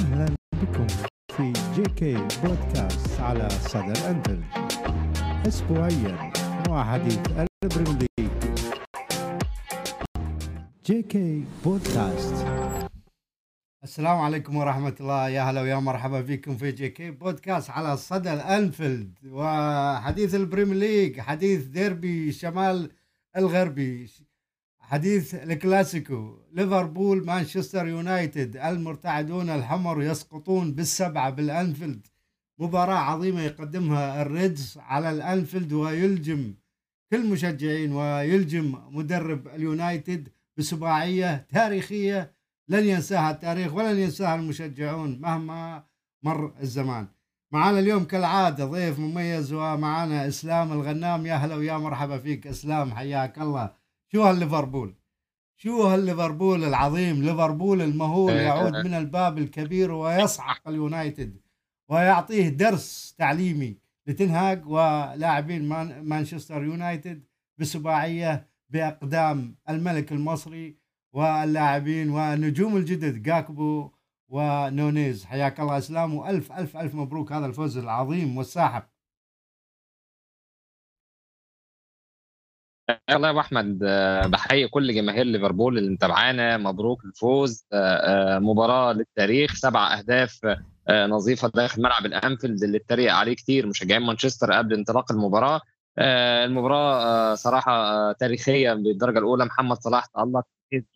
أهلا 0.00 0.26
بكم 0.52 0.86
في 1.36 1.52
JK 1.74 2.14
Podcast 2.44 3.20
على 3.20 3.48
صدى 3.50 3.92
الأنفيلد 3.92 4.42
أسبوعيا 5.48 6.32
وحديث 6.70 7.18
ال 7.64 8.08
Premier 8.18 8.30
League 10.86 11.02
JK 11.02 11.44
Podcast 11.64 12.46
السلام 13.84 14.18
عليكم 14.18 14.56
ورحمة 14.56 14.94
الله. 15.00 15.28
يا 15.28 15.42
هلا 15.42 15.60
ويا 15.60 15.76
مرحبا 15.76 16.22
فيكم 16.22 16.56
في 16.56 16.72
JK 16.72 17.10
Podcast 17.10 17.70
على 17.70 17.96
صدى 17.96 18.32
الأنفيلد. 18.32 19.18
وحديث 19.26 20.34
ال 20.34 20.39
Premier 20.39 20.76
League 20.76 21.20
حديث 21.20 21.64
ديربي 21.64 22.32
شمال 22.32 22.90
الغربي. 23.36 24.10
حديث 24.90 25.34
الكلاسيكو. 25.34 26.38
ليفربول 26.52 27.26
مانشستر 27.26 27.86
يونايتد 27.86 28.56
المرتعدون 28.56 29.50
الحمر 29.50 30.02
يسقطون 30.02 30.72
بالسبعة 30.72 31.30
بالأنفيلد. 31.30 32.06
مباراة 32.58 32.98
عظيمة 32.98 33.40
يقدمها 33.42 34.22
ال 34.22 34.33
Reds 34.33 34.78
على 34.78 35.10
الأنفيلد 35.10 35.72
ويلجم 35.72 36.54
كل 37.12 37.26
مشجعين 37.26 37.92
ويلجم 37.92 38.78
مدرب 38.90 39.48
اليونايتد 39.48 40.28
بسباعية 40.56 41.46
تاريخية. 41.48 42.34
لن 42.68 42.84
ينساها 42.84 43.30
التاريخ 43.30 43.74
ولن 43.74 43.98
ينساها 43.98 44.34
المشجعون 44.34 45.20
مهما 45.20 45.84
مر 46.22 46.52
الزمان. 46.60 47.06
معنا 47.52 47.78
اليوم 47.78 48.04
كالعادة 48.04 48.64
ضيف 48.64 48.98
مميز 48.98 49.52
ومعنا 49.52 50.28
إسلام 50.28 50.72
الغنام. 50.72 51.26
يا 51.26 51.34
هلا 51.34 51.54
ويا 51.54 51.78
مرحبا 51.78 52.18
فيك 52.18 52.46
إسلام 52.46 52.94
حياك 52.94 53.38
الله. 53.38 53.79
شو 54.12 54.22
هالليفربول؟ 54.22 54.94
شو 55.56 55.82
هالليفربول 55.82 56.64
العظيم؟ 56.64 57.22
ليفربول 57.22 57.82
المهول 57.82 58.32
يعود 58.32 58.74
من 58.74 58.94
الباب 58.94 59.38
الكبير 59.38 59.92
ويصعق 59.92 60.68
اليونايتد 60.68 61.40
ويعطيه 61.88 62.48
درس 62.48 63.14
تعليمي 63.18 63.76
لتنهاج 64.06 64.66
ولاعبين 64.66 65.68
مانشستر 66.02 66.64
يونايتد 66.64 67.24
بسباعية 67.58 68.46
بأقدام 68.70 69.56
الملك 69.68 70.12
المصري 70.12 70.76
واللاعبين 71.12 72.10
والنجوم 72.10 72.76
الجدد 72.76 73.22
جاكبو 73.22 73.90
ونونيز. 74.28 75.24
حياك 75.24 75.60
الله 75.60 75.78
إسلام 75.78 76.14
وألف 76.14 76.52
ألف 76.52 76.76
ألف 76.76 76.94
مبروك. 76.94 77.32
هذا 77.32 77.46
الفوز 77.46 77.78
العظيم 77.78 78.36
والساحق 78.36 78.90
الله 82.90 83.26
يا 83.28 83.30
أبو 83.32 83.40
أحمد 83.40 83.78
بحيي 84.30 84.68
كل 84.68 84.94
جماهير 84.94 85.24
ليفربول 85.24 85.78
اللي 85.78 85.90
متابعانا. 85.90 86.56
مبروك 86.56 87.04
الفوز 87.04 87.64
مباراة 88.40 88.92
للتاريخ 88.92 89.54
سبع 89.54 89.98
أهداف 89.98 90.40
نظيفة 90.90 91.48
داخل 91.54 91.82
ملعب 91.82 92.06
الأنفيلد 92.06 92.62
اللي 92.62 92.78
اتريق 92.78 93.12
عليه 93.14 93.34
كتير 93.34 93.66
مشجعين 93.66 94.02
مانشستر 94.02 94.52
قبل 94.52 94.74
انطلاق 94.74 95.12
المباراة. 95.12 95.60
المباراة 95.98 97.34
صراحة 97.34 98.12
تاريخية 98.12 98.72
بالدرجة 98.72 99.18
الأولى. 99.18 99.44
محمد 99.44 99.76
صلاح 99.76 100.06
تألق 100.06 100.44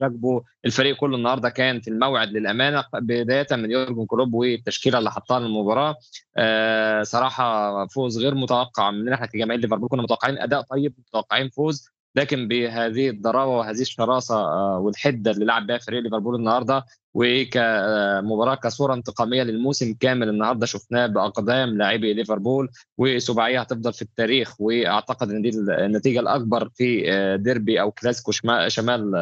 راكبه. 0.03 0.43
الفريق 0.65 0.97
كله 0.97 1.17
النهارده 1.17 1.49
كان 1.51 1.81
في 1.81 1.89
الموعد 1.91 2.29
للأمانة 2.29 2.85
بداية 2.95 3.47
من 3.53 3.71
يورجن 3.71 4.07
كلوب 4.07 4.35
والتشكيلة 4.35 4.99
اللي 4.99 5.11
حطها 5.11 5.41
للمباراة. 5.41 5.97
آه 6.37 7.03
صراحة 7.03 7.87
فوز 7.87 8.19
غير 8.19 8.35
متوقع 8.35 8.91
مننا 8.91 9.15
إحنا 9.15 9.27
كجماهير 9.27 9.61
ليفربول 9.61 9.89
كنا 9.89 10.03
متوقعين 10.03 10.39
أداء 10.39 10.61
طيب 10.63 10.95
متوقعين 10.99 11.49
فوز. 11.51 11.94
لكن 12.17 12.49
بهذه 12.49 13.11
الضراوة 13.11 13.57
وهذه 13.59 13.81
الشراسة 13.81 14.35
آه 14.35 14.79
والحدة 14.79 15.31
اللي 15.31 15.45
لعب 15.45 15.67
بها 15.67 15.79
فريق 15.79 16.03
ليفربول 16.03 16.35
النهارده 16.35 16.85
وكمباراة 17.15 18.55
كصورة 18.55 18.95
انتقامية 18.95 19.43
للموسم 19.43 19.95
كامل 20.01 20.29
النهارده 20.29 20.67
شفناه 20.67 21.07
بأقدام 21.07 21.69
لاعبي 21.79 22.15
ليفربول 22.15 22.69
وسباعية 22.99 23.61
هتفضل 23.61 23.93
في 23.93 24.03
التاريخ 24.03 24.61
وأعتقد 24.61 25.31
إن 25.31 25.43
دي 25.43 25.49
النتيجة 25.59 26.21
الأكبر 26.21 26.69
في 26.75 27.03
ديربي 27.41 27.81
أو 27.81 27.91
كلاسيكو 27.91 28.33
شمال 28.69 29.17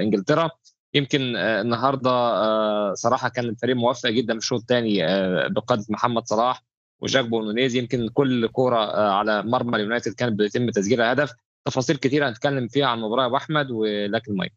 إنجلترا. 0.00 0.50
يمكن 0.94 1.36
النهارده 1.36 2.94
صراحة 2.94 3.28
كان 3.28 3.44
الفريق 3.44 3.76
موفق 3.76 4.10
جدا 4.10 4.32
في 4.32 4.38
الشوط 4.38 4.60
الثاني 4.60 4.98
بقيادة 5.48 5.84
محمد 5.88 6.26
صلاح 6.28 6.64
وجاكبو 7.00 7.42
نونيز. 7.42 7.74
يمكن 7.76 8.08
كل 8.08 8.46
كورة 8.48 8.78
على 9.10 9.42
مرمى 9.42 9.76
اليونايتد 9.76 10.12
كانت 10.14 10.32
بيتم 10.32 10.70
تسجيلها 10.70 11.12
هدف. 11.12 11.32
تفاصيل 11.68 11.96
كثيره 11.96 12.28
هنتكلم 12.28 12.68
فيها 12.68 12.86
عن 12.86 12.98
المباراه 12.98 13.22
يا 13.22 13.26
ابو 13.26 13.36
احمد 13.36 13.70
ولك 13.70 14.28
المايك. 14.28 14.52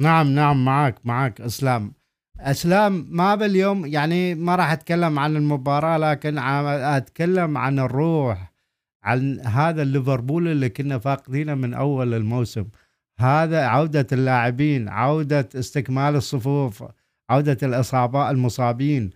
نعم 0.00 0.28
نعم 0.28 0.64
معك 0.64 1.06
معك 1.06 1.40
أسلام. 1.40 1.92
أسلام 2.40 3.06
ما 3.10 3.34
باليوم 3.34 3.86
يعني 3.86 4.34
ما 4.34 4.56
راح 4.56 4.70
أتكلم 4.72 5.18
عن 5.18 5.36
المباراة 5.36 5.98
لكن 5.98 6.38
أتكلم 6.38 7.58
عن 7.58 7.78
الروح 7.78 8.52
عن 9.02 9.40
هذا 9.40 9.82
الليفربول 9.82 10.48
اللي 10.48 10.68
كنا 10.68 10.98
فاقدينه 10.98 11.54
من 11.54 11.74
أول 11.74 12.14
الموسم. 12.14 12.68
هذا 13.18 13.66
عودة 13.66 14.06
اللاعبين 14.12 14.88
عودة 14.88 15.48
استكمال 15.54 16.16
الصفوف 16.16 16.84
عودة 17.30 17.58
الاصابات 17.62 18.30
المصابين. 18.30 19.10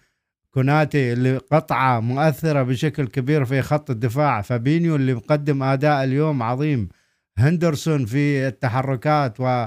كوناتي 0.55 1.13
اللي 1.13 1.37
قطعة 1.37 2.01
مؤثرة 2.01 2.63
بشكل 2.63 3.07
كبير 3.07 3.45
في 3.45 3.63
خط 3.63 3.91
الدفاع. 3.91 4.41
فابينيو 4.41 4.97
اللي 4.97 5.15
مقدم 5.15 5.63
أداء 5.63 6.05
اليوم 6.05 6.43
عظيم. 6.43 6.89
هندرسون 7.39 8.07
في 8.07 8.47
التحركات 8.49 9.41
و 9.41 9.67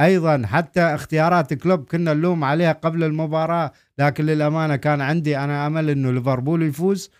أيضا 0.00 0.42
حتى 0.46 0.80
اختيارات 0.80 1.54
كلوب 1.54 1.84
كنا 1.84 2.14
نلوم 2.14 2.44
عليها 2.44 2.72
قبل 2.72 3.04
المباراة 3.04 3.72
لكن 3.98 4.26
للأمانة 4.26 4.76
كان 4.76 5.00
عندي 5.00 5.38
أنا 5.38 5.66
أمل 5.66 5.90
إنه 5.90 6.12
ليفربول 6.12 6.62
يفوز 6.62 7.10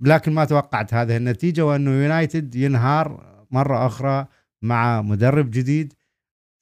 لكن 0.00 0.32
ما 0.32 0.44
توقعت 0.44 0.94
هذه 0.94 1.16
النتيجة 1.16 1.66
وإنه 1.66 1.90
يونايتد 1.90 2.54
ينهار 2.54 3.36
مرة 3.50 3.86
أخرى 3.86 4.26
مع 4.62 5.02
مدرب 5.02 5.50
جديد 5.50 5.92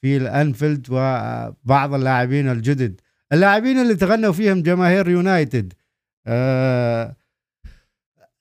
في 0.02 0.16
الأنفيلد 0.16 0.86
وبعض 0.90 1.94
اللاعبين 1.94 2.48
الجدد. 2.48 3.00
اللاعبين 3.32 3.78
اللي 3.78 3.94
تغنوا 3.94 4.32
فيهم 4.32 4.62
جماهير 4.62 5.08
يونايتد. 5.08 5.72
آه 6.26 7.16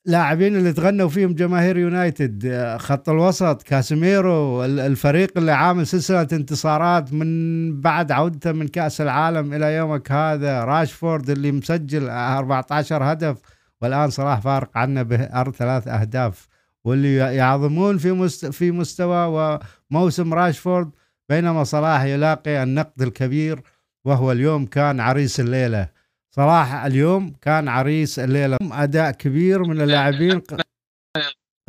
لاعبين 0.05 0.55
اللي 0.55 0.73
تغنوا 0.73 1.09
فيهم 1.09 1.33
جماهير 1.33 1.77
يونايتد 1.77 2.55
خط 2.79 3.09
الوسط 3.09 3.61
كاسيميرو 3.63 4.63
الفريق 4.65 5.37
اللي 5.37 5.51
عامل 5.51 5.87
سلسلة 5.87 6.27
انتصارات 6.33 7.13
من 7.13 7.81
بعد 7.81 8.11
عودته 8.11 8.51
من 8.51 8.67
كأس 8.67 9.01
العالم 9.01 9.53
إلى 9.53 9.75
يومك 9.75 10.11
هذا 10.11 10.63
راشفورد 10.63 11.29
اللي 11.29 11.51
مسجل 11.51 12.09
14 12.09 13.03
هدف 13.11 13.37
والآن 13.81 14.09
صلاح 14.09 14.39
فارق 14.39 14.77
عنه 14.77 15.01
بثلاث 15.03 15.87
أهداف. 15.87 16.47
واللي 16.83 17.15
يعظمون 17.15 17.97
في 17.97 18.29
في 18.51 18.71
مستوى 18.71 19.59
وموسم 19.91 20.33
راشفورد 20.33 20.91
بينما 21.29 21.63
صلاح 21.63 22.03
يلاقي 22.03 22.63
النقد 22.63 23.01
الكبير 23.01 23.61
وهو 24.05 24.31
اليوم 24.31 24.65
كان 24.65 24.99
عريس 24.99 25.39
الليلة. 25.39 25.87
صلاح 26.35 26.73
اليوم 26.73 27.33
كان 27.41 27.67
عريس 27.67 28.19
الليلة. 28.19 28.57
أداء 28.61 29.11
كبير 29.11 29.63
من 29.63 29.81
اللاعبين. 29.81 30.41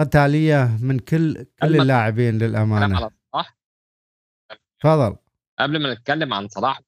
قتالية 0.01 0.79
من 0.83 0.99
كل 0.99 1.47
كل 1.63 1.81
اللاعبين 1.81 2.39
للأمانة. 2.39 3.11
تفضل. 4.81 5.17
قبل 5.59 5.83
ما 5.83 5.95
نتكلم 5.95 6.35
عن 6.35 6.49
صلاح 6.49 6.81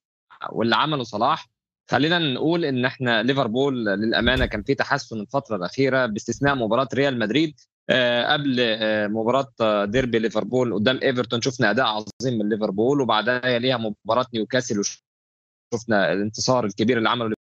واللي 0.51 0.77
عمله 0.77 1.03
صلاح 1.03 1.47
خلينا 1.91 2.19
نقول 2.19 2.65
إن 2.65 2.85
إحنا 2.85 3.23
ليفربول 3.23 3.87
للأمانة 3.87 4.47
كان 4.47 4.63
في 4.63 4.75
تحسن 4.75 5.21
الفترة 5.21 5.57
الأخيرة 5.57 6.07
باستثناء 6.07 6.55
مباراة 6.55 6.89
ريال 6.95 7.19
مدريد 7.19 7.61
قبل 8.33 8.57
مباراة 9.11 9.85
ديربي 9.85 10.19
ليفربول 10.19 10.75
قدام 10.75 11.01
إيفرتون. 11.03 11.41
شفنا 11.41 11.71
أداء 11.71 11.87
عظيم 11.87 12.39
من 12.39 12.49
ليفربول 12.49 13.01
وبعدها 13.01 13.47
يليها 13.47 13.77
مباراة 13.77 14.27
نيوكاسل 14.35 14.81
وشفنا 14.81 16.13
الانتصار 16.13 16.67
الكبير 16.67 16.99
اللي 16.99 17.09
عمله 17.09 17.37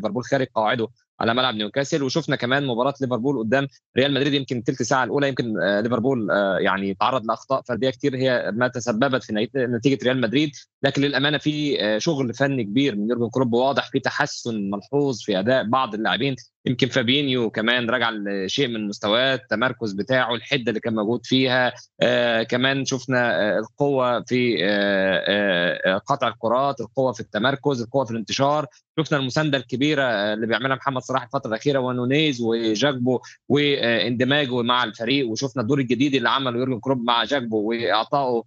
ليفربول 0.00 0.24
خارج 0.24 0.46
قواعده 0.54 0.88
على 1.20 1.34
ملعب 1.34 1.54
نيوكاسل 1.54 2.02
وشفنا 2.02 2.36
كمان 2.36 2.66
مباراة 2.66 2.94
ليفربول 3.00 3.38
قدام 3.38 3.68
ريال 3.96 4.14
مدريد 4.14 4.34
يمكن 4.34 4.62
ثلث 4.62 4.82
ساعة 4.82 5.04
الأولى 5.04 5.28
يمكن 5.28 5.58
ليفربول 5.80 6.28
يعني 6.60 6.94
تعرض 6.94 7.26
لأخطاء 7.26 7.62
فردية 7.62 7.90
كتير 7.90 8.16
هي 8.16 8.52
ما 8.54 8.68
تسببت 8.68 9.24
في 9.24 9.48
نتيجة 9.56 10.04
ريال 10.04 10.20
مدريد 10.20 10.50
لكن 10.82 11.02
للأمانة 11.02 11.38
في 11.38 11.76
شغل 12.00 12.34
فني 12.34 12.64
كبير 12.64 12.96
من 12.96 13.10
يورجن 13.10 13.28
كلوب 13.30 13.52
واضح 13.52 13.90
في 13.90 14.00
تحسن 14.00 14.70
ملحوظ 14.70 15.22
في 15.22 15.38
أداء 15.38 15.64
بعض 15.64 15.94
اللاعبين 15.94 16.36
يمكن 16.66 16.88
فابينيو 16.88 17.50
كمان 17.50 17.90
رجع 17.90 18.10
لشيء 18.10 18.68
من 18.68 18.88
مستواه 18.88 19.34
التمركز 19.34 19.92
بتاعه 19.92 20.34
الحدة 20.34 20.64
اللي 20.68 20.80
كان 20.80 20.94
موجود 20.94 21.26
فيها. 21.26 21.72
آه 22.00 22.42
كمان 22.42 22.84
شفنا 22.84 23.40
آه 23.56 23.58
القوة 23.58 24.20
في 24.22 24.56
آه 24.62 25.98
قطع 25.98 26.28
الكرات 26.28 26.80
القوة 26.80 27.12
في 27.12 27.20
التمركز 27.20 27.82
القوة 27.82 28.04
في 28.04 28.10
الانتشار. 28.10 28.66
شفنا 29.00 29.18
المساندة 29.18 29.58
الكبيرة 29.58 30.02
اللي 30.04 30.46
بيعملها 30.46 30.76
محمد 30.76 31.02
صلاح 31.02 31.22
الفترة 31.22 31.48
الأخيرة 31.48 31.78
ونونيز 31.78 32.40
وجاكبو 32.42 33.20
واندماجه 33.48 34.62
مع 34.62 34.84
الفريق. 34.84 35.28
وشفنا 35.28 35.62
الدور 35.62 35.78
الجديد 35.78 36.14
اللي 36.14 36.28
عمله 36.28 36.58
يورجن 36.58 36.80
كلوب 36.80 37.04
مع 37.04 37.24
جاكبو 37.24 37.70
وإعطائه 37.70 38.42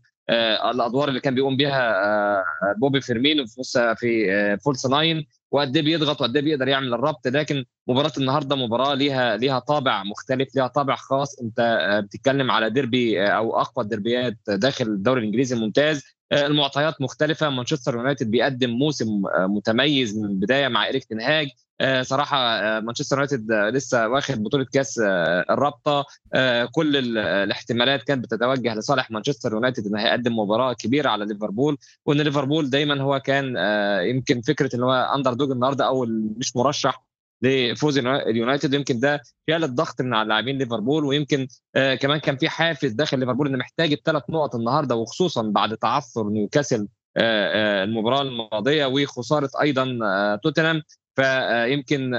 الأدوار 0.71 1.09
اللي 1.09 1.19
كان 1.19 1.35
بيقوم 1.35 1.57
بها 1.57 2.43
بوبي 2.77 3.01
فيرمينو 3.01 3.45
في 3.45 3.95
في 3.97 4.57
false 4.65 4.85
nine. 4.85 5.25
وقد 5.51 5.75
إيه 5.75 5.83
بيضغط 5.83 6.21
وقد 6.21 6.35
إيه 6.35 6.43
بيقدر 6.43 6.67
يعمل 6.67 6.93
الربط 6.93 7.27
لكن 7.27 7.65
مباراة 7.87 8.11
النهارده 8.17 8.55
مباراة 8.55 8.93
ليها 8.93 9.37
ليها 9.37 9.59
طابع 9.59 10.03
مختلف 10.03 10.55
ليها 10.55 10.67
طابع 10.67 10.95
خاص. 10.95 11.39
أنت 11.39 11.79
بتتكلم 12.05 12.51
على 12.51 12.69
ديربي 12.69 13.27
أو 13.27 13.59
أقوى 13.61 13.83
الدربيات 13.85 14.37
داخل 14.47 14.85
الدوري 14.85 15.19
الإنجليزي 15.21 15.55
الممتاز. 15.55 16.16
المعطيات 16.33 17.01
مختلفة. 17.01 17.49
مانشستر 17.49 17.95
يونايتد 17.95 18.31
بيقدم 18.31 18.69
موسم 18.69 19.21
متميز 19.37 20.17
من 20.17 20.25
البداية 20.25 20.67
مع 20.67 20.89
إريك 20.89 21.03
تنهاج 21.03 21.47
صراحة 22.01 22.37
مانشستر 22.79 23.15
يونايتد 23.15 23.51
لسه 23.51 24.07
واخد 24.07 24.43
بطولة 24.43 24.65
كأس 24.73 24.99
الرابطة. 25.49 26.05
كل 26.71 27.17
الاحتمالات 27.17 28.03
كانت 28.03 28.23
بتتوجه 28.23 28.75
لصالح 28.75 29.11
مانشستر 29.11 29.53
يونايتد 29.53 29.87
إنه 29.87 29.99
هيقدم 30.01 30.39
مباراة 30.39 30.73
كبيرة 30.73 31.09
على 31.09 31.25
ليفربول. 31.25 31.77
وإن 32.05 32.21
ليفربول 32.21 32.69
دايما 32.69 33.01
هو 33.01 33.19
كان 33.19 33.55
يمكن 34.05 34.41
فكرة 34.41 34.75
إن 34.75 34.83
هو 34.83 34.93
underdog 35.15 35.51
النهارده 35.51 35.87
أو 35.87 36.05
مش 36.37 36.55
مرشح. 36.55 37.06
لفوز 37.41 37.97
اليونايتد 37.97 38.73
يمكن 38.73 38.99
ده 38.99 39.21
شال 39.49 39.63
الضغط 39.63 40.01
من 40.01 40.13
على 40.13 40.29
لاعبين 40.29 40.57
ليفربول. 40.57 41.05
ويمكن 41.05 41.47
آه 41.75 41.95
كمان 41.95 42.19
كان 42.19 42.37
في 42.37 42.49
حافز 42.49 42.91
داخل 42.91 43.19
ليفربول 43.19 43.47
إنه 43.47 43.57
محتاج 43.57 43.91
الثلاث 43.91 44.23
نقط 44.29 44.55
النهارده 44.55 44.95
وخصوصا 44.95 45.41
بعد 45.41 45.77
تعثر 45.77 46.29
نيوكاسل 46.29 46.87
آه 47.17 47.81
آه 47.81 47.83
المباراة 47.83 48.21
الماضية 48.21 48.85
وخسارة 48.85 49.49
أيضا 49.61 49.85
توتنهام. 50.43 50.81
فيمكن 51.15 52.11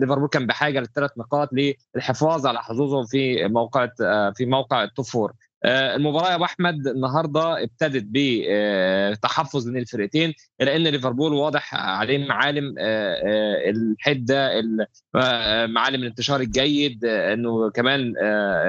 ليفربول 0.00 0.28
كان 0.28 0.46
بحاجة 0.46 0.80
للثلاث 0.80 1.10
نقاط 1.18 1.48
للحفاظ 1.96 2.46
على 2.46 2.62
حظوظهم 2.62 3.06
في 3.06 3.48
موقع 3.48 3.88
في 4.36 4.46
موقع 4.46 4.84
التوب 4.84 5.30
المباراة 5.64 6.30
يا 6.30 6.34
أبو 6.34 6.44
أحمد 6.44 6.86
النهارده 6.86 7.62
ابتدت 7.62 8.04
بتحفظ 8.10 9.68
من 9.68 9.76
الفرقتين 9.76 10.34
الا 10.60 10.76
إن 10.76 10.82
ليفربول 10.82 11.32
واضح 11.32 11.74
عليه 11.74 12.28
معالم 12.28 12.74
الحدة 13.68 14.62
معالم 15.66 16.02
الانتشار 16.02 16.40
الجيد 16.40 17.04
إنه 17.04 17.70
كمان 17.70 18.14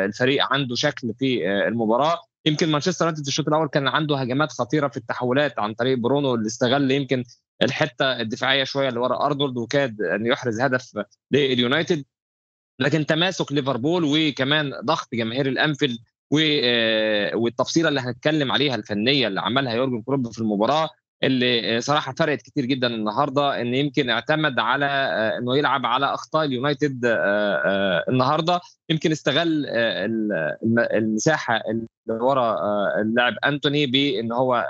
الفريق 0.05 0.43
عنده 0.53 0.75
شكل 0.75 1.13
في 1.19 1.47
المباراة. 1.67 2.19
يمكن 2.45 2.71
مانشستر 2.71 3.05
يونايتد 3.05 3.27
الشوط 3.27 3.47
الأول 3.47 3.67
كان 3.67 3.87
عنده 3.87 4.17
هجمات 4.17 4.51
خطيرة 4.51 4.87
في 4.87 4.97
التحولات 4.97 5.59
عن 5.59 5.73
طريق 5.73 5.97
برونو 5.97 6.35
اللي 6.35 6.47
استغل 6.47 6.91
يمكن 6.91 7.23
الحتة 7.61 8.21
الدفاعية 8.21 8.63
شوية 8.63 8.89
اللي 8.89 8.99
ورا 8.99 9.25
أرنولد 9.25 9.57
وكاد 9.57 10.01
أن 10.01 10.25
يحرز 10.25 10.61
هدف 10.61 10.91
لليونايتد. 11.31 12.05
لكن 12.79 13.05
تماسك 13.05 13.51
ليفربول 13.51 14.03
وكمان 14.05 14.71
ضغط 14.85 15.07
جماهير 15.13 15.47
الأنفيلد 15.47 15.97
والتفصيلة 16.31 17.89
اللي 17.89 17.99
هنتكلم 17.99 18.51
عليها 18.51 18.75
الفنية 18.75 19.27
اللي 19.27 19.41
عملها 19.41 19.73
يورجن 19.73 20.01
كلوب 20.01 20.31
في 20.31 20.39
المباراة 20.39 20.89
اللي 21.23 21.81
صراحة 21.81 22.13
فرقت 22.19 22.41
كتير 22.41 22.65
جدا 22.65 22.87
النهارده 22.87 23.61
إن 23.61 23.75
يمكن 23.75 24.09
اعتمد 24.09 24.59
على 24.59 24.85
إنه 25.37 25.57
يلعب 25.57 25.85
على 25.85 26.05
أخطاء 26.05 26.45
اليونايتد 26.45 27.01
النهارده. 28.09 28.59
يمكن 28.89 29.11
استغل 29.11 29.65
المساحة 30.93 31.61
اللي 31.69 31.87
ورا 32.23 32.57
اللاعب 33.01 33.33
أنتوني 33.45 33.85
بإن 33.85 34.31
هو 34.31 34.65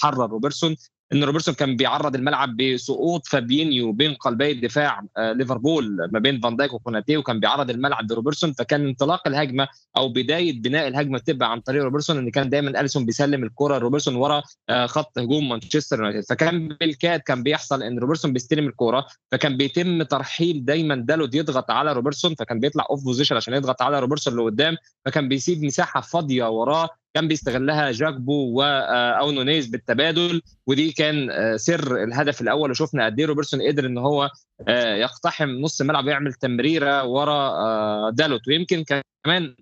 حرر 0.00 0.30
روبرتسون. 0.30 0.76
إن 1.12 1.24
روبرتسون 1.24 1.54
كان 1.54 1.76
بيعرض 1.76 2.14
الملعب 2.14 2.56
بسقوط 2.56 3.26
فابينيو 3.26 3.92
بين 3.92 4.14
قلبي 4.14 4.50
الدفاع 4.50 5.02
ليفربول 5.18 6.08
ما 6.12 6.18
بين 6.18 6.40
فان 6.40 6.56
دايك 6.56 6.72
وكوناتي 6.74 7.16
وكان 7.16 7.40
بيعرض 7.40 7.70
الملعب 7.70 8.06
بروبرتسون 8.06 8.52
فكان 8.52 8.86
انطلاق 8.86 9.28
الهجمة 9.28 9.68
أو 9.96 10.08
بداية 10.08 10.60
بناء 10.62 10.88
الهجمة 10.88 11.18
بتبقى 11.18 11.52
عن 11.52 11.60
طريق 11.60 11.84
روبرتسون 11.84 12.18
إن 12.18 12.30
كان 12.30 12.50
دايما 12.50 12.80
أليسون 12.80 13.06
بيسلم 13.06 13.44
الكرة 13.44 13.78
روبرتسون 13.78 14.14
ورا 14.14 14.42
خط 14.86 15.18
هجوم 15.18 15.48
مانشستر 15.48 15.96
يونايتد. 15.98 16.28
فكان 16.28 16.68
بالكاد 16.68 17.20
كان 17.20 17.42
بيحصل 17.42 17.82
إن 17.82 17.98
روبرتسون 17.98 18.32
بيستلم 18.32 18.66
الكرة 18.66 19.06
فكان 19.32 19.56
بيتم 19.56 20.02
ترحيل 20.02 20.64
دايما 20.64 20.94
دالوت 20.94 21.34
يضغط 21.34 21.70
على 21.70 21.92
روبرتسون 21.92 22.34
فكان 22.34 22.60
بيطلع 22.60 22.86
off 22.90 23.04
position 23.04 23.36
عشان 23.36 23.54
يضغط 23.54 23.82
على 23.82 24.00
روبرتسون 24.00 24.32
اللي 24.32 24.44
قدام 24.44 24.76
فكان 25.04 25.28
بيسيب 25.28 25.64
مساحة 25.64 26.00
فاضية 26.00 26.50
وراه 26.50 26.88
كان 27.18 27.28
بيستغلها 27.28 27.92
جاكبو 27.92 28.62
أو 28.62 29.30
نونيز 29.30 29.66
بالتبادل 29.66 30.42
ودي 30.66 30.92
كان 30.92 31.30
سر 31.56 32.04
الهدف 32.04 32.40
الأول 32.40 32.70
وشفنا 32.70 33.06
قد 33.06 33.20
إيه 33.20 33.26
روبرتسون 33.26 33.62
قدر 33.62 33.86
إن 33.86 33.98
هو 33.98 34.30
يقتحم 34.68 35.48
نص 35.48 35.80
الملعب 35.80 36.06
ويعمل 36.06 36.32
تمريرة 36.32 37.04
ورا 37.04 38.10
دالوت. 38.10 38.48
ويمكن 38.48 38.84
كمان 39.24 39.54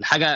الحاجة 0.00 0.26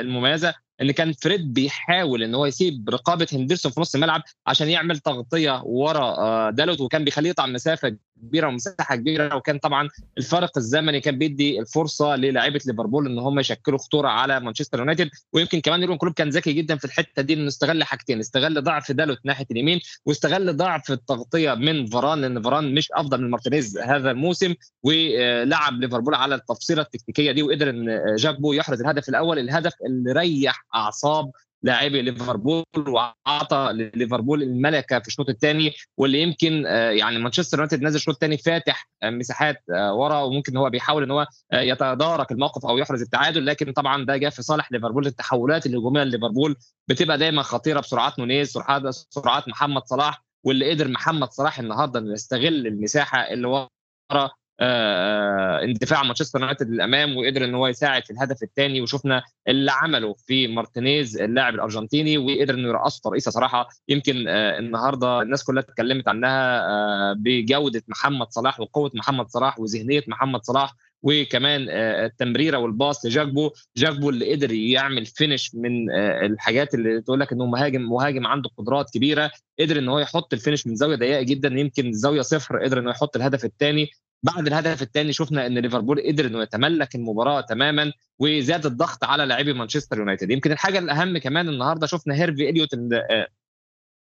المميزة 0.00 0.54
إن 0.82 0.90
كان 0.90 1.12
فريد 1.12 1.54
بيحاول 1.54 2.22
إن 2.22 2.34
هو 2.34 2.46
يسيب 2.46 2.90
رقابة 2.90 3.26
هندرسون 3.32 3.72
في 3.72 3.80
نص 3.80 3.94
الملعب 3.94 4.22
عشان 4.46 4.68
يعمل 4.68 4.98
تغطية 4.98 5.62
ورا 5.64 6.50
دالوت 6.50 6.80
وكان 6.80 7.04
بيخليه 7.04 7.28
يقطع 7.30 7.46
مسافة 7.46 7.96
كبيرة 8.22 8.48
ومساحة 8.48 8.96
كبيرة 8.96 9.36
وكان 9.36 9.58
طبعا 9.58 9.88
الفارق 10.18 10.58
الزمني 10.58 11.00
كان 11.00 11.18
بيدي 11.18 11.60
الفرصة 11.60 12.16
للاعيبة 12.16 12.60
ليفربول 12.66 13.06
إن 13.06 13.18
هم 13.18 13.38
يشكلوا 13.40 13.78
خطورة 13.78 14.08
على 14.08 14.40
مانشستر 14.40 14.78
يونايتد. 14.78 15.10
ويمكن 15.32 15.60
كمان 15.60 15.80
يورجن 15.82 15.96
كلوب 15.96 16.12
كان 16.14 16.28
ذكي 16.28 16.52
جدا 16.52 16.76
في 16.76 16.84
الحتة 16.84 17.22
دي 17.22 17.34
إنه 17.34 17.48
استغل 17.48 17.84
حاجتين 17.84 18.18
استغل 18.20 18.62
ضعف 18.62 18.92
دالوت 18.92 19.18
ناحية 19.24 19.46
اليمين 19.50 19.80
واستغل 20.06 20.56
ضعف 20.56 20.90
التغطية 20.90 21.54
من 21.54 21.86
فران 21.86 22.20
لأن 22.20 22.42
فران 22.42 22.74
مش 22.74 22.88
أفضل 22.92 23.22
من 23.22 23.30
مارتينيز 23.30 23.78
هذا 23.78 24.10
الموسم 24.10 24.54
ولعب 24.82 25.80
ليفربول 25.80 26.14
على 26.14 26.34
التفصيلة 26.34 26.82
التكتيكية 26.82 27.32
دي 27.32 27.42
وقدر 27.42 27.70
إن 27.70 28.14
جاكبو 28.18 28.52
يحرز 28.52 28.80
الهدف 28.80 29.08
الأول 29.08 29.38
الهدف 29.38 29.72
اللي 29.86 30.12
ريح 30.12 30.64
أعصاب 30.74 31.30
لاعبي 31.64 32.02
ليفربول 32.02 32.64
وأعطى 32.76 33.68
ليفربول 33.94 34.42
الملكة 34.42 34.98
في 34.98 35.08
الشوط 35.08 35.28
الثاني 35.28 35.72
واللي 35.96 36.22
يمكن 36.22 36.64
يعني 36.98 37.18
مانشستر 37.18 37.56
يونايتد 37.58 37.82
نازل 37.82 37.96
الشوط 37.96 38.14
الثاني 38.14 38.38
فاتح 38.38 38.88
مساحات 39.04 39.62
ورا 39.70 40.18
وممكن 40.22 40.56
هو 40.56 40.70
بيحاول 40.70 41.02
إن 41.02 41.10
هو 41.10 41.26
يتدارك 41.52 42.32
الموقف 42.32 42.66
أو 42.66 42.78
يحرز 42.78 43.02
التعادل 43.02 43.46
لكن 43.46 43.72
طبعا 43.72 44.04
ده 44.04 44.16
جاء 44.16 44.30
في 44.30 44.42
صالح 44.42 44.72
ليفربول 44.72 45.06
التحولات 45.06 45.66
الهجومية 45.66 46.02
لليفربول 46.02 46.56
بتبقى 46.88 47.18
دايما 47.18 47.42
خطيرة 47.42 47.80
بسرعات 47.80 48.18
نونيز 48.18 48.50
سرعات 48.52 48.82
سرعات 48.90 49.48
محمد 49.48 49.82
صلاح 49.86 50.22
واللي 50.44 50.70
قدر 50.70 50.88
محمد 50.88 51.30
صلاح 51.30 51.58
النهارده 51.58 52.00
إنه 52.00 52.12
يستغل 52.12 52.66
المساحة 52.66 53.18
اللي 53.32 53.48
ورا 53.48 54.30
اندفاع 54.62 56.02
مانشستر 56.02 56.40
يونايتد 56.40 56.70
للأمام 56.70 57.16
وقدر 57.16 57.44
إن 57.44 57.54
هو 57.54 57.66
يساعد 57.66 58.04
في 58.04 58.10
الهدف 58.10 58.42
الثاني 58.42 58.80
وشفنا 58.80 59.22
اللي 59.48 59.72
عمله 59.72 60.14
في 60.26 60.48
مارتينيز 60.48 61.20
اللاعب 61.20 61.54
الأرجنتيني 61.54 62.18
وقدر 62.18 62.54
إنه 62.54 62.68
يرقصه 62.68 63.00
ترقيصه 63.04 63.30
صراحة. 63.30 63.68
يمكن 63.88 64.28
النهارده 64.28 65.22
الناس 65.22 65.44
كلها 65.44 65.62
اتكلمت 65.62 66.08
عنها 66.08 67.12
بجودة 67.12 67.82
محمد 67.88 68.26
صلاح 68.30 68.60
وقوة 68.60 68.90
محمد 68.94 69.28
صلاح 69.28 69.60
وذهنية 69.60 70.02
محمد 70.06 70.44
صلاح 70.44 70.74
وكمان 71.02 71.66
التمريرة 71.70 72.58
وال 72.58 72.74
pass 72.74 73.06
لجاكبو. 73.06 73.50
جاكبو 73.76 74.10
اللي 74.10 74.32
قدر 74.32 74.52
يعمل 74.52 75.06
finish 75.06 75.54
من 75.54 75.90
الحاجات 75.92 76.74
اللي 76.74 77.00
تقول 77.00 77.20
لك 77.20 77.32
إنه 77.32 77.46
مهاجم 77.46 77.82
مهاجم 77.82 78.26
عنده 78.26 78.50
قدرات 78.56 78.90
كبيرة. 78.94 79.30
قدر 79.60 79.78
إن 79.78 79.88
هو 79.88 79.98
يحط 79.98 80.32
ال 80.32 80.37
finish 80.37 80.66
من 80.66 80.76
زاوية 80.76 80.96
ضيقة 80.96 81.22
جدا 81.22 81.48
يمكن 81.48 81.92
زاوية 81.92 82.22
صفر 82.22 82.64
قدر 82.64 82.78
إنه 82.78 82.90
يحط 82.90 83.16
الهدف 83.16 83.44
الثاني. 83.44 83.90
بعد 84.22 84.46
الهدف 84.46 84.82
الثاني 84.82 85.12
شفنا 85.12 85.46
إن 85.46 85.58
ليفربول 85.58 86.02
قدر 86.06 86.26
إنه 86.26 86.42
يتملك 86.42 86.94
المباراة 86.94 87.40
تماما 87.40 87.92
وزاد 88.18 88.66
الضغط 88.66 89.04
على 89.04 89.24
لاعبي 89.26 89.52
مانشستر 89.52 89.98
يونايتد. 89.98 90.30
يمكن 90.30 90.52
الحاجة 90.52 90.78
الأهم 90.78 91.18
كمان 91.18 91.48
النهارده 91.48 91.86
شفنا 91.86 92.14
هارفي 92.14 92.48
إليوت 92.50 92.68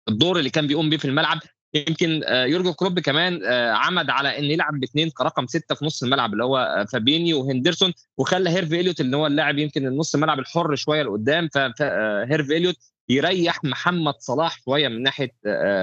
الدور 0.09 0.39
اللي 0.39 0.51
كان 0.51 0.67
بيقوم 0.67 0.91
بيه 0.91 0.97
في 0.97 1.05
الملعب. 1.05 1.39
يمكن 1.75 2.23
يورجن 2.29 2.73
كلوب 2.73 3.01
كمان 3.01 3.45
عمد 3.75 4.11
على 4.11 4.39
إن 4.39 4.45
يلعب 4.45 4.81
باثنين 4.81 5.11
كرقم 5.11 5.47
ستة 5.47 5.75
في 5.75 5.85
نص 5.85 6.03
الملعب 6.03 6.33
اللي 6.33 6.45
هو 6.45 6.87
فابينيو 6.93 7.41
وهندرسون 7.41 7.93
وخلى 8.19 8.51
هارفي 8.51 8.81
إليوت 8.81 9.01
اللي 9.01 9.17
هو 9.17 9.27
اللاعب 9.27 9.59
يمكن 9.59 9.87
النص 9.87 10.15
الملعب 10.15 10.39
الحر 10.39 10.75
شوية 10.75 11.03
لقدام 11.03 11.49
فهارفي 11.49 12.57
إليوت 12.57 12.77
يريح 13.09 13.65
محمد 13.65 14.15
صلاح 14.19 14.61
شوية 14.65 14.89
من 14.89 15.03
ناحية 15.03 15.31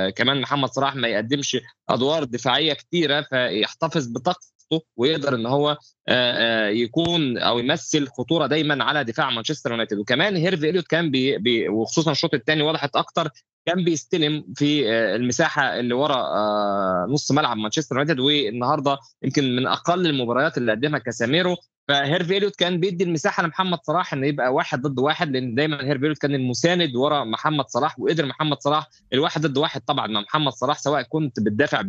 كمان 0.09 0.41
محمد 0.41 0.69
صلاح 0.69 0.95
ما 0.95 1.07
يقدمش 1.07 1.57
أدوار 1.89 2.23
دفاعية 2.23 2.73
كتيرة 2.73 3.21
فيحتفظ 3.21 4.07
بطاقته 4.71 4.85
ويقدر 4.97 5.35
إن 5.35 5.45
هو 5.45 5.77
يكون 6.69 7.37
أو 7.37 7.59
يمثل 7.59 8.07
خطورة 8.07 8.47
دايما 8.47 8.83
على 8.83 9.03
دفاع 9.03 9.29
مانشستر 9.29 9.71
يونايتد. 9.71 9.97
وكمان 9.97 10.35
هارفي 10.35 10.69
إليوت 10.69 10.87
كان 10.87 11.11
بي 11.11 11.37
بي 11.37 11.69
وخصوصا 11.69 12.11
الشوط 12.11 12.33
الثاني 12.33 12.63
وضحت 12.63 12.95
أكتر 12.95 13.29
كان 13.65 13.83
بيستلم 13.83 14.45
في 14.55 14.89
المساحة 14.91 15.79
اللي 15.79 15.93
ورا 15.93 16.25
نص 17.09 17.31
ملعب 17.31 17.57
مانشستر 17.57 17.95
يونايتد. 17.95 18.19
والنهاردة 18.19 18.97
يمكن 19.23 19.55
من 19.55 19.67
أقل 19.67 20.07
المباريات 20.07 20.57
اللي 20.57 20.71
قدمها 20.71 20.99
كاسيميرو 20.99 21.55
فهارفي 21.87 22.37
إليوت 22.37 22.55
كان 22.55 22.79
بيدي 22.79 23.03
المساحة 23.03 23.43
لمحمد 23.43 23.79
صلاح 23.83 24.13
انه 24.13 24.27
يبقى 24.27 24.53
واحد 24.53 24.81
ضد 24.81 24.99
واحد 24.99 25.31
لأن 25.31 25.55
دايما 25.55 25.83
هارفي 25.83 26.03
إليوت 26.03 26.17
كان 26.17 26.35
المساند 26.35 26.95
ورا 26.95 27.23
محمد 27.23 27.65
صلاح 27.67 27.99
وقدر 27.99 28.25
محمد 28.25 28.57
صلاح 28.61 28.87
الواحد 29.13 29.41
ضد 29.47 29.57
واحد 29.57 29.81
طبعا 29.81 30.07
مع 30.07 30.21
محمد 30.21 30.51
صلاح 30.51 30.79
سواء 30.79 31.01
كنت 31.01 31.39
بتدافع 31.39 31.81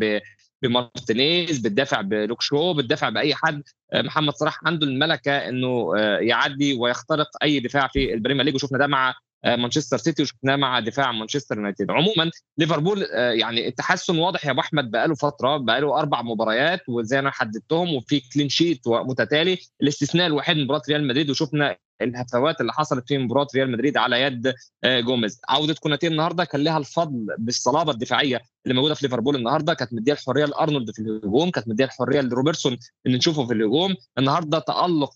بمارتينيز 0.62 1.58
بتدافع 1.58 2.00
بلوك 2.00 2.42
شو 2.42 2.74
بتدافع 2.74 3.08
بأي 3.08 3.34
حد. 3.34 3.62
محمد 3.94 4.34
صلاح 4.34 4.60
عنده 4.66 4.86
الملكة 4.86 5.36
إنه 5.48 5.96
يعدي 6.20 6.74
ويخترق 6.74 7.28
أي 7.42 7.60
دفاع 7.60 7.88
في 7.88 8.14
البريمير 8.14 8.44
ليج 8.44 8.54
وشفنا 8.54 8.78
ده 8.78 8.86
مع 8.86 9.14
مانشستر 9.44 9.96
سيتي 9.96 10.22
وشفناه 10.22 10.56
مع 10.56 10.80
دفاع 10.80 11.12
مانشستر 11.12 11.56
يونايتد. 11.56 11.90
عموما 11.90 12.30
ليفربول 12.58 13.02
يعني 13.12 13.68
التحسن 13.68 14.18
واضح 14.18 14.46
يا 14.46 14.50
أبو 14.50 14.60
أحمد 14.60 14.90
بقاله 14.90 15.14
فترة 15.14 15.56
بقاله 15.56 15.98
أربع 15.98 16.22
مباريات 16.22 16.80
وزي 16.88 17.18
أنا 17.18 17.30
حددتهم 17.30 17.94
وفي 17.94 18.22
clean 18.34 18.48
sheet 18.48 18.80
متتالي. 18.88 19.58
الاستثناء 19.82 20.26
الوحيد 20.26 20.56
مباراة 20.56 20.82
ريال 20.88 21.06
مدريد 21.06 21.30
وشفنا 21.30 21.76
الهفوات 22.02 22.60
اللي 22.60 22.72
حصلت 22.72 23.08
في 23.08 23.18
مباراة 23.18 23.46
ريال 23.54 23.70
مدريد 23.70 23.96
على 23.96 24.22
يد 24.22 24.54
جوميز. 24.86 25.40
عودة 25.48 25.74
كوناتي 25.74 26.06
النهارده 26.06 26.44
كان 26.44 26.64
لها 26.64 26.78
الفضل 26.78 27.26
بالصلابة 27.38 27.92
الدفاعية 27.92 28.40
اللي 28.66 28.74
موجودة 28.74 28.94
في 28.94 29.06
ليفربول 29.06 29.36
النهارده. 29.36 29.74
كانت 29.74 29.94
مدية 29.94 30.12
الحرية 30.12 30.44
لأرنولد 30.44 30.90
في 30.90 31.02
الهجوم 31.02 31.50
كانت 31.50 31.68
مدية 31.68 31.84
الحرية 31.84 32.20
لروبرتسون 32.20 32.78
اللي 33.06 33.18
نشوفه 33.18 33.46
في 33.46 33.52
الهجوم. 33.52 33.94
النهارده 34.18 34.58
تألق 34.58 35.12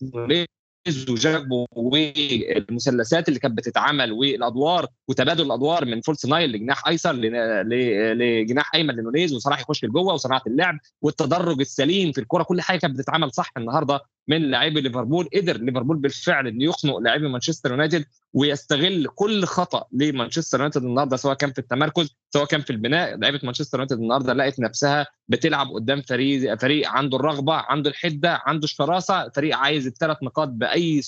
جاكبو 0.89 1.67
والمثلثات 1.73 3.29
اللي 3.29 3.41
كانت 3.41 3.59
بتتعمل 3.59 4.13
والأدوار 4.13 4.87
وتبادل 5.09 5.47
الأدوار 5.47 5.85
من 5.85 6.01
false 6.01 6.27
nine 6.27 6.53
لجناح 6.53 6.89
أيسر 6.89 7.13
لجناح 7.13 8.75
أيمن 8.75 8.95
لنونيز 8.95 9.35
وصلاح 9.35 9.61
يخش 9.61 9.85
لجوه 9.85 10.15
وصناعة 10.15 10.43
اللعب 10.47 10.79
والتدرج 11.03 11.61
السليم 11.61 12.13
في 12.13 12.21
الكرة. 12.21 12.43
كل 12.43 12.61
حاجة 12.61 12.79
كانت 12.79 12.99
بتتعمل 12.99 13.33
صح 13.33 13.53
النهارده 13.57 14.01
من 14.29 14.43
لاعبي 14.43 14.81
ليفربول 14.81 15.29
قدر 15.35 15.57
ليفربول 15.57 15.97
بالفعل 15.97 16.47
إنه 16.47 16.65
يخنق 16.65 16.99
لاعبي 16.99 17.29
مانشستر 17.29 17.71
يونايتد 17.71 18.05
ويستغل 18.33 19.07
كل 19.15 19.45
خطأ 19.45 19.85
لمانشستر 19.93 20.59
يونايتد 20.59 20.85
النهارده 20.85 21.17
سواء 21.17 21.35
كان 21.35 21.53
في 21.53 21.59
التمركز 21.59 22.17
سواء 22.31 22.47
كان 22.47 22.61
في 22.61 22.71
البناء. 22.71 23.17
لعيبة 23.17 23.41
مانشستر 23.43 23.79
يونايتد 23.79 23.99
النهارده 23.99 24.33
لقت 24.33 24.61
نفسها 24.61 25.07
بتلعب 25.29 25.67
قدام 25.67 26.03
فريق 26.03 26.61
فريق 26.61 26.89
عنده 26.89 27.17
الرغبة 27.17 27.55
عنده 27.55 27.91
الحدة 27.91 28.41
عنده 28.47 28.65
الشراسة. 28.65 29.29
فريق 29.29 29.57
عايز 29.57 29.87
الثلاث 29.87 30.17
نقاط 30.23 30.49
بأي 30.49 31.01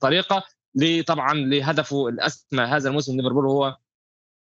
طريقة. 0.00 0.42
طبعا 1.06 1.34
لهدفه 1.34 2.08
الأسمى 2.08 2.62
هذا 2.62 2.88
الموسم 2.88 3.16
ليفربول 3.16 3.46
هو 3.46 3.76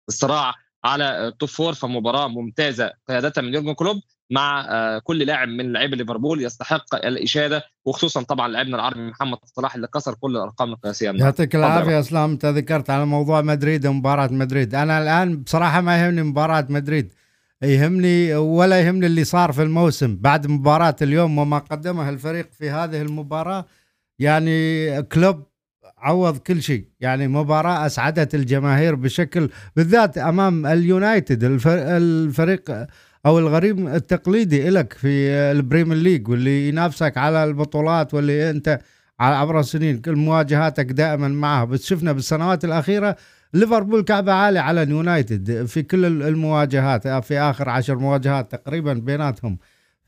الصراع 0.08 0.54
على 0.85 1.28
ال 1.28 1.33
top 1.33 1.48
four 1.48 1.72
فمباراه 1.73 2.28
ممتازة 2.28 2.92
قيادتها 3.08 3.42
من 3.42 3.54
يورجن 3.54 3.73
كلوب 3.73 3.97
مع 4.30 4.68
كل 4.99 5.18
لاعب 5.18 5.49
من 5.49 5.73
لعيبة 5.73 5.97
ليفربول 5.97 6.44
يستحق 6.44 6.94
الإشادة 6.94 7.64
وخصوصا 7.85 8.23
طبعا 8.23 8.49
لاعبنا 8.49 8.76
العربي 8.76 9.00
محمد 9.00 9.38
صلاح 9.44 9.75
اللي 9.75 9.87
كسر 9.87 10.14
كل 10.14 10.37
الارقام 10.37 10.73
القياسية. 10.73 11.11
يعطيك 11.11 11.56
العافية 11.56 12.00
اسلام 12.00 12.30
أنت 12.30 12.47
ذكرت 12.47 12.90
على 12.90 13.06
موضوع 13.06 13.40
مدريد 13.40 13.87
ومباراة 13.87 14.28
مدريد. 14.32 14.75
أنا 14.75 15.02
الآن 15.02 15.42
بصراحة 15.42 15.80
ما 15.80 16.04
يهمني 16.04 16.23
مباراة 16.23 16.66
مدريد 16.70 17.12
يهمني 17.62 18.35
ولا 18.35 18.80
يهمني 18.80 19.06
اللي 19.06 19.25
صار 19.25 19.52
في 19.52 19.62
الموسم. 19.62 20.16
بعد 20.16 20.47
مباراة 20.47 20.97
اليوم 21.02 21.38
وما 21.38 21.58
قدمه 21.58 22.08
الفريق 22.08 22.52
في 22.52 22.70
هذه 22.70 23.02
المباراة 23.02 23.64
يعني 24.18 25.02
كلوب 25.02 25.47
عوض 26.00 26.38
كل 26.38 26.62
شيء. 26.62 26.84
يعني 27.00 27.28
مباراة 27.28 27.86
أسعدت 27.86 28.34
الجماهير 28.34 28.94
بشكل 28.94 29.50
بالذات 29.76 30.18
أمام 30.18 30.66
اليونايتد 30.66 31.44
الفريق 31.44 32.86
أو 33.26 33.38
الغريم 33.38 33.88
التقليدي 33.88 34.70
لك 34.70 34.92
في 34.92 35.30
البريمير 35.30 35.96
ليج 35.96 36.28
واللي 36.28 36.68
ينافسك 36.68 37.18
على 37.18 37.44
البطولات 37.44 38.14
واللي 38.14 38.50
أنت 38.50 38.78
عبر 39.20 39.60
السنين 39.60 39.98
كل 39.98 40.16
مواجهاتك 40.16 40.84
دائما 40.84 41.28
معه. 41.28 41.64
بس 41.64 41.86
شفنا 41.86 42.12
بالسنوات 42.12 42.64
الأخيرة 42.64 43.16
ليفربول 43.54 44.02
كعبة 44.02 44.32
عالية 44.32 44.60
على 44.60 44.82
اليونايتد 44.82 45.66
في 45.66 45.82
كل 45.82 46.22
المواجهات 46.22 47.08
في 47.08 47.38
آخر 47.38 47.68
عشر 47.68 47.98
مواجهات 47.98 48.52
تقريبا 48.52 48.92
بيناتهم. 48.92 49.58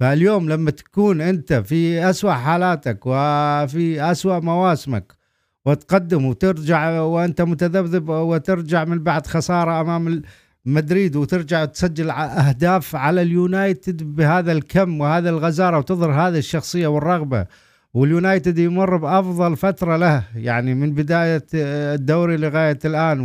فاليوم 0.00 0.48
لما 0.48 0.70
تكون 0.70 1.20
أنت 1.20 1.52
في 1.52 2.10
أسوأ 2.10 2.32
حالاتك 2.32 2.98
وفي 3.06 4.10
أسوأ 4.10 4.38
مواسمك 4.40 5.19
وتقدم 5.66 6.24
وترجع 6.24 7.00
وانت 7.00 7.42
متذبذب 7.42 8.08
وترجع 8.08 8.84
من 8.84 8.98
بعد 9.02 9.26
خسارة 9.26 9.80
أمام 9.80 10.22
مدريد 10.66 11.16
وترجع 11.16 11.64
تسجل 11.64 12.10
أهداف 12.10 12.96
على 12.96 13.22
اليونايتد 13.22 14.16
بهذا 14.16 14.52
الكم 14.52 15.00
وهذا 15.00 15.30
الغزارة 15.30 15.78
وتظهر 15.78 16.12
هذه 16.12 16.38
الشخصية 16.38 16.86
والرغبة. 16.86 17.46
واليونايتد 17.94 18.58
يمر 18.58 18.96
بأفضل 18.96 19.56
فترة 19.56 19.96
له 19.96 20.24
يعني 20.36 20.74
من 20.74 20.94
بداية 20.94 21.46
الدوري 21.54 22.36
لغاية 22.36 22.78
الآن 22.84 23.18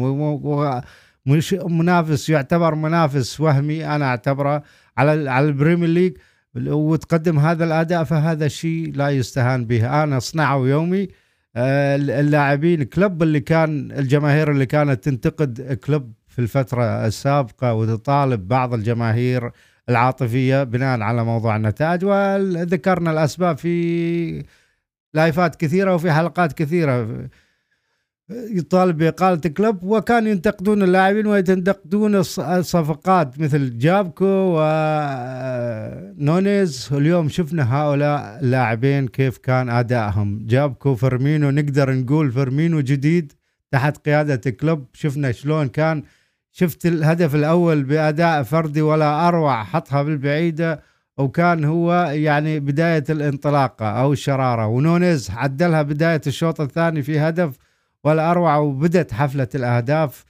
منافس 1.70 2.30
يعتبر 2.30 2.76
منافس 2.76 3.42
وهمي 3.42 3.96
أنا 3.96 4.06
أعتبره 4.06 4.64
على 4.98 5.30
على 5.30 5.46
البريمير 5.48 5.90
ليج. 5.90 6.14
وتقدم 6.56 7.40
هذا 7.40 7.66
الأداء 7.66 8.04
فهذا 8.04 8.48
شيء 8.48 8.92
لا 8.96 9.10
يستهان 9.10 9.66
به. 9.66 10.04
أنا 10.04 10.18
أصنعه 10.18 10.68
يومي. 10.68 11.04
آه، 11.04 11.25
اللاعبين 11.58 12.84
كلوب 12.84 13.24
اللي 13.24 13.40
كان 13.40 13.92
الجماهير 13.92 14.52
اللي 14.52 14.66
كانت 14.66 15.04
تنتقد 15.04 15.80
كلوب 15.86 16.14
في 16.28 16.40
الفترة 16.40 17.06
السابقة 17.06 17.74
وتطالب 17.74 18.48
بعض 18.48 18.74
الجماهير 18.74 19.52
العاطفية 19.90 20.64
بناء 20.64 21.02
على 21.02 21.24
موضوع 21.24 21.56
النتائج. 21.56 22.06
وذكرنا 22.06 23.12
الأسباب 23.12 23.58
في 23.58 24.44
لايفات 25.14 25.56
كثيرة 25.56 25.96
وفي 25.96 26.12
حلقات 26.12 26.54
كثيرة. 26.54 27.28
يطالب 28.30 28.98
بإقالة 28.98 29.38
كلوب 29.38 29.84
وكان 29.84 30.28
ينتقدون 30.28 30.84
اللاعبين 30.84 31.28
وينتقدون 31.28 32.16
الصفقات 32.40 33.40
مثل 33.40 33.78
جاكبو 33.78 34.56
ونونيز 36.18 36.90
اليوم 36.92 37.30
شفنا 37.30 37.76
هؤلاء 37.76 38.40
اللاعبين 38.42 39.08
كيف 39.08 39.38
كان 39.38 39.70
أدائهم. 39.70 40.46
جابكو 40.46 40.96
فرمينو 40.96 41.50
نقدر 41.50 41.94
نقول 41.94 42.32
فرمينو 42.32 42.80
جديد 42.80 43.34
تحت 43.72 43.98
قيادة 43.98 44.52
كلوب 44.52 44.86
شفنا 44.94 45.32
شلون 45.32 45.68
كان. 45.68 46.04
شفت 46.52 46.86
الهدف 46.86 47.36
الأول 47.36 47.84
بأداء 47.84 48.44
فردي 48.44 48.82
ولا 48.82 49.28
أروع 49.28 49.64
حطها 49.64 50.04
بالبعيدة 50.04 50.82
وكان 51.18 51.64
هو 51.64 51.94
يعني 52.14 52.60
بداية 52.60 53.04
الانطلاقة 53.10 53.86
أو 53.86 54.14
الشرارة. 54.14 54.68
ونونيز 54.68 55.32
عدلها 55.32 55.82
بداية 55.82 56.22
الشوط 56.28 56.62
الثاني 56.62 57.02
في 57.02 57.20
هدف 57.20 57.58
ولا 58.06 58.32
اروع 58.32 58.58
وبدت 58.58 59.14
حفلة 59.14 59.48
الأهداف. 59.56 60.26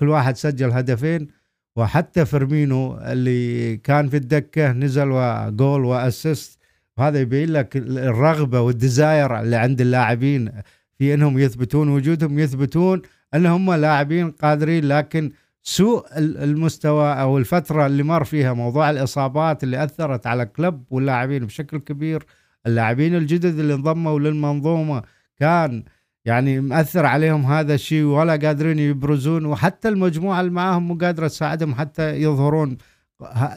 كل 0.00 0.08
واحد 0.08 0.36
سجل 0.36 0.70
هدفين. 0.70 1.28
وحتى 1.76 2.24
فرمينو 2.24 2.98
اللي 2.98 3.76
كان 3.76 4.08
في 4.08 4.16
الدكة 4.16 4.72
نزل 4.72 5.08
وجول 5.10 5.84
وأسيست. 5.84 6.58
وهذا 6.96 7.20
يبين 7.20 7.52
لك 7.52 7.76
الرغبة 7.76 8.60
والديزاير 8.60 9.40
اللي 9.40 9.56
عند 9.56 9.80
اللاعبين. 9.80 10.52
في 10.98 11.14
إنهم 11.14 11.38
يثبتون 11.38 11.88
وجودهم 11.88 12.38
يثبتون 12.38 13.02
انهم 13.34 13.72
لاعبين 13.72 14.30
قادرين. 14.30 14.84
لكن 14.88 15.32
سوء 15.62 16.06
المستوى 16.18 17.12
أو 17.12 17.38
الفترة 17.38 17.86
اللي 17.86 18.02
مر 18.02 18.24
فيها 18.24 18.52
موضوع 18.52 18.90
الإصابات 18.90 19.64
اللي 19.64 19.84
أثرت 19.84 20.26
على 20.26 20.46
كلب 20.46 20.84
واللاعبين 20.90 21.46
بشكل 21.46 21.78
كبير. 21.78 22.26
اللاعبين 22.66 23.14
الجدد 23.14 23.58
اللي 23.58 23.74
انضموا 23.74 24.18
للمنظومة 24.20 25.02
كان 25.36 25.84
يعني 26.24 26.60
مأثر 26.60 27.06
عليهم 27.06 27.46
هذا 27.46 27.74
الشيء 27.74 28.04
ولا 28.04 28.32
قادرين 28.36 28.78
يبرزون 28.78 29.46
وحتى 29.46 29.88
المجموعة 29.88 30.40
اللي 30.40 30.50
معاهم 30.50 30.88
مو 30.88 30.94
قادرة 30.94 31.28
تساعدهم 31.28 31.74
حتى 31.74 32.22
يظهرون 32.22 32.78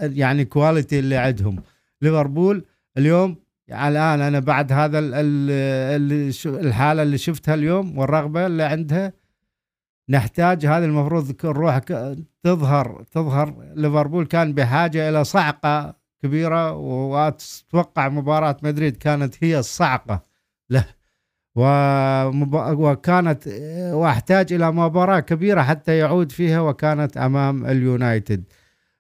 يعني 0.02 0.46
quality 0.46 1.00
اللي 1.00 1.18
عندهم. 1.18 1.64
ليفربول 2.02 2.66
اليوم 2.98 3.36
الآن 3.70 4.22
أنا 4.22 4.40
بعد 4.40 4.72
هذا 4.72 5.00
الحالة 6.46 7.02
اللي 7.02 7.18
شفتها 7.18 7.54
اليوم 7.54 7.98
والرغبة 7.98 8.46
اللي 8.46 8.64
عندها 8.64 9.14
نحتاج 10.10 10.66
هذا 10.66 10.86
المفروض 10.86 11.36
الروح 11.44 11.78
تظهر 12.44 13.04
تظهر. 13.12 13.56
ليفربول 13.76 14.26
كان 14.26 14.54
بحاجة 14.54 15.10
إلى 15.10 15.24
صعقة 15.24 15.96
كبيرة 16.24 16.72
وأتوقع 16.72 18.10
مباراة 18.10 18.58
مدريد 18.64 18.98
كانت 18.98 19.36
هي 19.44 19.60
الصعقة 19.60 20.26
له. 20.70 20.86
وكانت 21.56 23.48
واحتاج 23.94 24.54
إلى 24.54 24.72
مباراة 24.72 25.20
كبيرة 25.20 25.62
حتى 25.62 25.98
يعود 25.98 26.32
فيها 26.32 26.60
وكانت 26.60 27.18
أمام 27.18 27.66
اليونايتد. 27.66 28.44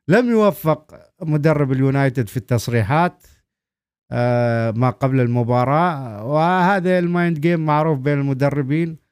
لم 0.07 0.29
يوفق 0.29 0.95
مدرب 1.21 1.71
اليونايتد 1.71 2.27
في 2.27 2.37
التصريحات 2.37 3.23
آه، 4.11 4.71
ما 4.71 4.89
قبل 4.89 5.19
المباراة. 5.19 6.25
وهذا 6.25 6.99
ال 6.99 7.07
mind 7.07 7.39
game 7.39 7.65
معروف 7.65 7.99
بين 7.99 8.19
المدربين. 8.19 9.05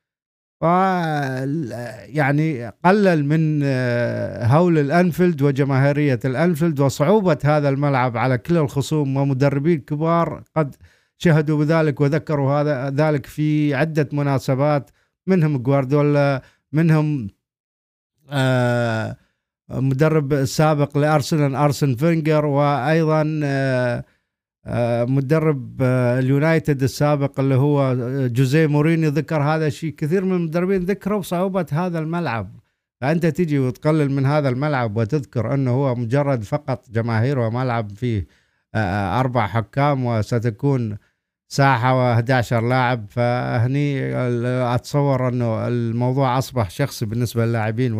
يعني 2.16 2.72
قلل 2.86 3.26
من 3.26 3.62
آه، 3.64 4.46
هول 4.46 4.78
الأنفيلد 4.78 5.42
وجماهيرية 5.42 6.20
الأنفيلد 6.26 6.80
وصعوبة 6.80 7.38
هذا 7.44 7.70
الملعب 7.70 8.18
على 8.18 8.38
كل 8.38 8.58
الخصوم. 8.58 9.18
ومدربين 9.18 9.80
كبار 9.80 10.44
قد 10.56 10.76
شهدوا 11.24 11.58
بذلك 11.66 12.02
وذكروا 12.02 12.52
هذا 12.52 12.90
ذلك 12.90 13.26
في 13.26 13.74
عدة 13.76 14.10
مناسبات 14.14 14.92
منهم 15.28 15.58
جوارديولا 15.58 16.42
منهم 16.72 17.30
آه، 18.30 19.18
مدرب 19.70 20.34
السابق 20.34 20.98
لأرسنال 20.98 21.56
أرسن 21.56 21.96
فينجر 21.96 22.46
وأيضا 22.46 23.40
آه، 23.44 24.04
آه، 24.66 25.06
مدرب 25.06 25.82
اليونايتد 26.20 26.84
السابق 26.84 27.40
اللي 27.40 27.56
هو 27.56 27.96
جوزيه 28.28 28.68
مورينيو 28.68 29.10
ذكر 29.10 29.42
هذا 29.42 29.68
الشيء. 29.68 29.96
كثير 29.96 30.26
من 30.26 30.36
المدربين 30.36 30.82
ذكروا 30.82 31.22
صعوبة 31.22 31.66
هذا 31.72 32.00
الملعب. 32.00 32.60
فأنت 33.02 33.26
تجي 33.26 33.60
وتقلل 33.60 34.12
من 34.12 34.26
هذا 34.26 34.50
الملعب 34.50 34.98
وتذكر 34.98 35.54
أنه 35.54 35.72
هو 35.72 35.96
مجرد 35.96 36.44
فقط 36.44 36.90
جماهير 36.92 37.40
وملعب 37.40 37.92
فيه 37.92 38.28
أربع 39.20 39.48
حكام 39.48 40.06
وستكون 40.06 40.98
ساحة 41.54 42.22
و11 42.22 42.54
لاعب 42.54 43.06
فهني 43.10 44.16
أتصور 44.76 45.28
أنه 45.28 45.68
الموضوع 45.68 46.38
أصبح 46.38 46.70
شخصي 46.70 47.06
بالنسبة 47.06 47.46
للاعبين 47.46 47.94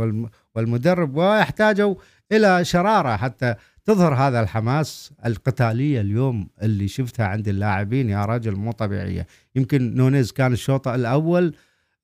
والمدرب 0.56 1.16
ويحتاجوا 1.18 1.96
إلى 2.32 2.66
شرارة 2.66 3.16
حتى 3.16 3.56
تظهر 3.86 4.14
هذا 4.14 4.40
الحماس 4.40 5.14
القتالية 5.26 6.02
اليوم 6.02 6.50
اللي 6.62 6.88
شفتها 6.88 7.26
عند 7.26 7.48
اللاعبين. 7.48 8.10
يا 8.10 8.26
رجل 8.26 8.56
مو 8.56 8.72
طبيعية. 8.72 9.28
يمكن 9.56 9.96
نونيز 9.96 10.32
كان 10.32 10.54
الشوط 10.54 10.88
الأول 10.88 11.56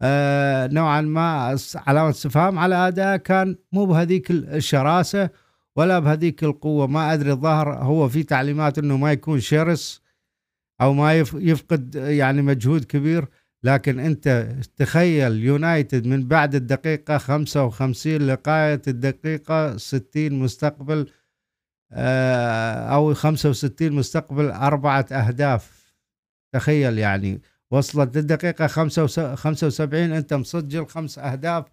آه 0.01 0.67
نوعا 0.67 1.01
ما 1.01 1.57
علامة 1.75 2.09
استفهام 2.09 2.59
على 2.59 2.75
أداء 2.87 3.17
كان 3.17 3.55
مو 3.71 3.85
بهذيك 3.85 4.31
الشراسة 4.31 5.29
ولا 5.75 5.99
بهذيك 5.99 6.43
القوة. 6.43 6.87
ما 6.87 7.13
أدري 7.13 7.31
الظاهر 7.31 7.73
هو 7.73 8.09
في 8.09 8.23
تعليمات 8.23 8.77
إنه 8.77 8.97
ما 8.97 9.11
يكون 9.11 9.39
شرس 9.39 10.08
أو 10.81 10.93
ما 10.93 11.19
يفقد 11.33 11.95
يعني 11.95 12.41
مجهود 12.41 12.83
كبير. 12.83 13.25
لكن 13.63 13.99
أنت 13.99 14.55
تخيل 14.77 15.43
يونايتد 15.43 16.07
من 16.07 16.27
بعد 16.27 16.55
الدقيقة 16.55 17.17
55 17.17 18.13
لغاية 18.13 18.81
الدقيقة 18.87 19.77
60 19.77 20.33
مستقبل 20.33 21.11
آه، 21.91 22.95
أو 22.95 23.13
65 23.13 23.91
مستقبل 23.91 24.45
أربعة 24.51 25.05
أهداف. 25.11 25.93
تخيل 26.53 26.97
يعني 26.97 27.41
وصلت 27.71 28.17
للدقيقة 28.17 28.67
75 28.67 30.11
أنت 30.11 30.33
مسجل 30.33 30.85
خمس 30.85 31.19
أهداف 31.19 31.65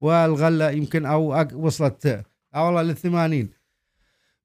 والغلة 0.00 0.70
يمكن 0.70 1.06
أو 1.06 1.44
وصلت 1.54 2.24
أو 2.54 2.66
والله 2.66 2.82
لل 2.82 2.96
80 2.96 3.48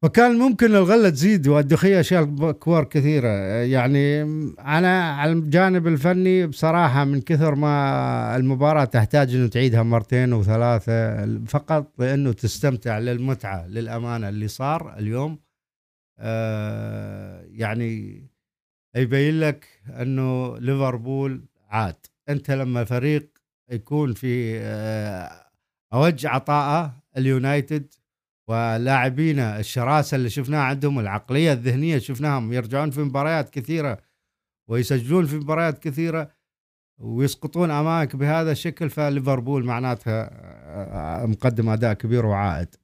وكان 0.03 0.37
ممكن 0.37 0.65
الغلة 0.65 1.09
تزيد 1.09 1.47
والدخية 1.47 2.01
شال 2.01 2.51
كور 2.51 2.83
كثيرة. 2.83 3.27
يعني 3.63 4.21
أنا 4.59 5.11
على 5.11 5.31
الجانب 5.31 5.87
الفني 5.87 6.47
بصراحة 6.47 7.05
من 7.05 7.21
كثر 7.21 7.55
ما 7.55 8.35
المباراة 8.35 8.85
تحتاج 8.85 9.35
إنه 9.35 9.47
تعيدها 9.47 9.83
مرتين 9.83 10.33
وثلاثة 10.33 11.25
فقط 11.45 11.91
لأنه 11.99 12.31
تستمتع 12.31 12.99
للمتعة 12.99 13.67
للأمانة 13.67 14.29
اللي 14.29 14.47
صار 14.47 14.97
اليوم. 14.97 15.39
آه 16.19 17.45
يعني 17.49 18.23
يبين 18.95 19.39
لك 19.39 19.67
إنه 19.89 20.57
ليفربول 20.57 21.45
عاد. 21.69 21.95
أنت 22.29 22.51
لما 22.51 22.83
فريق 22.83 23.29
يكون 23.71 24.13
في 24.13 24.59
آه 24.59 25.31
أوج 25.93 26.25
عطاءه 26.25 27.03
اليونايتد 27.17 27.93
ولاعبينا 28.47 29.59
الشراسة 29.59 30.15
اللي 30.15 30.29
شفناها 30.29 30.63
عندهم 30.63 30.99
العقلية 30.99 31.53
الذهنية 31.53 31.97
شفناهم 31.97 32.53
يرجعون 32.53 32.91
في 32.91 32.99
مباريات 33.01 33.49
كثيرة 33.49 33.97
ويسجلون 34.69 35.25
في 35.25 35.35
مباريات 35.35 35.79
كثيرة 35.79 36.31
ويسقطون 36.97 37.71
امامك 37.71 38.15
بهذا 38.15 38.51
الشكل 38.51 38.89
فليفربول 38.89 39.65
معناتها 39.65 40.29
آه، 41.23 41.25
مقدم 41.25 41.69
أداء 41.69 41.93
كبير 41.93 42.25
وعائد. 42.25 42.75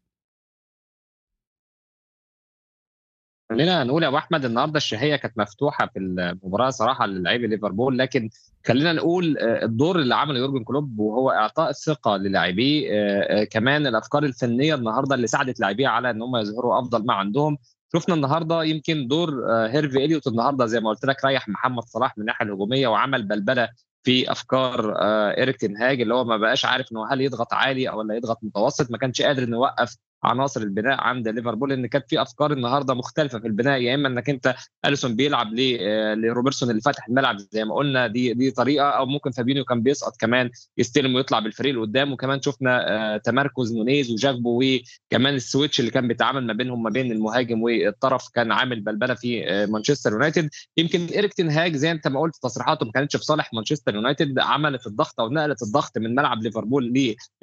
خلينا 3.49 3.83
نقول 3.83 4.03
يا 4.03 4.07
أبو 4.07 4.17
أحمد 4.17 4.45
النهارده 4.45 4.77
الشهية 4.77 5.15
كانت 5.15 5.37
مفتوحة 5.37 5.87
في 5.87 5.99
المباراة 5.99 6.69
صراحة 6.69 7.05
للاعبي 7.05 7.47
ليفربول 7.47 7.97
لكن 7.97 8.29
خلينا 8.67 8.93
نقول 8.93 9.37
آه، 9.37 9.65
الدور 9.65 9.99
اللي 9.99 10.15
عمله 10.15 10.39
يورجن 10.39 10.63
كلوب 10.63 10.99
وهو 10.99 11.31
إعطاء 11.31 11.69
الثقة 11.69 12.17
للاعبيه 12.17 12.89
آه، 12.91 13.41
آه، 13.41 13.43
كمان 13.43 13.87
الأفكار 13.87 14.23
الفنية 14.23 14.75
النهارده 14.75 15.15
اللي 15.15 15.27
ساعدت 15.27 15.59
لاعبيه 15.59 15.87
على 15.87 16.09
إن 16.09 16.21
هم 16.21 16.37
يظهروا 16.37 16.79
أفضل 16.79 17.05
ما 17.05 17.13
عندهم. 17.13 17.57
شفنا 17.95 18.15
النهارده 18.15 18.63
يمكن 18.63 19.07
دور 19.07 19.45
هيرفي 19.67 20.05
إليوت 20.05 20.27
النهارده 20.27 20.65
زي 20.65 20.79
ما 20.79 20.89
قلت 20.89 21.05
لك 21.05 21.25
ريح 21.25 21.50
محمد 21.50 21.83
صلاح 21.83 22.17
من 22.17 22.22
الناحية 22.22 22.45
الهجومية 22.45 22.87
وعمل 22.87 23.24
بلبلة 23.24 23.69
في 24.03 24.31
أفكار 24.31 24.93
إيريك 25.37 25.57
تنهاج 25.57 26.01
اللي 26.01 26.13
هو 26.13 26.24
ما 26.24 26.37
بقاش 26.37 26.65
عارف 26.65 26.91
إنه 26.91 27.13
هل 27.13 27.22
يضغط 27.22 27.53
عالي 27.53 27.89
أو 27.89 28.00
ولا 28.00 28.15
يضغط 28.15 28.39
متوسط 28.43 28.91
ما 28.91 28.98
كانش 28.98 29.22
قادر 29.22 29.43
إنه 29.43 29.57
يوقف 29.57 29.98
عناصر 30.24 30.62
البناء 30.62 31.01
عند 31.01 31.27
ليفربول 31.27 31.72
إن 31.72 31.88
كانت 31.88 32.10
في 32.10 32.22
أفكار 32.22 32.53
النهارده 32.53 32.94
مختلفة 32.94 33.40
في 33.40 33.48
البناء 33.48 33.82
يا 33.82 33.96
إما 33.96 34.08
إنك 34.08 34.29
أنت 34.29 34.55
أليسون 34.86 35.16
بيلعب 35.16 35.48
آه، 35.60 36.14
لروبرتسون 36.14 36.70
اللي 36.70 36.82
فاتح 36.82 37.08
الملعب 37.08 37.38
زي 37.38 37.66
ما 37.66 37.75
قلنا 37.75 38.08
دي 38.08 38.34
دي 38.34 38.51
طريقة 38.51 38.90
أو 38.90 39.05
ممكن 39.05 39.32
فابينيو 39.32 39.66
كان 39.66 39.82
بيسقط 39.82 40.18
كمان 40.20 40.50
يستلم 40.77 41.16
ويطلع 41.16 41.40
بالفريق 41.40 41.75
لقدام 41.75 42.12
وكمان 42.12 42.42
شفنا 42.42 42.90
آه، 43.16 43.18
تمركز 43.18 43.74
نونيز 43.74 44.12
وجاكبو 44.12 44.64
وكمان 44.64 45.36
ال 45.35 45.42
switch 45.42 45.79
اللي 45.79 45.92
كان 45.92 46.08
بيتعامل 46.08 46.46
ما 46.46 46.53
بينهم 46.53 46.84
ما 46.84 46.90
بين 46.90 47.12
المهاجم 47.12 47.64
والطرف 47.64 48.29
كان 48.34 48.51
عامل 48.51 48.82
بلبلة 48.82 49.14
في 49.14 49.50
آه، 49.50 49.66
مانشستر 49.66 50.12
يونايتد. 50.12 50.50
يمكن 50.77 51.05
إيريك 51.05 51.34
تنهاج 51.34 51.75
زي 51.75 51.92
أنت 51.92 52.08
ما 52.08 52.20
قلت 52.20 52.36
تصريحاته 52.44 52.86
ما 52.86 52.92
كانتش 52.92 53.16
في 53.16 53.24
صالح 53.24 53.53
مانشستر 53.53 53.96
يونايتد 53.96 54.40
عملت 54.40 54.88
الضغط 54.88 55.20
أو 55.20 55.29
نقلت 55.29 55.62
الضغط 55.62 55.98
من 55.98 56.16
ملعب 56.16 56.44
ليفربول 56.44 56.94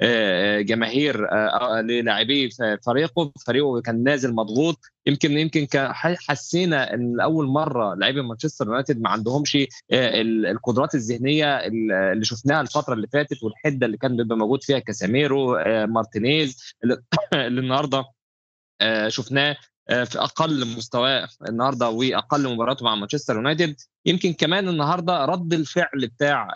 لجماهير 0.01 1.27
للاعبي 1.81 2.49
فريقه 2.85 3.31
فريقه 3.45 3.81
كان 3.81 4.03
نازل 4.03 4.33
مضغوط. 4.35 4.79
يمكن 5.07 5.37
يمكن 5.37 5.67
حسينا 6.01 6.93
إن 6.93 7.19
اول 7.19 7.47
مرة 7.47 7.95
لاعبي 7.95 8.21
مانشستر 8.21 8.65
يونايتد 8.65 9.01
ما 9.01 9.09
عندهمش 9.09 9.55
آه، 9.91 10.21
القدرات 10.51 10.95
الذهنية 10.95 11.55
اللي 11.55 12.25
شفناها 12.25 12.61
الفترة 12.61 12.93
اللي 12.93 13.07
فاتت 13.07 13.43
والحدة 13.43 13.85
اللي 13.85 13.97
كان 13.97 14.17
بيبقى 14.17 14.37
موجود 14.37 14.63
فيها 14.63 14.79
كاساميرو 14.79 15.55
آه، 15.55 15.85
مارتينيز 15.85 16.73
اللي 17.33 17.61
النهارده 17.61 18.05
آه، 18.81 19.07
شفناه 19.09 19.57
في 19.87 20.19
أقل 20.19 20.67
مستواه 20.77 21.27
النهارده 21.49 21.89
وأقل 21.89 22.53
مباراته 22.53 22.85
مع 22.85 22.95
مانشستر 22.95 23.35
يونايتد. 23.35 23.75
يمكن 24.05 24.33
كمان 24.33 24.69
النهارده 24.69 25.25
رد 25.25 25.53
الفعل 25.53 26.07
بتاع 26.07 26.47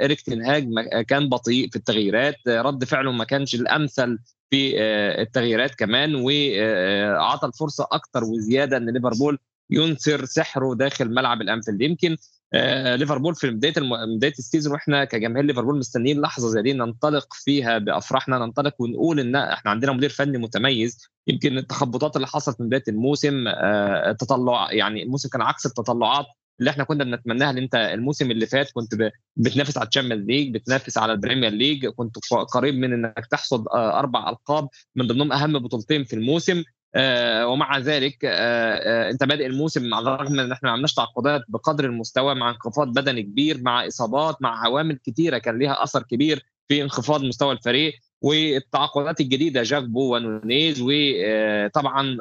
ايريك 0.00 0.20
تنهاج 0.20 0.68
كان 1.08 1.28
بطيء 1.28 1.70
في 1.70 1.76
التغييرات 1.76 2.48
رد 2.48 2.84
فعله 2.84 3.12
ما 3.12 3.24
كانش 3.24 3.54
الأمثل 3.54 4.18
في 4.54 4.74
آه، 4.78 5.22
التغييرات 5.22 5.74
كمان 5.74 6.14
وعطى 6.14 7.46
الفرصة 7.46 7.86
أكثر 7.92 8.24
وزيادة 8.24 8.76
إن 8.76 8.90
ليفربول 8.90 9.38
ينثر 9.70 10.24
سحره 10.24 10.74
داخل 10.74 11.10
ملعب 11.10 11.42
الأنفيلد. 11.42 11.82
يمكن 11.82 12.16
آه، 12.54 12.96
ليفربول 12.96 13.34
في 13.34 13.50
بداية 13.50 13.72
الم... 13.76 14.16
بداية 14.16 14.32
ال 14.38 14.43
season 14.43 14.72
وإحنا 14.72 15.04
كجماهير 15.04 15.44
ليفربول 15.44 15.78
مستنيين 15.78 16.20
لحظة 16.20 16.48
زي 16.48 16.62
دي 16.62 16.72
ننطلق 16.72 17.26
فيها 17.32 17.78
بأفراحنا 17.78 18.38
ننطلق 18.38 18.74
ونقول 18.78 19.20
إن 19.20 19.36
إحنا 19.36 19.70
عندنا 19.70 19.92
مدير 19.92 20.10
فني 20.10 20.38
متميز. 20.38 20.98
يمكن 21.26 21.58
التخبطات 21.58 22.16
اللي 22.16 22.26
حصلت 22.26 22.60
من 22.60 22.66
بداية 22.66 22.84
الموسم 22.88 23.44
آه، 23.48 24.12
تطلع 24.12 24.72
يعني 24.72 25.02
الموسم 25.02 25.28
كان 25.28 25.42
عكس 25.42 25.66
التطلعات 25.66 26.26
اللي 26.60 26.70
إحنا 26.70 26.84
كنا 26.84 27.04
بنتمناها 27.04 27.50
اللي 27.50 27.60
انت 27.60 27.74
الموسم 27.74 28.30
اللي 28.30 28.46
فات 28.46 28.70
كنت 28.72 29.10
بتنافس 29.36 29.78
على 29.78 29.88
ال 29.88 29.92
Champions 29.92 30.26
League 30.26 30.54
بتنافس 30.54 30.98
على 30.98 31.12
ال 31.12 31.17
Premier 31.17 31.50
League 31.50 31.86
كنت 31.86 32.16
قريب 32.52 32.74
من 32.74 32.92
انك 32.92 33.26
تحصد 33.30 33.68
آه، 33.68 33.98
أربع 33.98 34.28
القاب 34.28 34.68
من 34.96 35.06
ضمنهم 35.06 35.32
اهم 35.32 35.58
بطولتين 35.58 36.04
في 36.04 36.16
الموسم. 36.16 36.62
آه، 36.96 37.46
ومع 37.46 37.78
ذلك 37.78 38.18
آه، 38.24 39.10
انت 39.10 39.24
بادئ 39.24 39.46
الموسم 39.46 39.94
على 39.94 40.14
الرغم 40.14 40.40
ان 40.40 40.52
إحنا 40.52 40.68
ما 40.68 40.70
عملناش 40.70 40.94
تعاقدات 40.94 41.42
بقدر 41.48 41.84
المستوى 41.84 42.34
مع 42.34 42.50
انخفاض 42.50 42.88
بدني 42.88 43.22
كبير 43.22 43.62
مع 43.62 43.86
اصابات 43.86 44.42
مع 44.42 44.64
عوامل 44.64 44.98
كثيره 45.06 45.38
كان 45.38 45.58
ليها 45.58 45.82
اثر 45.84 46.02
كبير. 46.02 46.53
في 46.68 46.82
انخفاض 46.82 47.24
مستوى 47.24 47.52
الفريق 47.52 47.94
والتعاقدات 48.22 49.20
الجديدة 49.20 49.62
جاكبو 49.62 50.14
ونونيز 50.14 50.80
وطبعا 50.82 52.16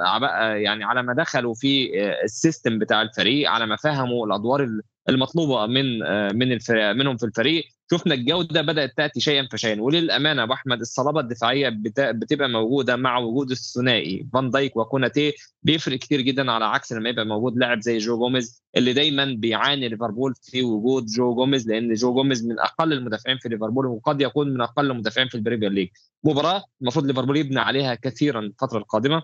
يعني 0.56 0.84
على 0.84 1.03
ما 1.03 1.13
دخلوا 1.13 1.53
في 1.53 1.91
ال 2.23 2.32
system 2.32 2.80
بتاع 2.79 3.01
الفريق 3.01 3.49
على 3.49 3.65
ما 3.65 3.75
فهموا 3.75 4.25
الأدوار 4.25 4.69
المطلوبة 5.10 5.65
من 5.65 5.99
من 6.36 6.60
منهم 6.97 7.17
في 7.17 7.25
الفريق 7.25 7.63
شفنا 7.91 8.13
الجودة 8.13 8.62
بدأت 8.62 8.98
تأتي 8.98 9.19
شيئا 9.19 9.48
فشيئا. 9.52 9.82
وللأمانة 9.82 10.43
أبو 10.43 10.54
أحمد 10.54 10.80
الصلابة 10.80 11.19
الدفاعية 11.19 11.69
بتبقى 11.98 12.50
موجودة 12.50 12.96
مع 12.96 13.17
وجود 13.17 13.52
الثنائي. 13.52 14.28
فان 14.34 14.50
دايك 14.50 14.78
وكوناتي 14.78 15.34
بيفرق 15.63 15.98
كتير 16.00 16.22
جدا 16.22 16.52
على 16.52 16.65
عكس 16.65 16.93
لما 16.93 17.10
يبقى 17.10 17.26
موجود 17.26 17.58
لاعب 17.58 17.82
زي 17.82 17.98
جو 17.98 18.17
جوميز 18.17 18.63
اللي 18.78 18.93
دايما 18.93 19.26
بيعاني 19.26 19.89
ليفربول 19.89 20.34
في 20.41 20.62
وجود 20.63 21.06
جو 21.06 21.36
جوميز 21.36 21.67
لأن 21.69 21.93
جو 21.93 22.13
جوميز 22.13 22.46
من 22.46 22.60
أقل 22.60 22.93
المدافعين 22.93 23.38
في 23.38 23.50
ليفربول 23.50 23.86
وقد 23.86 24.22
يكون 24.22 24.54
من 24.54 24.62
أقل 24.62 24.91
المدافعين 24.91 25.28
في 25.28 25.36
ال 25.36 25.40
Premier 25.40 25.69
League. 25.71 25.88
مباراة 26.24 26.63
المفروض 26.82 27.06
ليفربول 27.06 27.38
يبني 27.38 27.60
عليها 27.60 27.96
كثيرا 27.96 28.39
الفترة 28.39 28.78
القادمة 28.78 29.24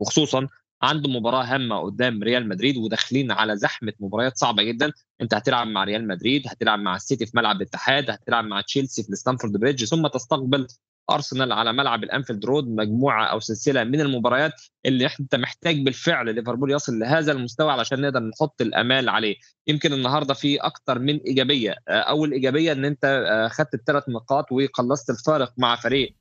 وخصوصا 0.00 0.48
عنده 0.82 1.10
مباراة 1.10 1.42
هامة 1.44 1.80
قدام 1.80 2.22
ريال 2.22 2.48
مدريد 2.48 2.76
وداخلين 2.76 3.30
على 3.32 3.56
زحمة 3.56 3.92
مباريات 4.00 4.36
صعبة 4.36 4.62
جدا. 4.62 4.92
أنت 5.22 5.34
هتلعب 5.34 5.66
مع 5.66 5.84
ريال 5.84 6.06
مدريد 6.08 6.42
هتلعب 6.48 6.78
مع 6.78 6.96
السيتي 6.96 7.26
في 7.26 7.32
ملعب 7.34 7.56
الاتحاد 7.56 8.10
هتلعب 8.10 8.44
مع 8.44 8.60
تشيلسي 8.60 9.02
في 9.02 9.16
ستامفورد 9.16 9.52
بريدج 9.56 9.84
ثم 9.84 10.06
تستقبل 10.06 10.66
أرسنال 11.10 11.52
على 11.52 11.72
ملعب 11.72 12.04
الأنفيلد 12.04 12.44
رود 12.44 12.68
مجموعة 12.68 13.26
أو 13.26 13.40
سلسلة 13.40 13.84
من 13.84 14.00
المباريات 14.00 14.52
اللي 14.86 15.10
أنت 15.20 15.34
محتاج 15.34 15.82
بالفعل 15.84 16.34
ليفربول 16.34 16.70
يصل 16.72 16.98
لهذا 16.98 17.32
المستوى 17.32 17.72
علشان 17.72 18.00
نقدر 18.00 18.20
نحط 18.20 18.60
الأمال 18.60 19.08
عليه. 19.08 19.36
يمكن 19.66 19.92
النهارده 19.92 20.34
في 20.34 20.56
أكثر 20.56 20.98
من 20.98 21.16
إيجابية 21.16 21.74
أول 21.88 22.32
إيجابية 22.32 22.72
إن 22.72 22.84
أنت 22.84 23.48
خدت 23.52 23.74
الثلاث 23.74 24.08
نقاط 24.08 24.52
وقلصت 24.52 25.10
الفارق 25.10 25.52
مع 25.58 25.76
فريق 25.76 26.14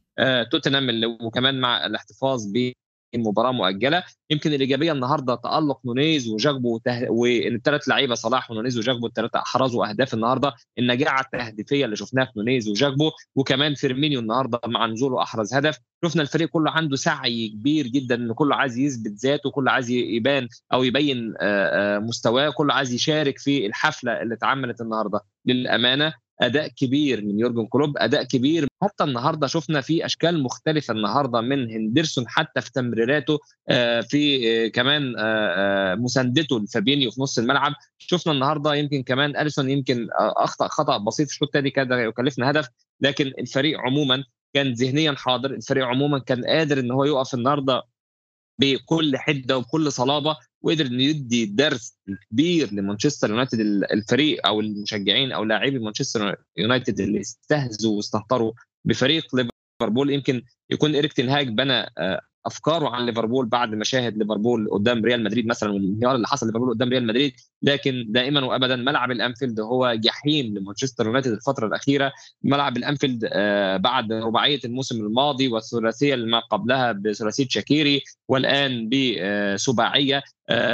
توتنهام 0.52 1.18
وكمان 1.22 1.60
مع 1.60 1.86
الاحتفاظ 1.86 2.46
ب 2.54 2.72
مباراة 3.16 3.52
مؤجلة. 3.52 4.04
يمكن 4.30 4.54
الإيجابية 4.54 4.92
النهارده 4.92 5.36
تألق 5.36 5.80
نونيز 5.86 6.30
وجاكبو 6.30 6.76
وته... 6.76 7.12
وإن 7.12 7.56
الثلاث 7.56 7.90
لعيبة 7.90 8.16
صلاح 8.16 8.52
ونونيز 8.52 8.78
وجاكبو 8.78 9.08
الثلاثه 9.08 9.40
أحرزوا 9.40 9.90
أهداف 9.90 10.14
النهارده. 10.14 10.54
النجاعة 10.80 11.22
التهديفية 11.22 11.86
اللي 11.86 11.96
شفناها 11.96 12.26
في 12.26 12.32
نونيز 12.38 12.70
وجاكبو 12.70 13.12
وكمان 13.36 13.74
فيرمينيو 13.74 14.20
النهارده 14.20 14.60
مع 14.66 14.86
نزوله 14.86 15.22
أحرز 15.22 15.54
هدف. 15.54 15.78
شفنا 16.06 16.22
الفريق 16.22 16.50
كله 16.50 16.72
عنده 16.72 16.96
سعي 16.96 17.50
كبير 17.50 17.88
جدا 17.88 18.16
إن 18.16 18.34
كله 18.34 18.56
عايز 18.56 18.78
يثبت 18.78 19.12
ذاته 19.12 19.52
كله 19.52 19.72
عايز 19.72 19.90
يبان 19.90 20.48
أو 20.74 20.84
يبين 20.84 21.34
مستواه 22.00 22.50
كله 22.50 22.74
عايز 22.74 22.94
يشارك 22.94 23.38
في 23.38 23.66
الحفلة 23.66 24.22
اللي 24.22 24.36
اتعملت 24.36 24.82
النهارده. 24.82 25.20
للأمانة 25.46 26.14
أداء 26.42 26.68
كبير 26.68 27.26
من 27.26 27.40
يورجن 27.40 27.66
كلوب 27.66 27.98
أداء 27.98 28.24
كبير. 28.24 28.68
حتى 28.84 29.04
النهارده 29.04 29.48
شفنا 29.48 29.82
في 29.82 30.06
أشكال 30.06 30.44
مختلفة 30.44 30.92
النهارده 30.92 31.42
من 31.42 31.72
هندرسون 31.72 32.26
حتى 32.28 32.62
في 32.62 32.72
تمريراته 32.72 33.40
في 34.10 34.70
كمان 34.70 35.16
مساندته 36.00 36.60
لفابينيو 36.60 37.12
في 37.12 37.22
نص 37.22 37.40
الملعب. 37.40 37.74
شفنا 37.98 38.34
النهارده 38.34 38.76
يمكن 38.76 39.04
كمان 39.04 39.38
أليسون 39.38 39.70
يمكن 39.70 40.08
أخطأ 40.20 40.68
خطأ 40.68 40.98
بسيط 40.98 41.28
في 41.28 41.34
الشوط 41.34 41.48
الثاني 41.48 41.70
كاد 41.70 41.92
يكلفنا 41.92 42.52
هدف. 42.52 42.68
لكن 43.02 43.26
الفريق 43.26 43.80
عموما 43.80 44.24
كان 44.54 44.74
ذهنيا 44.74 45.16
حاضر. 45.18 45.52
الفريق 45.52 45.86
عموما 45.86 46.20
كان 46.20 46.46
قادر 46.46 46.80
إن 46.80 46.92
هو 46.92 47.04
يقف 47.04 47.34
النهارده 47.34 47.84
بكل 48.60 49.18
حدة 49.18 49.58
وبكل 49.58 49.92
صلابة. 49.92 50.38
وقدر 50.62 50.86
إنه 50.86 51.04
يدي 51.04 51.46
درس 51.46 51.98
كبير 52.32 52.74
لمانشستر 52.74 53.30
يونايتد 53.30 53.60
الفريق 53.92 54.48
أو 54.48 54.60
المشجعين 54.60 55.32
أو 55.32 55.44
لاعبي 55.44 55.80
مانشستر 55.80 56.36
يونايتد 56.58 57.00
اللي 57.00 57.20
استهزوا 57.20 57.98
واستهتروا 57.98 58.54
بفريق 58.86 59.36
ليفربول. 59.36 60.10
يمكن 60.10 60.44
يكون 60.70 60.96
ايريك 60.96 61.14
تنهاج 61.14 61.48
بنى 61.48 61.86
افكاره 62.46 62.90
عن 62.90 63.06
ليفربول 63.06 63.46
بعد 63.46 63.70
مشاهد 63.76 64.18
ليفربول 64.18 64.70
قدام 64.72 65.06
ريال 65.06 65.24
مدريد 65.24 65.48
مثلا 65.48 65.72
والانهيار 65.72 66.16
اللي 66.16 66.28
حصل 66.28 66.46
ليفربول 66.46 66.70
قدام 66.74 66.90
ريال 66.90 67.08
مدريد 67.08 67.34
لكن 67.62 68.06
دائما 68.10 68.46
وابدا 68.46 68.76
ملعب 68.76 69.12
الأنفيلد 69.12 69.60
هو 69.60 69.94
جحيم 69.94 70.58
لمانشستر 70.58 71.06
يونايتد 71.06 71.32
الفترة 71.32 71.68
الأخيرة. 71.68 72.12
ملعب 72.44 72.78
الأنفيلد 72.78 73.26
بعد 73.82 74.12
رباعية 74.14 74.60
الموسم 74.66 74.96
الماضي 75.06 75.48
والثلاثية 75.48 76.14
اللي 76.14 76.28
ما 76.32 76.40
قبلها 76.40 76.92
بثلاثية 76.92 77.48
شاكيري 77.50 78.02
والآن 78.28 78.90
بسباعية 78.90 80.24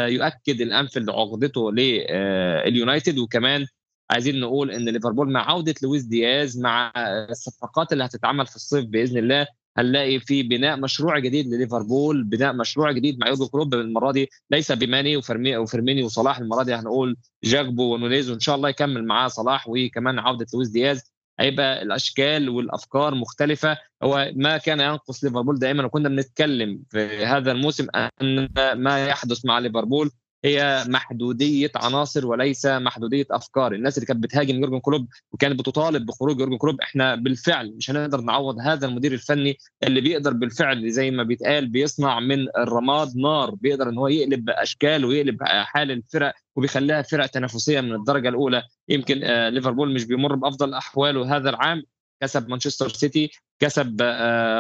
يؤكد 0.08 0.62
الأنفيلد 0.62 1.10
عقدته 1.10 1.72
لليونايتد 1.72 3.18
وكمان 3.18 3.66
عايزين 4.12 4.40
نقول 4.40 4.72
إن 4.72 4.90
ليفربول 4.90 5.32
مع 5.32 5.50
عودة 5.50 5.76
لويس 5.84 6.04
دياز 6.04 6.60
مع 6.60 6.94
الصفقات 7.30 7.94
اللي 7.94 8.06
هتتعمل 8.06 8.48
في 8.48 8.56
الصيف 8.56 8.86
بإذن 8.86 9.18
الله 9.18 9.48
هنلاقي 9.78 10.20
في 10.20 10.44
بناء 10.44 10.78
مشروع 10.78 11.20
جديد 11.20 11.48
لليفربول 11.48 12.24
بناء 12.24 12.54
مشروع 12.54 12.92
جديد 12.92 13.20
مع 13.20 13.28
يورجن 13.28 13.48
كلوب 13.48 13.74
المرة 13.74 14.12
دي 14.12 14.30
ليس 14.52 14.72
بماني 14.72 15.18
وفيرمينو 15.18 15.58
وفيرمينو 15.58 16.04
وصلاح 16.04 16.38
المرة 16.40 16.64
دي 16.64 16.74
هنقول 16.74 17.18
جاكبو 17.44 17.94
ونونيز 17.94 18.30
وإن 18.30 18.40
شاء 18.40 18.56
الله 18.56 18.70
يكمل 18.70 19.06
معاه 19.06 19.28
صلاح 19.28 19.66
وكمان 19.70 20.20
عودة 20.20 20.46
لويس 20.54 20.68
دياز. 20.70 21.16
هيبقى 21.40 21.82
الأشكال 21.82 22.50
والأفكار 22.50 23.16
مختلفة. 23.16 23.78
هو 24.04 24.32
ما 24.36 24.58
كان 24.58 24.80
ينقص 24.80 25.24
ليفربول 25.24 25.60
دائما 25.60 25.86
وكنا 25.86 26.10
بنتكلم 26.10 26.84
في 26.90 27.26
هذا 27.26 27.52
الموسم 27.52 27.88
أن 28.22 28.50
ما 28.76 29.06
يحدث 29.08 29.46
مع 29.46 29.60
ليفربول 29.60 30.12
هي 30.46 30.86
محدودية 30.88 31.72
عناصر 31.76 32.28
وليس 32.28 32.66
محدودية 32.66 33.26
أفكار. 33.32 33.74
الناس 33.74 33.98
اللي 33.98 34.08
كانت 34.08 34.24
بتهاجم 34.24 34.56
يورجن 34.60 34.80
كلوب 34.80 35.08
وكانت 35.32 35.60
بتطالب 35.60 36.06
بخروج 36.06 36.40
يورجن 36.40 36.58
كلوب 36.58 36.82
إحنا 36.82 37.16
بالفعل 37.16 37.74
مش 37.78 37.92
هنقدر 37.92 38.22
نعوض 38.22 38.60
هذا 38.60 38.88
المدير 38.88 39.14
الفني 39.14 39.58
اللي 39.84 40.02
بيقدر 40.02 40.34
بالفعل 40.34 40.90
زي 40.92 41.12
ما 41.12 41.24
بيتقال 41.24 41.68
بيصنع 41.68 42.20
من 42.20 42.48
الرماد 42.58 43.18
نار 43.18 43.56
بيقدر 43.56 43.90
إن 43.90 43.98
هو 43.98 44.08
يقلب 44.08 44.50
أشكال 44.50 45.06
ويقلب 45.06 45.44
حال 45.44 45.92
الفرق 45.92 46.34
وبيخليها 46.56 47.02
فرق 47.02 47.26
تنافسية 47.26 47.82
من 47.82 47.96
الدرجة 47.96 48.30
الأولى. 48.30 48.64
يمكن 48.90 49.16
ليفربول 49.50 49.94
مش 49.94 50.04
بيمر 50.06 50.36
بأفضل 50.36 50.74
أحواله 50.74 51.36
هذا 51.38 51.50
العام 51.50 51.84
كسب 52.22 52.50
مانشستر 52.50 52.90
سيتي 52.90 53.32
كسب 53.60 54.02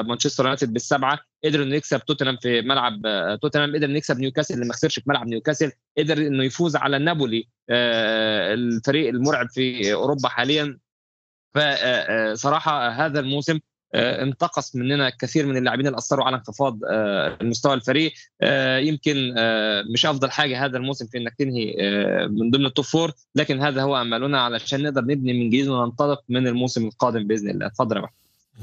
مانشستر 0.07 0.43
يونايتد 0.43 0.73
بالسبعة 0.73 1.19
قدر 1.45 1.63
إنه 1.63 1.75
يكسب 1.75 1.99
توتنهام 1.99 2.37
في 2.37 2.61
ملعب 2.61 3.01
توتنهام 3.41 3.75
قدر 3.75 3.85
إنه 3.85 3.97
يكسب 3.97 4.19
نيوكاسل 4.19 4.53
اللي 4.53 4.65
ما 4.65 4.73
خسرش 4.73 4.99
في 4.99 5.09
ملعب 5.09 5.27
نيوكاسل 5.27 5.71
قدر 5.97 6.17
إنه 6.17 6.43
يفوز 6.43 6.75
على 6.75 6.99
نابولي 6.99 7.47
الفريق 7.69 9.09
المرعب 9.09 9.49
في 9.49 9.93
أوروبا 9.93 10.29
حاليا. 10.29 10.77
فصراحه 11.55 12.89
هذا 12.89 13.19
الموسم 13.19 13.59
انتقص 13.95 14.75
مننا 14.75 15.09
كثير 15.09 15.45
من 15.45 15.57
اللاعبين 15.57 15.87
اللي 15.87 15.97
أثروا 15.97 16.25
على 16.25 16.35
انخفاض 16.35 16.79
المستوى 17.41 17.73
الفريق. 17.73 18.13
يمكن 18.87 19.35
مش 19.93 20.05
أفضل 20.05 20.31
حاجة 20.31 20.65
هذا 20.65 20.77
الموسم 20.77 21.07
في 21.07 21.17
إنك 21.17 21.35
تنهي 21.35 21.75
من 22.27 22.51
ضمن 22.51 22.65
التوب 22.65 22.85
فور 22.85 23.11
لكن 23.35 23.61
هذا 23.61 23.81
هو 23.81 24.01
املنا 24.01 24.41
علشان 24.41 24.83
نقدر 24.83 25.01
نبني 25.01 25.33
من 25.33 25.49
جديد 25.49 25.67
وننطلق 25.67 26.23
من 26.29 26.47
الموسم 26.47 26.85
القادم 26.85 27.27
بإذن 27.27 27.49
الله. 27.49 27.67
تفضل 27.67 27.97
يا 27.97 28.01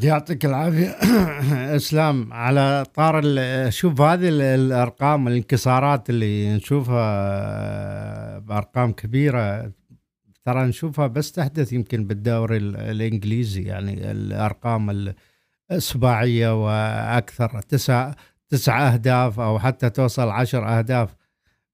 يعطيك 0.00 0.44
العافية. 0.44 0.88
إسلام 1.76 2.32
على 2.32 2.84
طار 2.94 3.22
شوف 3.70 4.00
هذه 4.00 4.28
الأرقام 4.28 5.28
الانكسارات 5.28 6.10
اللي 6.10 6.56
نشوفها 6.56 8.38
بارقام 8.38 8.92
كبيرة. 8.92 9.72
ترى 10.44 10.64
نشوفها 10.64 11.06
بس 11.06 11.32
تحدث 11.32 11.72
يمكن 11.72 12.06
بالدوري 12.06 12.56
الإنجليزي 12.56 13.62
يعني 13.62 14.10
الأرقام 14.10 15.14
السباعيه 15.70 16.64
وأكثر 16.64 17.60
تسع 17.60 18.12
تسع 18.48 18.92
أهداف 18.92 19.40
أو 19.40 19.58
حتى 19.58 19.90
توصل 19.90 20.28
عشر 20.28 20.78
أهداف. 20.78 21.14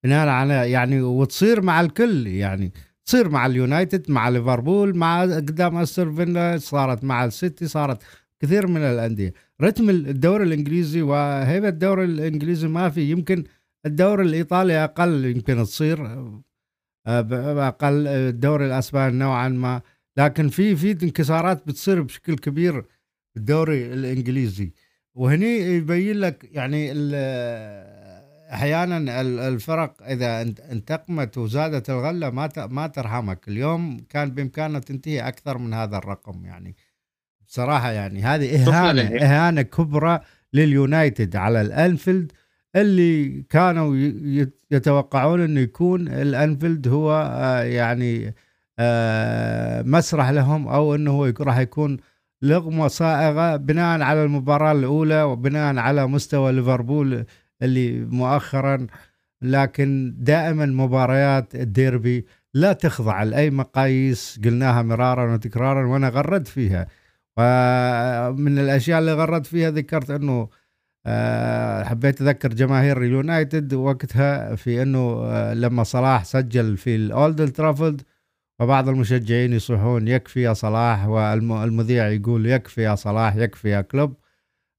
بناء 0.05 0.29
على 0.29 0.71
يعني 0.71 1.03
وتصير 1.03 1.63
مع 1.63 1.81
الكل 1.81 2.27
يعني 2.27 2.73
تصير 3.09 3.29
مع 3.29 3.47
اليونايتد 3.47 4.11
مع 4.11 4.29
ليفربول 4.29 4.97
مع 4.97 5.23
قدام 5.23 5.77
استر 5.77 6.13
فيلا 6.13 6.59
صارت 6.59 7.05
مع 7.05 7.25
السيتي 7.25 7.67
صارت 7.67 8.03
كثير 8.41 8.67
من 8.67 8.81
الأندية. 8.81 9.33
رتم 9.63 9.91
الدوري 9.91 10.45
الإنجليزي 10.45 11.03
وهيبة 11.03 11.69
الدوري 11.69 12.05
الإنجليزي 12.05 12.69
ما 12.69 12.89
في. 12.89 13.11
يمكن 13.11 13.45
الدوري 13.87 14.25
الإيطالي 14.25 14.85
أقل 14.85 15.25
يمكن 15.25 15.63
تصير 15.63 16.07
أقل 17.07 18.07
الدوري 18.07 18.67
الأسباني 18.67 19.19
نوعا 19.19 19.49
ما. 19.49 19.81
لكن 20.17 20.49
في 20.49 20.77
في 20.77 20.91
انكسارات 20.91 21.67
بتصير 21.67 22.03
بشكل 22.03 22.37
كبير 22.37 22.85
بالدوري 23.35 23.93
الإنجليزي. 23.93 24.73
وهني 25.15 25.59
يبين 25.59 26.17
لك 26.17 26.49
يعني 26.53 26.93
أحيانا 28.53 29.21
الفرق 29.21 30.03
إذا 30.03 30.43
انتقمت 30.73 31.39
وزادت 31.39 31.91
الغلة 31.91 32.31
ما 32.31 32.49
ما 32.57 32.87
ترحمك. 32.87 33.49
اليوم 33.49 34.01
كان 34.11 34.31
بامكانها 34.31 34.81
تنتهي 34.81 35.29
أكثر 35.29 35.59
من 35.59 35.75
هذا 35.75 35.97
الرقم 35.97 36.45
يعني. 36.45 36.77
بصراحة 37.47 37.91
يعني 37.91 38.23
هذه 38.23 38.69
اهانه 38.69 39.03
إهانة 39.03 39.63
كبرى 39.63 40.21
لليونايتد 40.53 41.37
على 41.37 41.61
الأنفيلد. 41.61 42.33
اللي 42.77 43.43
كانوا 43.51 43.97
يتوقعون 44.71 45.41
إنه 45.41 45.61
يكون 45.61 46.09
الأنفيلد 46.09 46.89
هو 46.89 47.13
يعني 47.65 48.35
مسرح 49.85 50.29
لهم 50.31 50.69
أو 50.69 50.95
إنه 50.95 51.11
هو 51.11 51.33
راح 51.41 51.59
يكون 51.59 51.97
لغمة 52.43 52.89
صائغة 52.89 53.57
بناء 53.57 54.01
على 54.01 54.25
المباراة 54.25 54.73
الأولى 54.73 55.23
وبناء 55.23 55.77
على 55.77 56.07
مستوى 56.07 56.53
ليفربول 56.53 57.25
اللي 57.63 58.01
مؤخرا 58.01 58.87
لكن 59.43 60.15
دائما 60.19 60.67
مباريات 60.67 61.55
الديربي 61.55 62.27
لا 62.55 62.73
تخضع 62.73 63.23
لأي 63.23 63.51
مقاييس. 63.51 64.41
قلناها 64.45 64.83
مرارا 64.83 65.35
وتكرارا 65.35 65.87
وأنا 65.87 66.09
غردت 66.09 66.49
فيها. 66.49 66.87
ومن 67.39 68.59
الأشياء 68.59 68.99
اللي 68.99 69.13
غردت 69.13 69.47
فيها 69.47 69.71
ذكرت 69.71 70.11
أنه 70.11 70.49
حبيت 71.85 72.23
أذكر 72.23 72.49
جماهير 72.49 73.03
اليونايتد 73.03 73.75
وقتها 73.75 74.55
في 74.55 74.83
أنه 74.83 75.25
لما 75.53 75.83
صلاح 75.83 76.25
سجل 76.25 76.77
في 76.77 76.97
الأولد 76.97 77.53
ترافلد 77.53 78.03
وبعض 78.61 78.89
المشجعين 78.89 79.53
يصيحون 79.53 80.09
يكفي 80.09 80.43
يا 80.43 80.53
صلاح 80.53 81.07
والمذيع 81.07 82.09
يقول 82.09 82.47
يكفي 82.47 82.83
يا 82.83 82.95
صلاح 82.95 83.37
يكفي 83.37 83.69
يا 83.69 83.81
كلوب. 83.81 84.17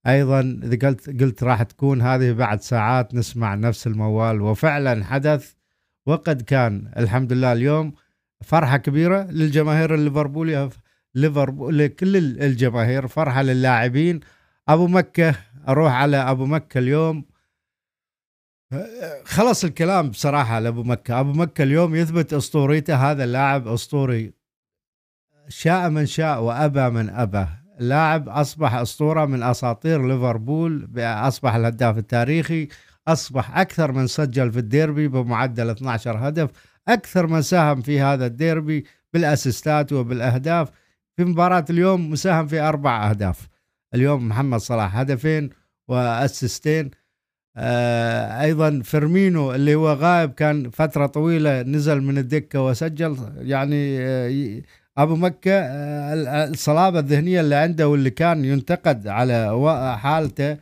أيضا 0.06 0.40
إذا 0.62 0.88
قلت 0.88 1.22
قلت 1.22 1.42
راح 1.42 1.62
تكون 1.62 2.02
هذه 2.02 2.32
بعد 2.32 2.60
ساعات 2.60 3.14
نسمع 3.14 3.54
نفس 3.54 3.86
الموال. 3.86 4.40
وفعلا 4.40 5.04
حدث 5.04 5.52
وقد 6.06 6.42
كان 6.42 6.92
الحمد 6.96 7.32
لله 7.32 7.52
اليوم 7.52 7.92
فرحة 8.44 8.76
كبيرة 8.76 9.22
للجماهير 9.22 9.94
الليفربوليه 9.94 10.68
ليفربول 11.14 11.78
لكل 11.78 12.16
الجماهير 12.16 13.06
فرحة 13.06 13.42
للاعبين. 13.42 14.20
أبو 14.68 14.86
مكة 14.86 15.34
أروح 15.68 15.92
على 15.92 16.16
أبو 16.16 16.46
مكة 16.46 16.78
اليوم. 16.78 17.24
خلص 19.24 19.64
الكلام 19.64 20.10
بصراحة 20.10 20.54
على 20.54 20.68
ابو 20.68 20.82
مكة. 20.82 21.20
أبو 21.20 21.32
مكة 21.32 21.62
اليوم 21.62 21.94
يثبت 21.94 22.32
أسطوريته 22.32 23.10
هذا 23.10 23.24
اللاعب 23.24 23.68
أسطوري. 23.68 24.32
شاء 25.48 25.90
من 25.90 26.06
شاء 26.06 26.42
وأبى 26.42 26.90
من 26.90 27.10
أبى. 27.10 27.46
لاعب 27.80 28.28
أصبح 28.28 28.74
أسطورة 28.74 29.24
من 29.24 29.42
أساطير 29.42 30.06
ليفربول 30.08 30.88
أصبح 30.98 31.54
الهداف 31.54 31.98
التاريخي 31.98 32.68
أصبح 33.08 33.58
أكثر 33.58 33.92
من 33.92 34.06
سجل 34.06 34.52
في 34.52 34.58
الديربي 34.58 35.08
بمعدل 35.08 35.70
12 35.70 36.28
هدف 36.28 36.50
أكثر 36.88 37.26
من 37.26 37.42
ساهم 37.42 37.82
في 37.82 38.00
هذا 38.00 38.26
الديربي 38.26 38.84
بالأسيستات 39.12 39.92
وبالأهداف. 39.92 40.68
في 41.16 41.24
مباراة 41.24 41.64
اليوم 41.70 42.10
مساهم 42.10 42.46
في 42.46 42.60
أربع 42.60 43.10
أهداف. 43.10 43.48
اليوم 43.94 44.28
محمد 44.28 44.60
صلاح 44.60 44.96
هدفين 44.96 45.50
وأسيستين. 45.88 46.90
آه 47.56 48.42
أيضا 48.42 48.80
فيرمينو 48.84 49.54
اللي 49.54 49.74
هو 49.74 49.92
غائب 49.92 50.30
كان 50.32 50.70
فترة 50.70 51.06
طويلة 51.06 51.62
نزل 51.62 52.00
من 52.00 52.18
الدكة 52.18 52.62
وسجل 52.62 53.16
يعني 53.36 53.98
آه 54.00 54.62
أبو 54.98 55.16
مكة 55.16 55.52
آه 55.52 56.48
الصلابة 56.48 56.98
الذهنية 56.98 57.40
اللي 57.40 57.54
عنده 57.54 57.88
واللي 57.88 58.10
كان 58.10 58.44
ينتقد 58.44 59.06
على 59.08 59.98
حالته 59.98 60.56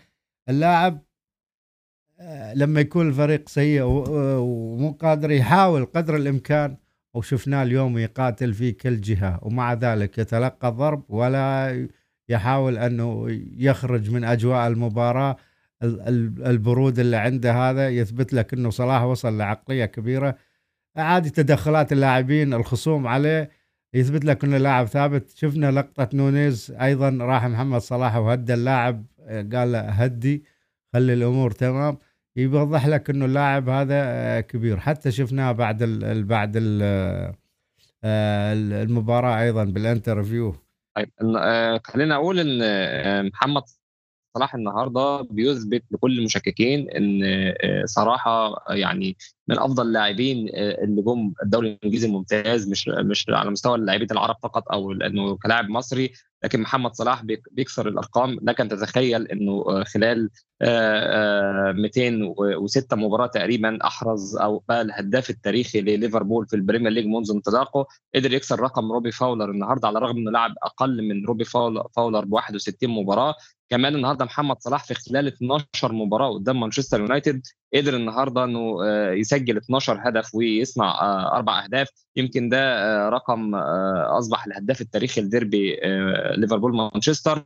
اللاعب 0.49 1.09
آه، 2.21 2.55
لما 2.55 2.81
يكون 2.81 3.09
الفريق 3.09 3.49
سيء 3.49 3.83
ومو 3.85 4.91
قادر 4.91 5.31
يحاول 5.31 5.85
قدر 5.85 6.17
الإمكان 6.17 6.77
وشفناه 7.15 7.63
اليوم 7.63 7.99
يقاتل 7.99 8.55
في 8.55 8.73
كل 8.73 9.01
جهة 9.01 9.39
ومع 9.43 9.75
ذلك 9.75 10.19
يتلقى 10.19 10.69
الضرب 10.69 11.05
ولا 11.09 11.89
يحاول 12.29 12.79
أنه 12.79 13.27
يخرج 13.57 14.11
من 14.11 14.25
أجواء 14.25 14.67
المباراة. 14.69 15.37
البرود 15.83 16.99
اللي 16.99 17.17
عنده 17.17 17.71
هذا 17.71 17.89
يثبت 17.89 18.33
لك 18.33 18.53
إنه 18.55 18.71
صلاح 18.71 19.03
وصل 19.03 19.39
لعقلية 19.39 19.85
كبيرة. 19.85 20.37
عادي 20.97 21.31
تدخلات 21.31 21.93
اللاعبين 21.93 22.55
الخصوم 22.55 23.07
عليه 23.07 23.51
يثبت 23.95 24.25
لك 24.25 24.45
إنه 24.45 24.59
لاعب 24.59 24.87
ثابت. 24.87 25.31
شفنا 25.37 25.71
لقطة 25.71 26.09
نونيز 26.15 26.71
أيضا 26.81 27.19
راح 27.21 27.47
محمد 27.47 27.81
صلاح 27.81 28.17
وهدى 28.17 28.55
اللاعب 28.55 29.05
قال 29.29 29.73
له 29.73 29.81
هدي 29.81 30.45
خلي 30.93 31.13
الأمور 31.13 31.51
تمام. 31.51 31.99
يوضح 32.37 32.87
لك 32.87 33.11
إنه 33.11 33.25
اللاعب 33.25 33.69
هذا 33.69 34.41
كبير. 34.41 34.81
حتى 34.81 35.11
شفناه 35.11 35.53
بعد 35.53 35.83
ال 35.83 36.25
بعد 36.25 36.53
ال 36.57 37.35
المباراة 38.05 39.43
أيضا 39.43 39.65
بال 39.65 39.80
interview. 39.80 40.55
طيب 40.97 41.11
آه، 41.37 41.81
خلينا 41.85 42.15
أقول 42.15 42.39
إن 42.41 42.61
آه، 42.63 43.23
محمد 43.23 43.63
صلاح 44.35 44.55
النهارده 44.55 45.23
بيثبت 45.31 45.83
لكل 45.91 46.19
المشككين 46.19 46.91
إن 46.91 47.21
آه، 47.25 47.85
صراحة 47.85 48.65
يعني 48.71 49.17
من 49.49 49.59
أفضل 49.59 49.87
اللاعبين 49.87 50.49
اللي 50.55 51.03
جم 51.03 51.33
الدوري 51.43 51.69
الإنجليزي 51.73 52.07
الممتاز 52.09 52.69
مش 52.69 52.89
مش 52.89 53.27
على 53.29 53.51
مستوى 53.51 53.75
اللاعبين 53.75 54.09
العرب 54.11 54.37
فقط 54.43 54.73
أو 54.73 54.93
إنه 54.93 55.37
كلاعب 55.37 55.69
مصري 55.69 56.13
لكن 56.45 56.61
محمد 56.61 56.95
صلاح 56.95 57.23
بيكسر 57.53 57.89
الأرقام. 57.89 58.39
لك 58.43 58.61
ان 58.61 58.69
تتخيل 58.69 59.27
إنه 59.27 59.85
خلال 59.85 60.31
206 61.75 62.97
مباراة 62.97 63.27
تقريبا 63.27 63.79
أحرز 63.87 64.37
أو 64.37 64.63
بقى 64.69 64.83
الهداف 64.83 65.31
التاريخي 65.31 65.81
لليفربول 65.81 66.47
في 66.47 66.57
ال 66.57 66.61
Premier 66.61 66.93
League 66.93 67.07
منذ 67.07 67.31
انطلاقه. 67.35 67.87
قدر 68.15 68.33
يكسر 68.33 68.61
رقم 68.61 68.93
روبي 68.93 69.11
فاولر 69.13 69.51
النهارده 69.51 69.89
على 69.89 69.99
الرغم 69.99 70.17
إنه 70.17 70.31
لعب 70.31 70.55
أقل 70.63 71.09
من 71.09 71.27
روبي 71.27 71.45
فاولر 71.45 72.25
ب 72.25 72.33
61 72.33 72.91
مباراة. 72.91 73.35
كمان 73.71 73.95
النهارده 73.95 74.25
محمد 74.25 74.57
صلاح 74.61 74.85
في 74.85 74.95
خلال 74.95 75.27
12 75.27 75.93
مباراة 75.93 76.33
قدام 76.35 76.61
مانشستر 76.61 77.01
يونايتد 77.01 77.43
قدر 77.75 77.97
النهارده 77.97 78.45
إنه 78.45 78.79
آه، 78.85 79.13
يسجل 79.13 79.57
12 79.57 80.09
هدف 80.09 80.35
ويصنع 80.35 80.91
آه، 81.01 81.37
أربع 81.37 81.65
أهداف. 81.65 81.89
يمكن 82.17 82.49
ده 82.49 82.59
آه، 82.59 83.09
رقم 83.09 83.55
أصبح 83.55 84.47
الهداف 84.47 84.81
التاريخي 84.81 85.21
لديربي 85.21 85.81
ليفربول 86.37 86.77
مانشستر. 86.77 87.45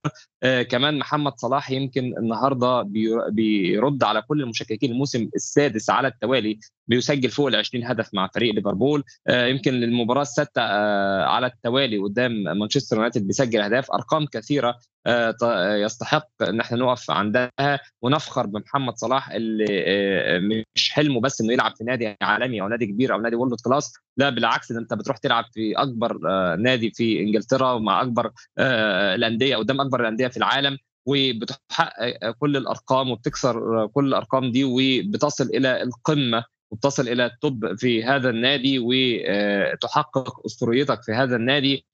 كمان 0.70 0.98
محمد 0.98 1.32
صلاح 1.36 1.70
يمكن 1.70 2.14
النهارده 2.18 2.82
بيرد 3.28 4.04
على 4.04 4.22
كل 4.22 4.42
المشككين 4.42 4.92
الموسم 4.92 5.28
السادس 5.34 5.90
على 5.90 6.08
التوالي. 6.08 6.58
بيسجل 6.88 7.30
فوق 7.30 7.46
ال 7.48 7.56
20 7.56 7.84
هدف 7.84 8.14
مع 8.14 8.28
فريق 8.34 8.54
ليفربول. 8.54 9.04
يمكن 9.30 9.74
المباراه 9.82 10.22
السادسة 10.22 10.62
على 11.24 11.46
التوالي 11.46 11.98
قدام 11.98 12.32
مانشستر 12.42 12.96
يونايتد 12.96 13.26
بيسجل 13.26 13.60
أهداف 13.60 13.90
أرقام 13.90 14.26
كثيرة 14.26 14.78
يستحق 15.84 16.28
إن 16.42 16.60
إحنا 16.60 16.76
نقف 16.78 17.10
عندها. 17.10 17.50
ونفخر 18.02 18.46
بمحمد 18.46 18.96
صلاح 18.96 19.30
اللي 19.30 20.64
مش 20.76 20.90
حلمه 20.90 21.20
بس 21.20 21.40
إنه 21.40 21.52
يلعب 21.52 21.76
في 21.76 21.84
نادي 21.84 22.16
عالمي 22.22 22.60
أو 22.62 22.68
نادي 22.68 22.86
كبير 22.86 23.14
أو 23.14 23.20
نادي 23.20 23.36
world 23.36 23.60
class 23.64 23.92
لا 24.16 24.30
بالعكس 24.30 24.72
ده 24.72 24.78
أنت 24.80 24.94
بتروح 24.94 25.16
تلعب 25.16 25.44
في 25.54 25.72
أكبر 25.76 26.18
آه، 26.30 26.56
نادي 26.56 26.90
في 26.90 27.20
إنجلترا 27.20 27.72
ومع 27.72 28.02
أكبر 28.02 28.30
آه، 28.58 29.14
الأندية 29.14 29.56
قدام 29.56 29.80
أكبر 29.80 30.00
الأندية 30.00 30.28
في 30.28 30.36
العالم. 30.36 30.78
وبتحقق 31.06 32.30
كل 32.38 32.56
الأرقام 32.56 33.10
وبتكسر 33.10 33.86
كل 33.86 34.06
الأرقام 34.08 34.50
دي 34.50 34.64
وبتصل 34.64 35.44
إلى 35.44 35.82
القمة 35.82 36.44
وبتصل 36.72 37.08
إلى 37.08 37.26
التوب 37.26 37.74
في 37.78 38.04
هذا 38.04 38.30
النادي 38.30 38.78
وتحقق 38.78 40.46
أسطوريتك 40.46 41.02
في 41.02 41.12
هذا 41.12 41.36
النادي 41.36 41.86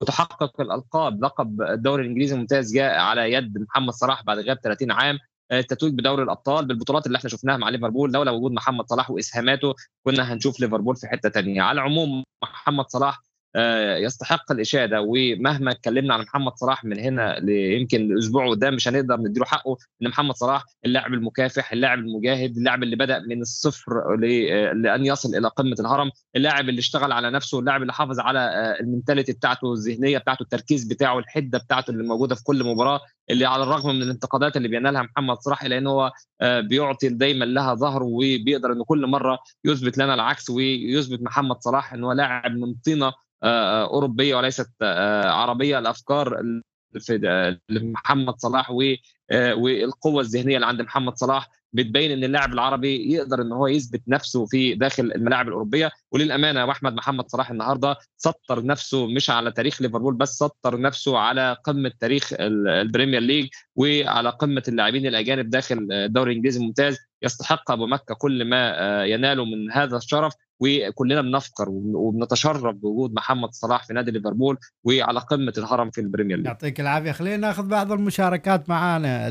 وتحقق 0.00 0.60
الألقاب. 0.60 1.24
لقب 1.24 1.62
الدوري 1.62 2.02
الإنجليزي 2.02 2.34
الممتاز 2.34 2.74
جاء 2.74 2.98
على 2.98 3.32
يد 3.32 3.58
محمد 3.58 3.92
صلاح 3.92 4.24
بعد 4.24 4.38
غياب 4.38 4.58
30 4.62 4.90
عام 4.90 5.18
التتويج 5.52 5.94
بدوري 5.94 6.22
الأبطال 6.22 6.66
بالبطولات 6.66 7.06
اللي 7.06 7.18
إحنا 7.18 7.30
شفناها 7.30 7.56
مع 7.56 7.68
ليفربول 7.68 8.12
لولا 8.12 8.30
وجود 8.30 8.52
محمد 8.52 8.88
صلاح 8.88 9.10
وإسهاماته 9.10 9.74
كنا 10.06 10.32
هنشوف 10.32 10.60
ليفربول 10.60 10.96
في 10.96 11.06
حتة 11.06 11.28
ثانية 11.28 11.62
على 11.62 11.80
العموم 11.80 12.24
محمد 12.42 12.84
صلاح 12.88 13.18
آه، 13.18 13.31
يستحق 13.98 14.52
الإشادة. 14.52 15.00
ومهما 15.00 15.70
اتكلمنا 15.70 16.14
عن 16.14 16.20
محمد 16.20 16.52
صلاح 16.56 16.84
من 16.84 16.98
هنا 16.98 17.50
يمكن 17.50 18.00
الأسبوع 18.00 18.50
قدام 18.50 18.74
مش 18.74 18.88
هنقدر 18.88 19.16
نديله 19.16 19.46
حقه 19.46 19.76
إن 20.02 20.08
محمد 20.08 20.34
صلاح 20.34 20.64
اللاعب 20.84 21.14
المكافح 21.14 21.72
اللاعب 21.72 21.98
المجاهد 21.98 22.56
اللاعب 22.56 22.82
اللي 22.82 22.96
بدأ 22.96 23.18
من 23.18 23.40
الصفر 23.40 24.16
لأن 24.74 25.06
يصل 25.06 25.34
إلى 25.34 25.48
قمة 25.48 25.76
الهرم 25.80 26.10
اللاعب 26.36 26.68
اللي 26.68 26.78
اشتغل 26.78 27.12
على 27.12 27.30
نفسه 27.30 27.58
اللاعب 27.58 27.82
اللي 27.82 27.92
حافظ 27.92 28.20
على 28.20 28.38
آه، 28.38 28.80
المنتاليتي 28.80 29.32
بتاعته 29.32 29.72
الذهنية 29.72 30.18
بتاعته 30.18 30.42
التركيز 30.42 30.84
بتاعه 30.84 31.18
الحدة 31.18 31.58
بتاعته 31.58 31.90
اللي 31.90 32.02
موجودة 32.04 32.34
في 32.34 32.44
كل 32.44 32.64
مباراة. 32.64 33.00
اللي 33.30 33.46
على 33.46 33.62
الرغم 33.62 33.94
من 33.94 34.02
الانتقادات 34.02 34.56
اللي 34.56 34.68
بينالها 34.68 35.02
محمد 35.02 35.36
صلاح 35.36 35.64
إلا 35.64 35.78
إن 35.78 35.86
هو 35.86 36.12
آه، 36.40 36.60
بيعطي 36.60 37.08
دايما 37.08 37.44
لها 37.44 37.74
ظهره 37.74 38.04
وبيقدر 38.04 38.72
إنه 38.72 38.84
كل 38.84 39.06
مرة 39.06 39.38
يثبت 39.64 39.98
لنا 39.98 40.14
العكس 40.14 40.50
ويثبت 40.50 41.22
محمد 41.22 41.56
صلاح 41.60 41.92
ان 41.92 42.04
هو 42.04 42.12
لاعب 42.12 42.52
من 42.52 42.74
طينة 42.74 43.12
آه، 43.42 43.84
أوروبية 43.84 44.36
وليست 44.36 44.70
آه، 44.82 45.30
عربية. 45.30 45.78
الأفكار 45.78 46.42
في 47.00 47.18
محمد 47.70 48.34
صلاح 48.38 48.70
والقوة 48.70 50.20
الذهنية 50.20 50.56
اللي 50.56 50.66
عند 50.66 50.82
محمد 50.82 51.16
صلاح 51.16 51.48
بتبين 51.72 52.10
إن 52.10 52.24
اللاعب 52.24 52.52
العربي 52.52 53.12
يقدر 53.12 53.42
إن 53.42 53.52
هو 53.52 53.66
يثبت 53.66 54.02
نفسه 54.08 54.46
في 54.46 54.74
داخل 54.74 55.12
الملاعب 55.14 55.48
الأوروبية. 55.48 55.90
وللأمانة 56.12 56.64
واحمد 56.64 56.94
محمد 56.94 57.28
صلاح 57.28 57.50
النهارده 57.50 57.96
سطر 58.16 58.64
نفسه 58.66 59.06
مش 59.06 59.30
على 59.30 59.52
تاريخ 59.52 59.82
ليفربول 59.82 60.14
بس 60.14 60.38
سطر 60.38 60.80
نفسه 60.80 61.18
على 61.18 61.56
قمة 61.64 61.92
تاريخ 62.00 62.32
البريمير 62.40 63.20
ليج 63.20 63.48
وعلى 63.76 64.30
قمة 64.30 64.62
اللاعبين 64.68 65.06
الأجانب 65.06 65.50
داخل 65.50 65.88
الدوري 65.92 66.30
الإنجليزي 66.30 66.60
الممتاز. 66.60 66.98
يستحق 67.24 67.70
أبو 67.70 67.86
مكة 67.86 68.14
كل 68.14 68.44
ما 68.44 68.80
آه، 68.80 69.04
يناله 69.04 69.44
من 69.44 69.72
هذا 69.72 69.96
الشرف 69.96 70.34
وكلنا 70.60 71.22
بنفخر 71.22 71.68
وبنتشرف 71.70 72.74
بوجود 72.74 73.12
محمد 73.12 73.52
صلاح 73.52 73.86
في 73.86 73.92
نادي 73.92 74.10
ليفربول 74.10 74.58
وعلى 74.84 75.20
قمة 75.20 75.52
الهرم 75.58 75.90
في 75.90 76.00
البريمير 76.00 76.36
ليج. 76.36 76.46
يعطيك 76.46 76.80
العافية. 76.80 77.12
خلينا 77.12 77.36
ناخذ 77.36 77.68
بعض 77.68 77.92
المشاركات 77.92 78.68
معانا 78.68 79.30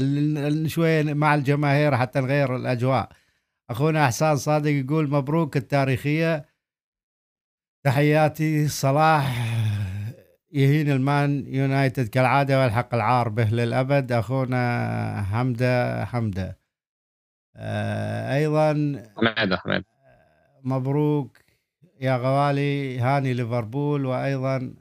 شوي 0.67 1.03
مع 1.03 1.35
الجماهير 1.35 1.97
حتى 1.97 2.19
نغير 2.19 2.55
الأجواء. 2.55 3.09
أخونا 3.69 4.05
أحسان 4.05 4.35
صادق 4.35 4.71
يقول 4.71 5.09
مبروك 5.09 5.57
التاريخية. 5.57 6.45
تحياتي 7.85 8.67
صلاح 8.67 9.47
يهين 10.51 10.91
المان 10.91 11.45
يونايتد 11.47 12.07
كالعادة 12.07 12.59
ويلحق 12.59 12.93
العار 12.95 13.29
به 13.29 13.49
للأبد. 13.49 14.11
أخونا 14.11 15.25
حمدة 15.31 16.05
حمدة. 16.05 16.60
أيضا 18.35 19.03
حماده 19.17 19.57
حماده 19.57 19.85
مبروك 20.63 21.37
يا 22.01 22.17
غوالي 22.17 22.99
هاني 22.99 23.33
ليفربول 23.33 24.05
وأيضا 24.05 24.73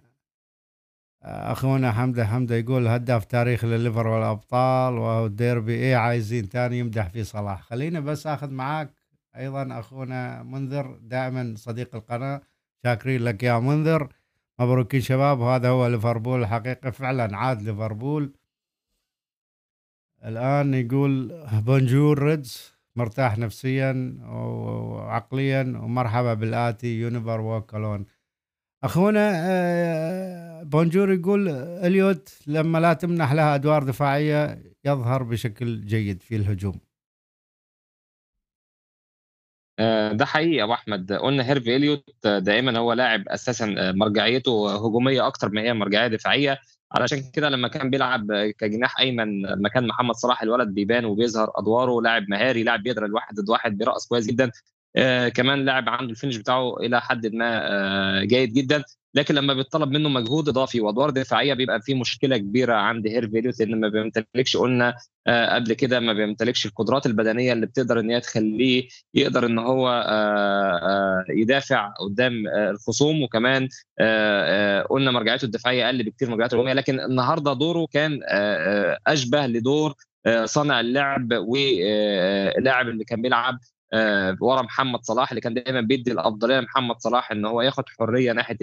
آه، 1.23 1.53
أخونا 1.53 1.93
حمدة 1.93 2.27
حمدة 2.27 2.55
يقول 2.57 2.89
هداف 2.89 3.25
تاريخ 3.25 3.65
لليفر 3.65 4.07
والأبطال 4.07 4.95
وهو 4.95 5.27
الديربي. 5.27 5.75
إيه 5.75 5.97
عايزين 5.97 6.47
ثاني 6.47 6.79
يمدح 6.79 7.09
في 7.09 7.25
صلاح. 7.25 7.63
خلينا 7.63 8.01
بس 8.01 8.27
آخذ 8.27 8.51
معاك 8.51 8.95
أيضا 9.37 9.79
أخونا 9.81 10.43
منذر 10.43 10.99
دائما 11.03 11.55
صديق 11.57 11.95
القناة 11.95 12.41
شاكرين 12.85 13.25
لك 13.25 13.43
يا 13.43 13.59
منذر. 13.59 14.09
مبروكين 14.59 15.01
شباب 15.01 15.41
هذا 15.41 15.69
هو 15.69 15.87
ليفربول 15.87 16.43
الحقيقة 16.43 16.91
فعلا 16.91 17.37
عاد 17.37 17.63
ليفربول. 17.63 18.33
الآن 20.25 20.75
يقول 20.75 21.45
بونجور 21.67 22.23
ريدز 22.23 22.73
مرتاح 22.97 23.39
نفسيا 23.39 24.19
وعقليا 24.23 25.63
ومرحبا 25.83 26.35
بالآتي 26.35 27.01
يونيفر 27.01 27.41
وكالون 27.41 28.07
أخونا 28.85 29.33
آه، 29.51 30.63
بونجور 30.63 31.13
يقول 31.13 31.49
إليوت 31.87 32.39
لما 32.47 32.79
لا 32.79 32.93
تمنح 32.93 33.33
لها 33.33 33.55
أدوار 33.55 33.83
دفاعية 33.83 34.63
يظهر 34.85 35.23
بشكل 35.23 35.81
جيد 35.87 36.23
في 36.23 36.37
الهجوم. 36.37 36.81
آه، 39.79 40.13
ده 40.13 40.25
حقيقي 40.25 40.57
يا 40.57 40.65
أبو 40.65 40.73
أحمد. 40.75 41.13
قلنا 41.13 41.45
هيرفي 41.51 41.77
إليوت 41.77 42.27
دائما 42.27 42.79
هو 42.79 42.93
لاعب 42.93 43.29
أساسا 43.29 43.75
آه، 43.79 43.93
مرجعيته 43.93 44.75
هجومية 44.77 45.27
أكتر 45.27 45.49
ما 45.49 45.61
هي 45.63 45.75
مرجعية 45.75 46.07
دفاعية. 46.09 46.59
علشان 46.93 47.31
كده 47.33 47.49
لما 47.49 47.69
كان 47.69 47.91
بيلعب 47.91 48.33
كجناح 48.59 49.01
أيمن 49.01 49.43
مكان 49.63 49.87
محمد 49.87 50.15
صلاح 50.15 50.43
الولد 50.43 50.69
بيبان 50.69 51.05
وبيظهر 51.05 51.53
أدواره 51.57 52.03
لاعب 52.03 52.25
مهاري 52.29 52.63
لاعب 52.63 52.83
بيقدر 52.83 53.05
الواحد 53.05 53.35
ضد 53.41 53.51
واحد 53.51 53.79
بيرقص 53.79 54.07
كويس 54.07 54.27
جدا. 54.27 54.51
آه 54.97 55.29
كمان 55.29 55.65
لاعب 55.65 55.89
عنده 55.89 56.11
ال 56.11 56.15
finish 56.15 56.37
بتاعه 56.37 56.77
إلى 56.77 57.01
حد 57.01 57.27
ما 57.27 57.61
آه 57.63 58.25
جيد 58.25 58.53
جدا. 58.53 58.85
لكن 59.15 59.35
لما 59.35 59.55
بيطلب 59.55 59.91
منه 59.91 60.09
مجهود 60.09 60.49
اضافي 60.49 60.81
وادوار 60.81 61.11
دفاعيه 61.11 61.55
بيبقى 61.55 61.81
في 61.83 61.95
مشكله 61.95 62.37
كبيره 62.37 62.75
عند 62.75 63.07
هيرفي 63.07 63.37
إليوت 63.37 63.61
لأن 63.61 63.81
ما 63.81 63.89
بيمتلكش 63.89 64.57
قلنا 64.57 64.95
آه 65.27 65.55
قبل 65.55 65.73
كده 65.73 66.01
ما 66.01 66.13
بيمتلكش 66.13 66.67
القدرات 66.67 67.07
البدنيه 67.07 67.53
اللي 67.53 67.67
بتقدر 67.67 68.01
إن 68.01 68.11
هي 68.11 68.21
تخليه 68.21 68.89
يقدر 69.15 69.47
إن 69.47 69.59
هو 69.59 69.89
آه 69.89 70.79
آه 70.79 71.25
يدافع 71.29 71.89
قدام 72.01 72.49
الخصوم. 72.49 73.23
وكمان 73.23 73.69
قلنا 74.91 75.11
مرجعيته 75.11 75.45
الدفاعيه 75.45 75.87
أقل 75.87 76.03
بكثير 76.03 76.29
من 76.29 76.35
مرجعيته 76.35 76.55
الهجوميه. 76.55 76.73
لكن 76.73 77.01
النهارده 77.01 77.53
دوره 77.53 77.87
كان 77.93 78.21
اشبه 79.07 79.47
لدور 79.47 79.95
صانع 80.45 80.81
اللعب 80.81 81.33
واللاعب 81.33 82.89
اللي 82.89 83.05
كان 83.05 83.23
بيلعب 83.23 83.59
ورا 84.41 84.63
محمد 84.63 85.05
صلاح 85.05 85.31
اللي 85.31 85.41
كان 85.41 85.55
دايما 85.55 85.81
بيدي 85.81 86.13
الأفضلية 86.13 86.61
لمحمد 86.61 86.97
صلاح 86.99 87.33
إن 87.33 87.45
هو 87.45 87.63
ياخد 87.63 87.85
حرية 87.99 88.33
ناحية 88.33 88.59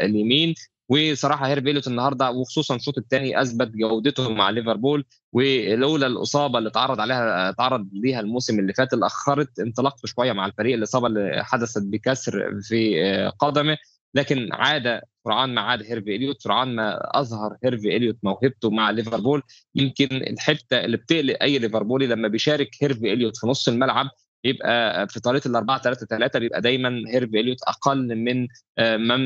اليمين. 0.00 0.54
وصراحة 0.88 1.46
هيرفي 1.46 1.60
إليوت 1.60 1.86
النهارده 1.86 2.30
وخصوصا 2.30 2.76
الشوط 2.76 2.98
الثاني 2.98 3.42
أثبت 3.42 3.68
جودته 3.68 4.30
مع 4.30 4.50
ليفربول 4.50 5.04
ولولا 5.32 6.06
الإصابة 6.06 6.58
اللي 6.58 6.70
تعرض 6.70 7.00
عليها 7.00 7.50
تعرض 7.50 7.88
ليها 7.92 8.20
الموسم 8.20 8.58
اللي 8.58 8.72
فات 8.72 8.92
اللي 8.92 9.06
أخرت 9.06 9.58
انطلاقته 9.58 10.06
شوية 10.08 10.32
مع 10.32 10.46
الفريق 10.46 10.74
الإصابة 10.74 11.06
اللي 11.06 11.44
حدثت 11.44 11.82
بكسر 11.82 12.60
في 12.62 13.32
قدمه. 13.38 13.76
لكن 14.14 14.48
عاد 14.52 15.00
سرعان 15.24 15.54
ما 15.54 15.60
عاد 15.60 15.82
هيرفي 15.82 16.16
اليوت 16.16 16.42
سرعان 16.42 16.76
ما 16.76 16.98
أظهر 17.20 17.56
هيرفي 17.64 17.96
اليوت 17.96 18.16
موهبته 18.22 18.70
مع 18.70 18.90
ليفربول. 18.90 19.42
يمكن 19.74 20.08
الحتة 20.16 20.84
اللي 20.84 20.96
بتقلق 20.96 21.36
أي 21.42 21.58
ليفربولي 21.58 22.06
لما 22.06 22.28
بيشارك 22.28 22.70
هيرفي 22.82 23.12
اليوت 23.12 23.36
في 23.36 23.46
نص 23.46 23.68
الملعب 23.68 24.06
يبقى 24.44 25.08
في 25.08 25.20
طريقة 25.20 25.48
الأربعة 25.48 25.82
3 25.82 26.06
3 26.06 26.38
بيبقى 26.38 26.60
دايما 26.60 27.02
هيرفي 27.08 27.40
إليوت 27.40 27.62
أقل 27.62 28.16
من 28.16 28.48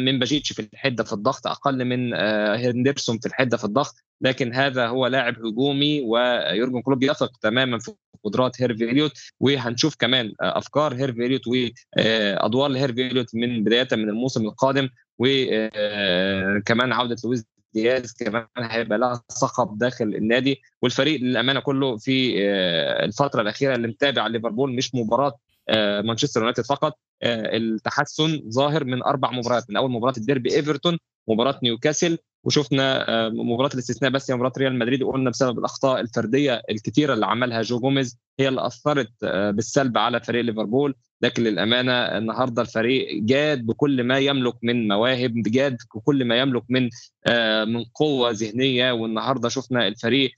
من 0.04 0.18
باجيتيتش 0.18 0.52
في 0.52 0.68
الحدة 0.72 1.04
في 1.04 1.12
الضغط 1.12 1.46
أقل 1.46 1.84
من 1.84 2.14
هندرسون 2.64 3.18
في 3.18 3.26
الحدة 3.26 3.56
في 3.56 3.64
الضغط. 3.64 3.94
لكن 4.20 4.54
هذا 4.54 4.86
هو 4.86 5.06
لاعب 5.06 5.46
هجومي 5.46 6.00
ويورجن 6.00 6.82
كلوب 6.82 7.02
يثق 7.02 7.36
تماما 7.42 7.78
في 7.78 7.92
قدرات 8.24 8.62
هيرفي 8.62 8.84
إليوت. 8.84 9.12
وهنشوف 9.40 9.96
كمان 9.96 10.32
أفكار 10.40 10.94
هيرفي 10.94 11.26
إليوت 11.26 11.42
وادوار 11.46 12.76
هيرفي 12.76 13.06
إليوت 13.06 13.34
من 13.34 13.64
بداية 13.64 13.88
من 13.92 14.08
الموسم 14.08 14.44
القادم. 14.46 14.88
وكمان 15.18 16.92
عودة 16.92 17.16
لويس 17.24 17.44
دياز 17.74 18.12
كمان 18.12 18.46
هيبقى 18.58 18.98
لها 18.98 19.22
صخب 19.28 19.78
داخل 19.78 20.04
النادي 20.04 20.62
والفريق 20.82 21.20
للأمانة 21.20 21.60
كله 21.60 21.96
في 21.96 22.42
الفترة 23.04 23.42
الأخيرة 23.42 23.74
اللي 23.74 23.88
متابع 23.88 24.26
ليفربول 24.26 24.74
مش 24.74 24.94
مباراة 24.94 25.38
مانشستر 26.04 26.40
يونايتد 26.40 26.64
فقط 26.64 26.98
التحسن 27.22 28.42
ظاهر 28.50 28.84
من 28.84 29.02
أربع 29.02 29.30
مباريات 29.30 29.70
من 29.70 29.76
أول 29.76 29.90
مباراة 29.90 30.14
الديربي 30.16 30.54
إيفرتون 30.54 30.98
مباراة 31.28 31.60
نيوكاسل 31.62 32.18
وشفنا 32.44 33.04
مباراة 33.28 33.70
الاستثناء 33.74 34.10
بس 34.10 34.30
هي 34.30 34.34
مباراة 34.36 34.52
ريال 34.58 34.78
مدريد 34.78 35.02
وقلنا 35.02 35.30
بسبب 35.30 35.58
الأخطاء 35.58 36.00
الفردية 36.00 36.62
الكثيره 36.70 37.14
اللي 37.14 37.26
عملها 37.26 37.62
جو 37.62 37.80
جوميز 37.80 38.18
هي 38.40 38.48
اللي 38.48 38.66
أثرت 38.66 39.10
بالسلب 39.24 39.98
على 39.98 40.20
فريق 40.20 40.42
ليفربول. 40.44 40.94
لكن 41.22 41.42
للامانه 41.42 41.92
النهارده 41.92 42.62
الفريق 42.62 43.22
جاد 43.22 43.66
بكل 43.66 44.04
ما 44.04 44.18
يملك 44.18 44.54
من 44.62 44.88
مواهب 44.88 45.32
جاد 45.42 45.76
بكل 45.94 46.24
ما 46.24 46.38
يملك 46.38 46.62
من 46.68 46.88
من 47.74 47.84
قوة 47.94 48.30
ذهنية 48.30 48.92
والنهاردة 48.92 49.48
شفنا 49.48 49.86
الفريق 49.88 50.30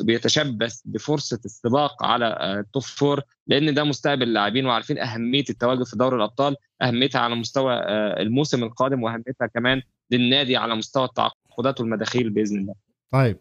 بيتشبث 0.00 0.80
بفرصة 0.84 1.38
السباق 1.44 2.02
على 2.04 2.56
ال 2.60 2.65
top 2.65 2.82
four 2.82 3.20
لأن 3.46 3.74
ده 3.74 3.84
مستقبل 3.84 4.22
اللاعبين 4.22 4.66
وعارفين 4.66 4.98
أهمية 4.98 5.44
التواجد 5.50 5.82
في 5.82 5.96
دوري 5.96 6.16
الأبطال 6.16 6.56
أهميتها 6.82 7.18
على 7.20 7.34
مستوى 7.34 7.74
الموسم 8.22 8.62
القادم 8.64 9.02
وأهميتها 9.02 9.46
كمان 9.54 9.82
للنادي 10.10 10.56
على 10.56 10.74
مستوى 10.76 11.04
التعاقدات 11.04 11.80
والمداخيل 11.80 12.30
بإذن 12.30 12.58
الله. 12.58 12.89
طيب 13.10 13.38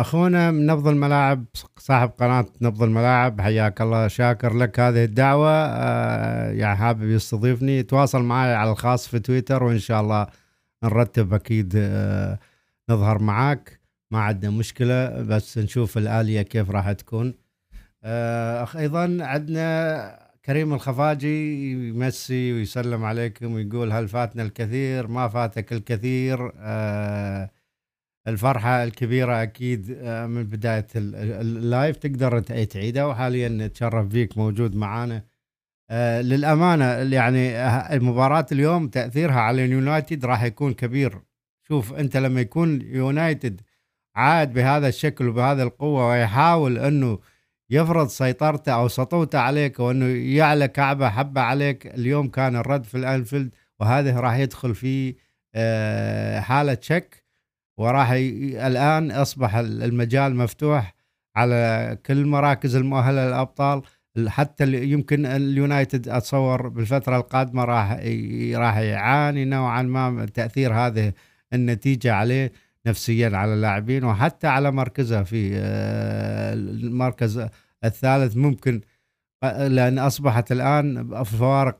أخونا 0.00 0.50
من 0.50 0.66
نبض 0.66 0.88
الملاعب 0.88 1.44
صاحب 1.78 2.10
قناة 2.18 2.46
نبض 2.60 2.82
الملاعب 2.82 3.40
حياك 3.40 3.80
الله 3.80 4.08
شاكر 4.08 4.54
لك 4.54 4.80
هذه 4.80 5.04
الدعوة. 5.04 5.66
يعني 6.50 6.76
حابب 6.76 7.02
يستضيفني. 7.02 7.82
تواصل 7.82 8.22
معي 8.22 8.54
على 8.54 8.70
الخاص 8.70 9.08
في 9.08 9.18
تويتر 9.18 9.62
وإن 9.62 9.78
شاء 9.78 10.00
الله 10.00 10.26
نرتب 10.84 11.34
أكيد 11.34 11.76
نظهر 12.90 13.22
معك 13.22 13.80
ما 14.10 14.20
عندنا 14.20 14.50
مشكلة 14.50 15.22
بس 15.22 15.58
نشوف 15.58 15.98
الآلية 15.98 16.42
كيف 16.42 16.70
راح 16.70 16.92
تكون. 16.92 17.34
أخ 18.04 18.76
أيضا 18.76 19.18
عندنا 19.20 20.28
كريم 20.44 20.74
الخفاجي 20.74 21.72
يمسي 21.88 22.52
ويسلم 22.52 23.04
عليكم 23.04 23.52
ويقول 23.52 23.92
هل 23.92 24.08
فاتنا 24.08 24.42
الكثير؟ 24.42 25.06
ما 25.06 25.28
فاتك 25.28 25.72
الكثير. 25.72 26.52
أه 26.58 27.50
الفرحة 28.28 28.84
الكبيرة 28.84 29.42
أكيد 29.42 29.90
من 30.04 30.44
بداية 30.44 30.86
اللايف 30.96 31.96
تقدر 31.96 32.40
تعيدها 32.40 33.04
وحاليا 33.04 33.48
نتشرف 33.48 34.06
بيك 34.06 34.38
موجود 34.38 34.76
معانا. 34.76 35.22
أه 35.90 36.20
للأمانة 36.20 36.84
يعني 37.14 37.56
المباراة 37.96 38.46
اليوم 38.52 38.88
تأثيرها 38.88 39.40
على 39.40 39.64
اليونايتد 39.64 40.24
راح 40.24 40.42
يكون 40.42 40.74
كبير. 40.74 41.20
شوف 41.68 41.92
أنت 41.94 42.16
لما 42.16 42.40
يكون 42.40 42.80
يونايتد 42.82 43.60
عاد 44.16 44.52
بهذا 44.52 44.88
الشكل 44.88 45.28
وبهذه 45.28 45.62
القوة 45.62 46.08
ويحاول 46.08 46.78
أنه 46.78 47.18
يفرض 47.70 48.08
سيطرته 48.08 48.72
أو 48.72 48.88
سطوته 48.88 49.38
عليك 49.38 49.80
وإنه 49.80 50.06
يعلى 50.36 50.68
كعبة 50.68 51.08
حبة 51.08 51.40
عليك 51.40 51.86
اليوم 51.86 52.28
كان 52.28 52.56
الرد 52.56 52.84
في 52.84 52.96
الأنفيلد 52.96 53.54
وهذا 53.80 54.20
راح 54.20 54.36
يدخل 54.36 54.74
في 54.74 55.14
حالة 56.40 56.78
شك. 56.80 57.27
وراح 57.78 58.12
ي... 58.12 58.66
الآن 58.66 59.10
أصبح 59.10 59.54
المجال 59.56 60.36
مفتوح 60.36 60.94
على 61.36 61.98
كل 62.06 62.18
المراكز 62.18 62.76
المؤهلة 62.76 63.26
للأبطال 63.26 63.82
حتى 64.26 64.84
يمكن 64.84 65.26
اليونايتد 65.26 66.08
أتصور 66.08 66.68
بالفترة 66.68 67.16
القادمة 67.16 67.64
راح. 67.64 67.90
راح 68.54 68.76
يعاني 68.76 69.44
نوعا 69.44 69.82
ما 69.82 70.10
من 70.10 70.32
تأثير 70.32 70.74
هذه 70.74 71.12
النتيجة 71.52 72.14
عليه 72.14 72.52
نفسيا 72.86 73.36
على 73.36 73.54
اللاعبين 73.54 74.04
وحتى 74.04 74.46
على 74.46 74.70
مركزه 74.70 75.22
في 75.22 75.56
المركز 76.54 77.46
الثالث 77.84 78.36
ممكن 78.36 78.80
لأن 79.42 79.98
أصبحت 79.98 80.52
الآن 80.52 81.14
فوارق 81.24 81.78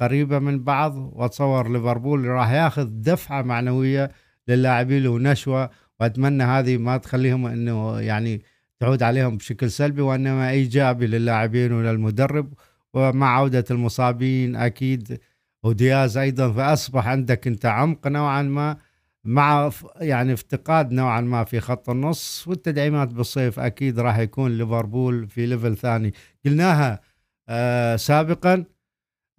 قريبة 0.00 0.38
من 0.38 0.64
بعض 0.64 0.96
وأتصور 0.96 1.72
ليفربول 1.72 2.24
راح 2.24 2.50
ياخذ 2.50 2.84
دفعة 2.90 3.42
معنوية 3.42 4.10
للاعبين 4.48 5.06
ونشوه 5.06 5.70
وأتمنى 6.00 6.44
هذه 6.44 6.76
ما 6.76 6.96
تخليهم 6.96 7.46
إنه 7.46 8.00
يعني 8.00 8.42
تعود 8.80 9.02
عليهم 9.02 9.36
بشكل 9.36 9.70
سلبي 9.70 10.02
وإنما 10.02 10.50
إيجابي 10.50 11.06
للاعبين 11.06 11.72
وللمدرب. 11.72 12.52
ومع 12.94 13.36
عودة 13.36 13.64
المصابين 13.70 14.56
أكيد 14.56 15.20
ودياز 15.62 16.16
أيضا 16.16 16.52
فأصبح 16.52 17.06
عندك 17.06 17.46
أنت 17.46 17.66
عمق 17.66 18.06
نوعا 18.08 18.42
ما 18.42 18.76
مع 19.24 19.70
يعني 20.00 20.32
افتقاد 20.32 20.92
نوعا 20.92 21.20
ما 21.20 21.44
في 21.44 21.60
خط 21.60 21.90
النص 21.90 22.48
والتدعيمات 22.48 23.08
بالصيف 23.08 23.58
أكيد 23.60 24.00
راح 24.00 24.18
يكون 24.18 24.58
ليفربول 24.58 25.28
في 25.28 25.46
ليفل 25.46 25.76
ثاني. 25.76 26.12
قلناها 26.44 27.00
آه 27.48 27.96
سابقا 27.96 28.64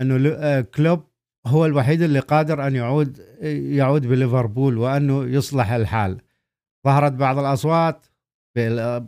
إنه 0.02 0.34
آه 0.36 0.62
كلوب 0.62 1.09
هو 1.50 1.66
الوحيد 1.66 2.02
اللي 2.02 2.20
قادر 2.20 2.68
أن 2.68 2.76
يعود 2.76 3.20
يعود 3.80 4.08
بليفربول 4.08 4.78
وأنه 4.78 5.24
يصلح 5.26 5.72
الحال. 5.72 6.22
ظهرت 6.86 7.12
بعض 7.12 7.38
الأصوات 7.38 8.06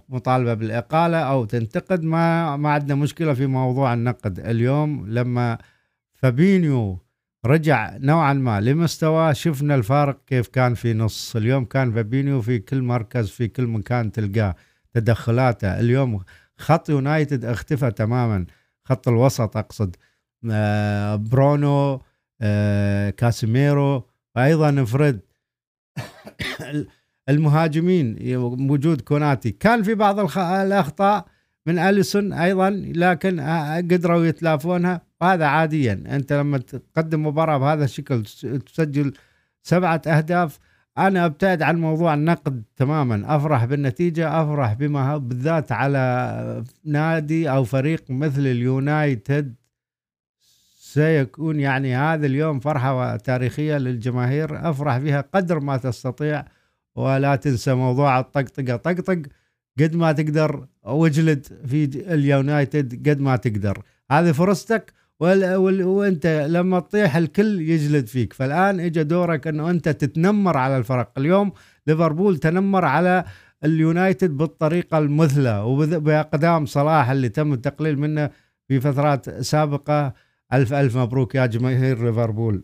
مطالبة 0.10 0.54
بالإقالة 0.54 1.18
أو 1.18 1.46
تنتقد. 1.46 2.04
ما 2.04 2.58
ما 2.58 2.70
عندنا 2.70 2.96
مشكلة 2.96 3.34
في 3.34 3.46
موضوع 3.48 3.94
النقد 3.94 4.40
اليوم. 4.40 5.08
لما 5.08 5.58
فابينيو 6.14 7.00
رجع 7.46 7.98
نوعا 7.98 8.34
ما 8.34 8.62
لمستواه 8.62 9.34
شفنا 9.34 9.76
الفارق 9.76 10.26
كيف 10.28 10.48
كان 10.48 10.74
في 10.74 10.94
نص. 10.94 11.36
اليوم 11.36 11.66
كان 11.66 11.94
فابينيو 11.94 12.42
في 12.42 12.60
كل 12.60 12.82
مركز 12.82 13.30
في 13.30 13.48
كل 13.48 13.68
مكان 13.68 14.12
تلقاه 14.12 14.56
تدخلاته. 14.94 15.80
اليوم 15.80 16.24
خط 16.58 16.90
يونايتد 16.90 17.46
اختفى 17.46 17.92
تماما. 17.92 18.46
خط 18.84 19.08
الوسط 19.08 19.58
أقصد. 19.58 19.96
آه، 20.52 21.16
برونو 21.16 22.02
كاسيميرو 23.18 24.08
وأيضا 24.36 24.84
فريد. 24.84 25.20
المهاجمين 27.30 28.36
وجود 28.70 29.02
كوناتي. 29.02 29.52
كان 29.52 29.84
في 29.84 29.96
بعض 29.96 30.20
الأخطاء 30.40 31.26
من 31.66 31.80
أليسون 31.80 32.34
أيضا 32.34 32.70
لكن 32.96 33.40
آه، 33.40 33.78
قدروا 33.78 34.26
يتلافونها. 34.26 35.02
وهذا 35.22 35.46
عاديا. 35.46 36.04
أنت 36.08 36.34
لما 36.34 36.58
تقدم 36.58 37.28
مباراة 37.28 37.58
بهذا 37.58 37.84
الشكل 37.84 38.24
تسجل 38.66 39.14
سبعة 39.64 40.02
أهداف. 40.08 40.60
أنا 40.98 41.26
أبتعد 41.26 41.62
عن 41.62 41.82
موضوع 41.82 42.14
النقد 42.14 42.64
تماما. 42.76 43.36
أفرح 43.36 43.66
بالنتيجة 43.66 44.42
أفرح 44.42 44.74
بما 44.74 45.18
بالذات 45.18 45.72
على 45.72 46.64
نادي 46.86 47.50
أو 47.50 47.64
فريق 47.64 48.04
مثل 48.10 48.42
اليونايتد. 48.42 49.56
سيكون 50.94 51.60
يعني 51.60 51.96
هذا 51.96 52.26
اليوم 52.26 52.60
فرحة 52.60 53.18
تاريخية 53.18 53.78
للجماهير. 53.78 54.70
افرح 54.70 54.98
بها 54.98 55.22
قدر 55.34 55.60
ما 55.60 55.78
تستطيع 55.78 56.46
ولا 56.96 57.36
تنسى 57.36 57.74
موضوع 57.74 58.20
الطقطقة. 58.20 58.76
طقطق 58.76 59.22
قد 59.80 59.96
ما 59.96 60.12
تقدر 60.12 60.66
واجلد 60.84 61.48
في 61.66 61.84
اليونايتد 62.14 63.10
قد 63.10 63.20
ما 63.20 63.36
تقدر. 63.36 63.82
هذه 64.12 64.32
فرصتك 64.32 64.94
وانت 65.20 66.48
لما 66.50 66.80
تطيح 66.80 67.16
الكل 67.16 67.62
يجلد 67.62 68.08
فيك. 68.08 68.34
فالآن 68.34 68.80
اجى 68.80 69.04
دورك 69.04 69.48
انه 69.48 69.70
أنت 69.70 69.90
تتنمر 69.90 70.58
على 70.58 70.78
الفرق. 70.78 71.12
اليوم 71.18 71.52
ليفربول 71.88 72.38
تنمر 72.38 72.86
على 72.86 73.24
اليونايتد 73.64 74.38
بالطريقة 74.38 74.98
المثلى 74.98 75.60
وباقدام 75.60 76.66
صلاح 76.66 77.10
اللي 77.10 77.30
تم 77.30 77.54
التقليل 77.54 78.00
منه 78.00 78.30
في 78.68 78.80
فترات 78.80 79.30
سابقة. 79.30 80.31
ألف 80.54 80.74
ألف 80.74 80.98
مبروك 80.98 81.36
يا 81.36 81.46
جماهير 81.46 82.06
ليفربول. 82.06 82.64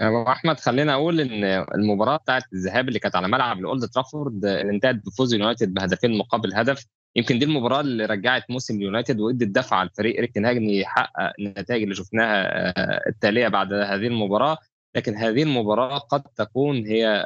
أبو 0.00 0.22
أحمد 0.22 0.60
خلينا 0.60 0.94
أقول 0.94 1.20
إن 1.20 1.44
المباراة 1.74 2.16
بتاعت 2.16 2.42
الذهاب 2.52 2.88
اللي 2.88 2.98
كانت 2.98 3.16
على 3.16 3.28
ملعب 3.28 3.58
الأولد 3.58 3.88
ترافورد 3.88 4.44
انتهت 4.44 4.94
بفوز 4.94 5.34
اليونايتد 5.34 5.74
بهدفين 5.74 6.18
مقابل 6.18 6.54
هدف. 6.54 6.86
يمكن 7.16 7.38
دي 7.38 7.44
المباراة 7.44 7.80
اللي 7.80 8.06
رجعت 8.06 8.50
موسم 8.50 8.76
اليونايتد 8.76 9.20
وإدت 9.20 9.48
دفعه 9.48 9.84
لفريق 9.84 10.16
إريك 10.18 10.34
تين 10.34 10.47
هاج 10.47 10.56
ان 10.56 10.70
يحقق 10.70 11.32
النتائج 11.38 11.82
اللي 11.82 11.94
شفناها 11.94 12.44
آه، 12.68 13.08
التالية 13.08 13.48
بعد 13.48 13.72
هذه 13.72 14.06
المباراة. 14.06 14.58
لكن 14.96 15.16
هذه 15.16 15.42
المباراة 15.42 15.98
قد 15.98 16.22
تكون 16.22 16.86
هي 16.86 17.24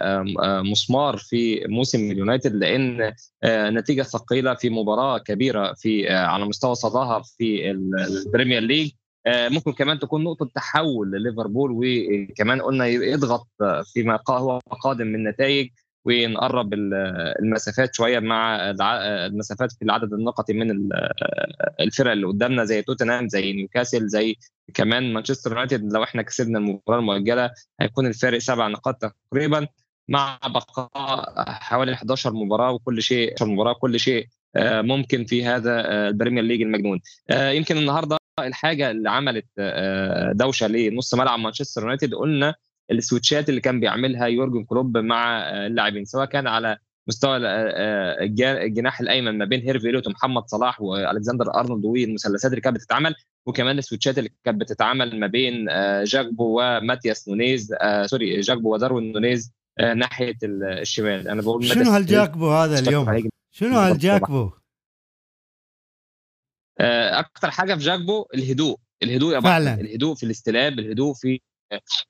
مسمار 0.64 1.16
في 1.16 1.64
موسم 1.68 2.10
اليونايتد 2.10 2.54
لأن 2.54 3.14
نتيجة 3.46 4.02
ثقيلة 4.02 4.54
في 4.54 4.70
مباراة 4.70 5.18
كبيرة 5.18 5.72
في 5.72 6.08
على 6.08 6.44
مستوى 6.44 6.74
صداها 6.74 7.22
في 7.38 7.70
البريمير 7.70 8.60
ليج. 8.60 8.90
ممكن 9.28 9.72
كمان 9.72 9.98
تكون 9.98 10.24
نقطة 10.24 10.50
تحول 10.54 11.10
لليفربول 11.10 11.70
وكمان 11.74 12.62
قلنا 12.62 12.86
يضغط 12.86 13.48
فيما 13.92 14.18
هو 14.30 14.60
قادم 14.82 15.06
من 15.06 15.24
نتائج. 15.24 15.68
ونقرب 16.04 16.74
المسافات 16.74 17.94
شوية 17.94 18.18
مع 18.18 18.70
المسافات 19.26 19.72
في 19.72 19.82
العدد 19.82 20.12
النقطي 20.12 20.52
من 20.52 20.88
الفرق 21.80 22.12
اللي 22.12 22.26
قدامنا 22.26 22.64
زي 22.64 22.82
توتنهام 22.82 23.28
زي 23.28 23.52
نيوكاسل 23.52 24.08
زي 24.08 24.36
كمان 24.74 25.12
مانشستر 25.12 25.50
يونايتد. 25.50 25.92
لو 25.92 26.02
إحنا 26.02 26.22
كسبنا 26.22 26.58
المباراة 26.58 26.98
المؤجلة 26.98 27.50
هيكون 27.80 28.06
الفارق 28.06 28.38
سبع 28.38 28.68
نقاط 28.68 29.12
تقريبا 29.30 29.66
مع 30.08 30.38
بقاء 30.46 30.90
حوالي 31.48 31.92
11 31.92 32.32
مباراة 32.32 32.72
وكل 32.72 33.02
شيء 33.02 33.28
11 33.28 33.46
مباراة 33.52 33.72
كل 33.72 34.00
شيء 34.00 34.26
آه، 34.56 34.82
ممكن 34.82 35.24
في 35.24 35.44
هذا 35.46 35.72
آه، 35.86 36.08
البريمير 36.08 36.44
ليج 36.44 36.62
المجنون. 36.62 37.00
آه، 37.30 37.50
يمكن 37.50 37.76
النهارده 37.76 38.16
الحاجة 38.40 38.90
اللي 38.90 39.10
عملت 39.10 39.46
دوشة 40.32 40.66
لنص 40.66 41.14
ملعب 41.14 41.38
مانشستر 41.38 41.82
يونايتد 41.82 42.14
قلنا 42.14 42.54
ال 42.90 42.97
switchات 42.98 43.48
اللي 43.48 43.60
كان 43.60 43.80
بيعملها 43.80 44.26
يورجن 44.26 44.64
كلوب 44.64 44.98
مع 44.98 45.40
اللاعبين 45.66 46.04
سواء 46.04 46.26
كان 46.26 46.46
على 46.46 46.78
مستوى 47.08 47.36
الجناح 47.36 49.00
الأيمن 49.00 49.38
ما 49.38 49.44
بين 49.44 49.60
هارفي 49.60 49.88
اليوت 49.88 50.06
ومحمد 50.06 50.42
صلاح 50.46 50.80
وألكسندر 50.80 51.54
أرنولد 51.54 51.84
والمثلثات 51.84 52.50
اللي 52.50 52.60
كانت 52.60 52.76
بتتعمل 52.76 53.14
وكمان 53.46 53.78
ال 53.78 53.83
switchات 53.83 54.18
اللي 54.18 54.30
كانت 54.44 54.60
بتتعمل 54.60 55.20
ما 55.20 55.26
بين 55.26 55.66
جاكبو 56.04 56.60
وماتياس 56.60 57.28
نونيز 57.28 57.74
sorry 58.06 58.40
جاكبو 58.40 58.74
وداروين 58.74 59.12
نونيز 59.12 59.52
ناحية 59.96 60.36
الشمال. 60.42 61.28
أنا 61.28 61.42
بقول 61.42 61.64
شنو 61.64 61.90
هالجاكبو 61.90 62.50
هذا 62.50 62.78
اليوم؟ 62.78 63.28
شنو 63.50 63.78
هالجاكبو؟ 63.78 64.50
أكثر 66.80 67.50
حاجة 67.50 67.74
في 67.74 67.80
جاكبو 67.80 68.26
الهدوء. 68.34 68.78
الهدوء 69.02 69.34
يا 69.34 69.40
فعلا. 69.40 69.74
الهدوء 69.74 70.14
في 70.14 70.26
الاستلام 70.26 70.78
الهدوء 70.78 71.14
في 71.14 71.40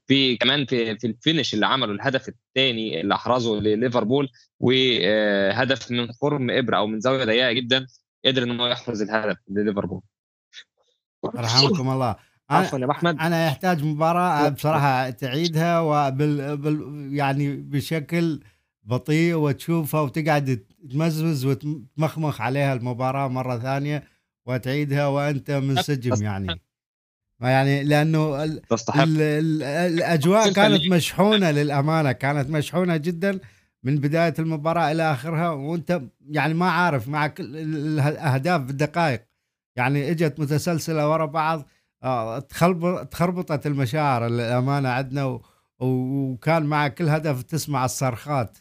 في 0.07 0.37
كمان 0.37 0.67
في 0.67 0.99
في 0.99 1.07
ال 1.07 1.14
finish 1.14 1.55
اللي 1.55 1.67
عمله 1.67 1.93
الهدف 1.93 2.29
الثاني 2.29 3.01
اللي 3.01 3.15
أحرزه 3.15 3.61
لليفربول 3.61 4.29
وهدف 4.61 5.91
من 5.91 6.13
خرم 6.13 6.51
إبرة 6.51 6.77
أو 6.77 6.87
من 6.87 7.01
زاوية 7.01 7.25
ضيقة 7.25 7.53
جدا 7.53 7.87
قدر 8.25 8.43
إن 8.43 8.61
هو 8.61 8.67
يحرز 8.67 9.03
الهدف 9.03 9.37
لليفربول. 9.51 10.01
رحمكم 11.37 11.91
الله. 11.91 12.17
عفوا 12.51 12.79
يا 12.79 12.91
أحمد. 12.91 13.21
أنا 13.21 13.47
يحتاج 13.47 13.85
مباراة 13.85 14.49
بصراحة 14.49 15.11
تعيدها 15.11 15.81
وبال 15.81 16.57
بال 16.57 17.09
يعني 17.13 17.57
بشكل 17.57 18.41
بطيء 18.83 19.35
وتشوفها 19.35 20.01
وتقعد 20.01 20.67
تمزمز 20.91 21.45
وتمخمخ 21.47 22.41
عليها 22.41 22.75
المباراة 22.75 23.29
مرة 23.29 23.59
ثانية 23.59 24.05
وتعيدها 24.47 25.07
وأنت 25.07 25.51
منسجم 25.51 26.23
يعني. 26.23 26.61
يعني 27.51 27.85
لأنه 27.85 28.45
ال 28.45 28.61
ال 28.97 29.21
ال 29.23 29.63
الأجواء 29.63 30.53
كانت 30.53 30.93
مشحونة 30.93 31.51
للأمانة 31.51 32.13
كانت 32.13 32.51
مشحونة 32.51 32.97
جدا 32.97 33.39
من 33.85 33.97
بداية 33.97 34.35
المباراة 34.39 34.93
إلى 34.93 35.13
آخرها 35.13 35.51
وأنت 35.51 36.03
يعني 36.31 36.55
ما 36.55 36.71
عارف 36.71 37.09
مع 37.09 37.27
كل 37.27 37.57
الأهداف 37.57 38.61
بالدقائق. 38.61 39.23
يعني 39.77 40.11
إجت 40.11 40.41
متسلسلة 40.41 41.11
ورا 41.11 41.27
بعض 41.27 41.67
آه، 42.03 42.39
تخربطت 43.11 43.67
المشاعر 43.67 44.29
للأمانة 44.29 44.89
عندنا 44.89 45.41
وكان 45.81 46.63
مع 46.63 46.89
كل 46.89 47.09
هدف 47.09 47.43
تسمع 47.43 47.85
الصرخات. 47.85 48.59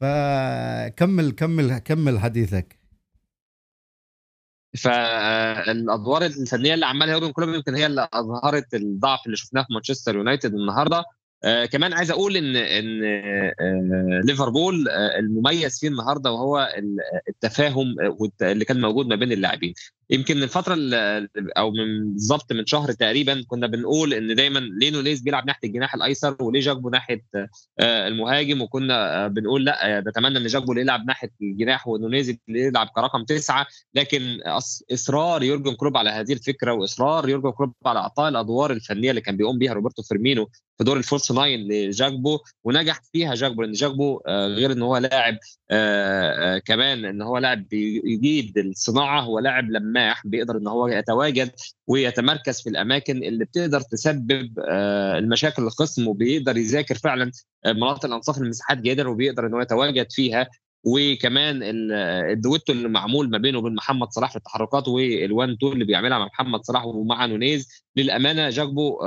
فكمل 0.00 1.30
كمل 1.30 1.78
كمل 1.78 2.18
حديثك. 2.20 2.83
فالأدوار 4.78 6.24
الفنية 6.24 6.74
اللي 6.74 6.86
عملها 6.86 7.12
يورجن 7.14 7.32
كلوب 7.32 7.48
يمكن 7.48 7.74
هي 7.74 7.86
اللي 7.86 8.08
أظهرت 8.12 8.74
الضعف 8.74 9.26
اللي 9.26 9.36
شفناه 9.36 9.62
في 9.62 9.72
مانشستر 9.72 10.16
يونايتد 10.16 10.54
النهارده. 10.54 11.04
آه 11.44 11.64
كمان 11.64 11.92
عايز 11.92 12.10
أقول 12.10 12.36
ان 12.36 12.56
إن 12.56 13.04
آه 13.04 14.20
ليفربول 14.24 14.88
آه 14.88 15.18
المميز 15.18 15.80
فيه 15.80 15.88
النهارده 15.88 16.32
وهو 16.32 16.68
التفاهم 17.28 17.94
اللي 18.42 18.64
كان 18.64 18.80
موجود 18.80 19.06
ما 19.06 19.16
بين 19.16 19.32
اللاعبين. 19.32 19.74
يمكن 20.10 20.42
الفترة 20.42 20.76
أو 21.36 21.70
من 21.70 22.12
بالظبط 22.12 22.52
من 22.52 22.66
شهر 22.66 22.92
تقريبا 22.92 23.44
كنا 23.48 23.66
بنقول 23.66 24.14
إن 24.14 24.34
دايما 24.34 24.58
ليه 24.58 24.90
نونيز 24.90 25.20
بيلعب 25.20 25.46
ناحية 25.46 25.68
الجناح 25.68 25.94
الأيسر 25.94 26.36
وليه 26.40 26.60
جاكبو 26.60 26.90
ناحية 26.90 27.22
المهاجم 27.80 28.62
وكنا 28.62 29.28
بنقول 29.28 29.64
لأ 29.64 30.00
نتمنى 30.06 30.38
إن 30.38 30.46
جاكبو 30.46 30.72
يلعب 30.72 31.06
ناحية 31.06 31.30
الجناح 31.42 31.88
ونونيز 31.88 32.36
يلعب 32.48 32.88
كرقم 32.94 33.24
تسعة. 33.24 33.66
لكن 33.94 34.38
إصرار 34.92 35.42
يورجن 35.42 35.74
كلوب 35.74 35.96
على 35.96 36.10
هذه 36.10 36.32
الفكرة 36.32 36.72
وإصرار 36.72 37.28
يورجن 37.28 37.50
كلوب 37.50 37.74
على 37.86 37.98
أعطاء 37.98 38.28
الأدوار 38.28 38.70
الفنية 38.70 39.10
اللي 39.10 39.20
كان 39.20 39.36
بيقوم 39.36 39.58
بيها 39.58 39.72
روبرتو 39.72 40.02
فيرمينو 40.02 40.48
في 40.78 40.84
دور 40.84 40.96
ال 40.96 41.02
false 41.02 41.32
nine 41.32 41.68
لجاكبو 41.68 42.38
ونجح 42.64 43.00
فيها 43.12 43.34
جاكبو 43.34 43.62
لأن 43.62 43.72
جاكبو 43.72 44.20
آه، 44.26 44.46
غير 44.46 44.72
إن 44.72 44.82
هو 44.82 44.96
لاعب 44.96 45.38
كمان 46.64 47.04
إن 47.04 47.22
هو 47.22 47.38
لاعب 47.38 47.68
بيجيد 47.68 48.58
الصناعة 48.58 49.20
هو 49.20 49.38
لاعب 49.38 50.04
لماح 50.04 50.15
لماح 50.15 50.26
بيقدر 50.26 50.56
إن 50.56 50.66
هو 50.66 50.88
يتواجد 50.88 51.50
ويتمركز 51.86 52.62
في 52.62 52.68
الأماكن 52.68 53.16
اللي 53.16 53.44
بتقدر 53.44 53.80
تسبب 53.80 54.58
آه، 54.68 55.18
المشاكل 55.18 55.62
الخصم 55.62 56.08
وبيقدر 56.08 56.56
يذاكر 56.56 56.94
فعلا 56.94 57.30
مناطق 57.66 58.04
الأنصاف 58.04 58.38
المساحات 58.38 58.78
جدا 58.78 59.08
وبيقدر 59.08 59.46
إن 59.46 59.54
هو 59.54 59.60
يتواجد 59.60 60.12
فيها 60.12 60.48
وكمان 60.84 61.60
الدويتو 62.32 62.72
اللي 62.72 62.88
معمول 62.88 63.30
ما 63.30 63.38
بينه 63.38 63.58
وبين 63.58 63.74
محمد 63.74 64.08
صلاح 64.10 64.30
في 64.30 64.36
التحركات 64.36 64.88
وال 64.88 65.16
one 65.16 65.58
two 65.58 65.72
اللي 65.72 65.84
بيعملها 65.84 66.18
مع 66.18 66.26
محمد 66.26 66.60
صلاح 66.64 66.86
ومع 66.86 67.26
نونيز 67.26 67.84
للأمانة 67.96 68.48
جاكبو 68.50 68.98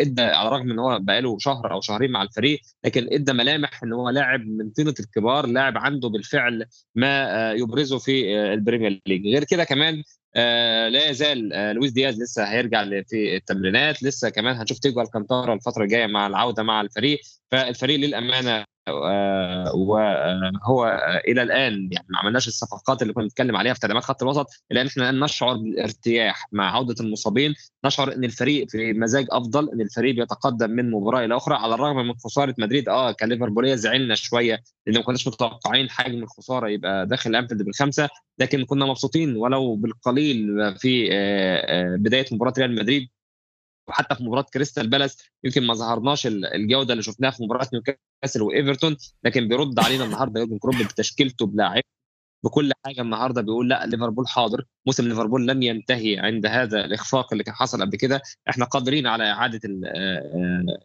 إدى 0.00 0.22
على 0.22 0.48
الرغم 0.48 0.70
إن 0.70 0.78
هو 0.78 0.98
بقاله 0.98 1.36
شهر 1.38 1.72
أو 1.72 1.80
شهرين 1.80 2.10
مع 2.10 2.22
الفريق 2.22 2.60
لكن 2.84 3.08
إدى 3.12 3.32
ملامح 3.32 3.82
إن 3.82 3.92
هو 3.92 4.10
لاعب 4.10 4.40
من 4.46 4.70
طينة 4.70 4.94
الكبار 5.00 5.46
لاعب 5.46 5.78
عنده 5.78 6.08
بالفعل 6.08 6.64
ما 6.94 7.52
يبرزه 7.52 7.98
في 7.98 8.36
البريمير 8.52 9.00
ليج. 9.06 9.26
غير 9.26 9.44
كده 9.44 9.64
كمان 9.64 10.02
آه 10.36 10.88
لا 10.88 11.10
يزال 11.10 11.52
آه 11.52 11.72
لويس 11.72 11.92
دياز 11.92 12.22
لسه 12.22 12.44
هيرجع 12.44 12.84
في 12.84 13.36
التمرينات 13.36 14.02
لسه 14.02 14.28
كمان 14.28 14.56
هنشوف 14.56 14.78
تياجو 14.78 15.00
ألكانتارا 15.00 15.54
الفترة 15.54 15.82
الجاية 15.82 16.06
مع 16.06 16.26
العودة 16.26 16.62
مع 16.62 16.80
الفريق 16.80 17.20
فالفريق 17.50 17.98
للأمانة 18.00 18.50
آه 18.50 18.64
وهو 18.88 19.98
آه 19.98 21.18
إلى 21.28 21.42
الآن 21.42 21.88
يعني 21.92 22.06
ما 22.10 22.18
عملناش 22.18 22.48
الصفقات 22.48 23.02
اللي 23.02 23.12
كنا 23.12 23.24
بنتكلم 23.24 23.56
عليها 23.56 23.74
في 23.74 23.80
تدعيمات 23.80 24.04
خط 24.04 24.22
الوسط 24.22 24.46
الا 24.72 24.80
أن 24.82 24.86
إحنا 24.86 25.10
نشعر 25.10 25.56
بالارتياح 25.56 26.48
مع 26.52 26.74
عودة 26.76 26.94
المصابين 27.00 27.54
نشعر 27.84 28.12
إن 28.14 28.24
الفريق 28.24 28.68
في 28.70 28.92
مزاج 28.92 29.26
أفضل 29.30 29.70
إن 29.72 29.80
الفريق 29.80 30.14
بيتقدم 30.14 30.70
من 30.70 30.90
مباراة 30.90 31.24
إلى 31.24 31.36
أخرى 31.36 31.54
على 31.54 31.74
الرغم 31.74 31.96
من 31.96 32.14
خسارة 32.24 32.54
مدريد. 32.58 32.88
آه 32.88 33.12
كليفربولية 33.12 33.74
زعلنا 33.74 34.14
شوية 34.14 34.62
لأن 34.86 34.96
ما 34.96 35.02
كناش 35.02 35.28
متوقعين 35.28 35.90
حجم 35.90 36.22
الخسارة 36.22 36.68
يبقى 36.68 37.06
داخل 37.06 37.36
أنفيلد 37.36 37.62
بالخمسة 37.62 38.08
لكن 38.38 38.64
كنا 38.64 38.86
مبسوطين 38.86 39.36
ولو 39.36 39.74
بالقليل 39.76 40.46
في 40.78 41.08
بداية 41.98 42.26
مباراة 42.32 42.52
ريال 42.58 42.74
مدريد. 42.74 43.08
وحتى 43.92 44.14
في 44.14 44.24
مباراة 44.24 44.46
كريستال 44.54 44.90
بالاس 44.90 45.18
يمكن 45.44 45.66
ما 45.66 45.74
ظهرناش 45.74 46.26
الجودة 46.26 46.92
اللي 46.92 47.02
شفناها 47.02 47.30
في 47.30 47.44
مباراة 47.44 47.68
نيوكاسل 47.72 48.42
وإيفرتون 48.42 48.96
لكن 49.24 49.48
بيرد 49.48 49.78
علينا 49.78 50.04
النهارده 50.04 50.40
يورجن 50.40 50.58
كلوب 50.58 50.74
بتشكيلته 50.76 51.46
بلاعب 51.46 51.82
بكل 52.44 52.72
حاجة 52.84 53.00
النهارده 53.00 53.42
بيقول 53.42 53.68
لأ 53.68 53.86
ليفربول 53.86 54.28
حاضر 54.28 54.64
موسم 54.86 55.08
ليفربول 55.08 55.46
لم 55.48 55.62
ينتهي 55.62 56.18
عند 56.18 56.46
هذا 56.46 56.84
الإخفاق 56.84 57.32
اللي 57.32 57.44
كان 57.44 57.54
حصل 57.54 57.80
قبل 57.82 57.96
كده. 57.96 58.22
إحنا 58.48 58.64
قادرين 58.64 59.06
على 59.06 59.30
إعادة 59.30 59.60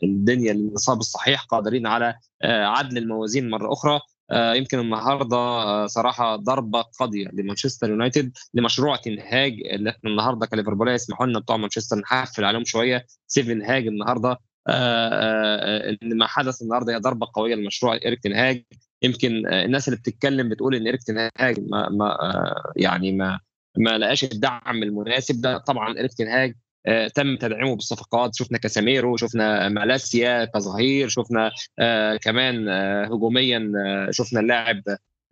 الدنيا 0.03 0.53
للنصاب 0.53 0.99
الصحيح 0.99 1.43
قادرين 1.43 1.87
على 1.87 2.15
عدل 2.43 2.97
الموازين 2.97 3.49
مرة 3.49 3.73
أخرى. 3.73 3.99
يمكن 4.31 4.79
النهارده 4.79 5.87
صراحة 5.87 6.35
ضربة 6.35 6.81
قاضية 6.81 7.27
لمانشستر 7.33 7.89
يونايتد 7.89 8.31
لمشروع 8.53 8.95
تنهاج 8.95 9.53
اللي 9.71 9.89
إحنا 9.89 10.09
النهارده 10.09 10.45
كليفربولية 10.45 10.93
يسمحوا 10.93 11.25
لنا 11.25 11.39
بتوع 11.39 11.57
مانشستر 11.57 11.95
نحفل 11.99 12.45
عليهم 12.45 12.65
شوية. 12.65 13.05
سيفن 13.27 13.61
هاج 13.61 13.87
النهارده 13.87 14.37
ان 14.69 16.17
ما 16.17 16.27
حدث 16.27 16.61
النهارده 16.61 16.93
هي 16.93 16.97
ضربة 16.99 17.27
قوية 17.33 17.55
لمشروع 17.55 17.93
إيريك 18.05 18.23
تنهاج 18.23 18.63
يمكن 19.01 19.47
الناس 19.47 19.87
اللي 19.87 19.99
بتتكلم 19.99 20.49
بتقول 20.49 20.75
إن 20.75 20.85
إيريك 20.85 21.03
تنهاج 21.03 21.59
ما, 21.69 21.89
ما 21.89 22.17
يعني 22.75 23.11
ما 23.11 23.39
ما 23.77 23.97
لقاش 23.97 24.23
الدعم 24.23 24.83
المناسب. 24.83 25.41
ده 25.41 25.57
طبعا 25.57 25.97
إيريك 25.97 26.13
تنهاج 26.13 26.49
آه 26.49 26.66
تم 27.15 27.37
تدعيمه 27.37 27.75
بالصفقات. 27.75 28.35
شفنا 28.35 28.57
كاساميرو 28.57 29.17
شفنا 29.17 29.69
مالاسيا 29.69 30.45
كظهير 30.45 31.09
شفنا 31.09 31.51
آه 31.79 32.15
كمان 32.15 32.69
آه 32.69 33.05
هجوميا 33.05 33.71
شفنا 34.11 34.39
اللاعب 34.39 34.83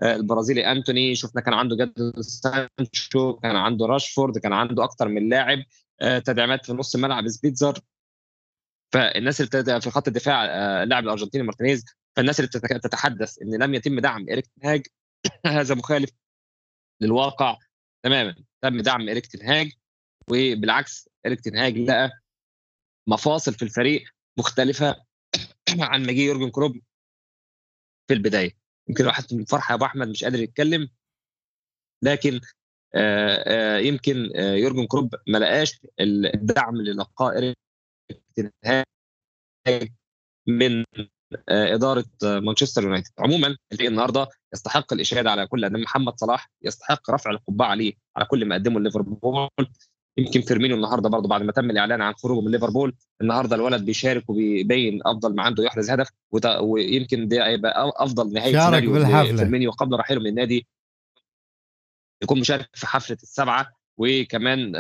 البرازيلي 0.04 0.72
أنتوني 0.72 1.16
شفنا 1.16 1.42
كان 1.42 1.54
عنده 1.54 1.76
جادون 1.76 2.20
سانشو 2.22 3.34
كان 3.34 3.56
عنده 3.56 3.86
راشفورد 3.86 4.38
كان 4.38 4.54
عنده 4.54 4.84
أكتر 4.84 5.08
من 5.08 5.30
لاعب 5.30 5.64
تدعيمات 6.26 6.66
في 6.66 6.74
نص 6.74 6.96
الملعب 6.96 7.28
سابيتزر. 7.28 7.80
فالناس 8.94 9.42
اللي 9.42 9.82
في 9.82 9.90
خط 9.90 10.08
الدفاع 10.08 10.46
اللاعب 10.84 11.04
الأرجنتيني 11.04 11.44
مارتينيز 11.44 11.86
فالناس 12.16 12.40
اللي 12.40 12.50
تتحدث 12.80 13.42
إن 13.42 13.64
لم 13.64 13.74
يتم 13.74 14.00
دعم 14.00 14.26
إيريك 14.30 14.48
تنهاج 14.62 14.88
هذا 15.46 15.76
مخالف 15.76 16.10
للواقع 17.02 17.58
تماما. 18.04 18.36
تم 18.62 18.82
دعم 18.82 19.08
إيريك 19.08 19.26
تنهاج 19.26 19.72
وبالعكس 20.32 21.10
ايريك 21.26 21.42
تنهاج 21.42 21.78
لقى 21.78 22.12
مفاصل 23.08 23.54
في 23.54 23.64
الفريق 23.64 24.04
مختلفة 24.40 25.06
عن 25.80 26.04
مجيء 26.04 26.28
يورجن 26.28 26.50
كلوب 26.50 26.72
في 28.08 28.14
البداية. 28.14 28.52
يمكن 28.90 29.04
الواحد 29.04 29.24
من 29.34 29.40
الفرحه 29.40 29.72
يا 29.72 29.76
أبو 29.76 29.86
أحمد 29.86 30.08
مش 30.08 30.24
قادر 30.24 30.40
يتكلم 30.40 30.90
لكن 32.04 32.42
آآ 32.96 33.44
آآ 33.48 33.80
يمكن 33.80 34.16
يورجن 34.36 34.88
كلوب 34.88 35.16
ما 35.28 35.38
لقاش 35.38 35.80
الدعم 36.00 36.76
اللي 36.76 36.92
لقاه 36.92 37.32
ايريك 37.32 37.58
تنهاج 38.36 38.86
من 40.48 40.86
إدارة 41.50 42.06
مانشستر 42.24 42.84
يونايتد. 42.84 43.12
عموما 43.20 43.58
الفريق 43.72 43.90
النهارده 43.90 44.28
يستحق 44.54 44.94
الاشاده 44.94 45.32
على 45.32 45.48
كل 45.48 45.66
إن 45.66 45.82
محمد 45.82 46.20
صلاح 46.20 46.52
يستحق 46.62 47.12
رفع 47.12 47.30
القبعة 47.32 47.68
عليه 47.68 47.94
على 48.18 48.26
كل 48.26 48.46
ما 48.46 48.56
قدمه 48.56 48.80
ليفربول 48.80 49.50
يمكن 50.18 50.42
فيرمينو 50.42 50.76
النهارده 50.76 51.10
برضه 51.10 51.28
بعد 51.28 51.44
ما 51.44 51.52
تم 51.52 51.70
الإعلان 51.70 52.02
عن 52.02 52.14
خروجه 52.14 52.46
من 52.46 52.52
ليفربول 52.52 52.96
النهارده 53.22 53.56
الولد 53.56 53.86
بيشارك 53.86 54.30
وبيبين 54.30 55.00
أفضل 55.06 55.36
ما 55.36 55.44
عنده 55.44 55.64
يحرز 55.64 55.90
هدف 55.90 56.10
ويمكن 56.62 57.28
ده 57.28 57.48
هيبقى 57.48 57.94
أفضل 57.96 58.34
نهايه 58.34 58.52
شارك 58.54 58.84
بالحفلة. 58.94 59.38
فيرمينو 59.38 59.72
قبل 59.72 59.96
رحيله 59.96 60.20
من 60.22 60.28
النادي. 60.28 60.68
يكون 62.24 62.40
مشارك 62.40 62.70
في 62.74 62.88
حفلة 62.88 63.18
السبعة 63.24 63.68
وكمان 63.98 64.72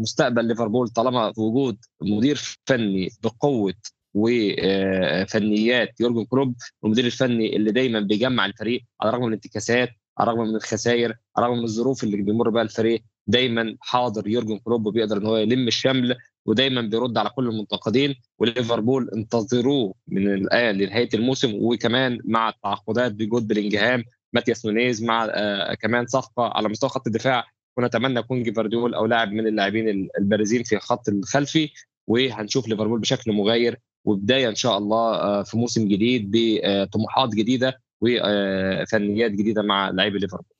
مستقبل 0.00 0.44
ليفربول 0.44 0.88
طالما 0.88 1.32
في 1.32 1.40
وجود 1.40 1.78
مدير 2.02 2.40
فني 2.66 3.08
بقوة 3.22 3.74
وفنيات 4.14 6.00
يورجن 6.00 6.24
كلوب 6.24 6.54
المدير 6.84 7.04
الفني 7.06 7.56
اللي 7.56 7.72
دايما 7.72 8.00
بيجمع 8.00 8.46
الفريق 8.46 8.82
على 9.00 9.08
الرغم 9.08 9.22
من 9.22 9.28
الانتكاسات 9.28 9.90
على 10.18 10.30
الرغم 10.30 10.48
من 10.48 10.54
الخسائر 10.56 11.14
على 11.36 11.46
الرغم 11.46 11.58
من 11.58 11.64
الظروف 11.64 12.04
اللي 12.04 12.16
بيمر 12.16 12.50
بها 12.50 12.62
الفريق. 12.62 13.02
دايما 13.26 13.76
حاضر 13.80 14.28
يورجن 14.28 14.58
كلوب 14.58 14.86
وبيقدر 14.86 15.16
إن 15.16 15.26
هو 15.26 15.36
يلم 15.36 15.68
الشمل 15.68 16.16
ودايما 16.46 16.80
بيرد 16.80 17.18
على 17.18 17.30
كل 17.30 17.48
المنتقدين 17.48 18.14
وليفربول 18.38 19.10
انتظروه 19.14 19.94
من 20.08 20.34
الآن 20.34 20.76
لنهاية 20.76 21.08
الموسم 21.14 21.52
وكمان 21.54 22.18
مع 22.24 22.48
التعاقدات 22.48 23.12
بجود 23.12 23.48
بيلينجهام 23.48 24.04
ماتياس 24.32 24.66
نونيز 24.66 25.02
مع 25.04 25.24
آه 25.30 25.74
كمان 25.74 26.06
صفقة 26.06 26.42
على 26.44 26.68
مستوى 26.68 26.90
خط 26.90 27.06
الدفاع 27.06 27.44
ونتمنى 27.76 28.18
يكون 28.20 28.42
جيفارديول 28.42 28.94
أو 28.94 29.06
لاعب 29.06 29.32
من 29.32 29.46
اللاعبين 29.46 30.08
البارزين 30.18 30.62
في 30.62 30.74
الخط 30.76 31.08
الخلفي 31.08 31.70
وهنشوف 32.06 32.68
ليفربول 32.68 33.00
بشكل 33.00 33.32
مغاير 33.32 33.78
وبداية 34.04 34.48
إن 34.48 34.54
شاء 34.54 34.78
الله 34.78 35.42
في 35.42 35.58
موسم 35.58 35.88
جديد 35.88 36.30
بطموحات 36.32 37.30
جديدة 37.34 37.80
وفنيات 38.00 39.30
جديدة 39.30 39.62
مع 39.62 39.90
لاعبي 39.90 40.18
ليفربول. 40.18 40.55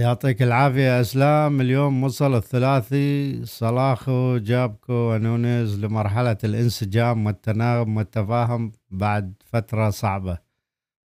يعطيك 0.00 0.42
العافية 0.42 0.80
يا 0.80 1.00
إسلام. 1.00 1.60
اليوم 1.60 2.04
وصل 2.04 2.34
الثلاثي. 2.34 3.44
صلاح 3.44 4.38
وجاكبو 4.38 4.92
ونونيز 4.92 5.84
لمرحلة 5.84 6.38
الانسجام 6.44 7.26
والتناغم 7.26 7.96
والتفاهم 7.96 8.72
بعد 8.90 9.34
فترة 9.44 9.90
صعبة. 9.90 10.38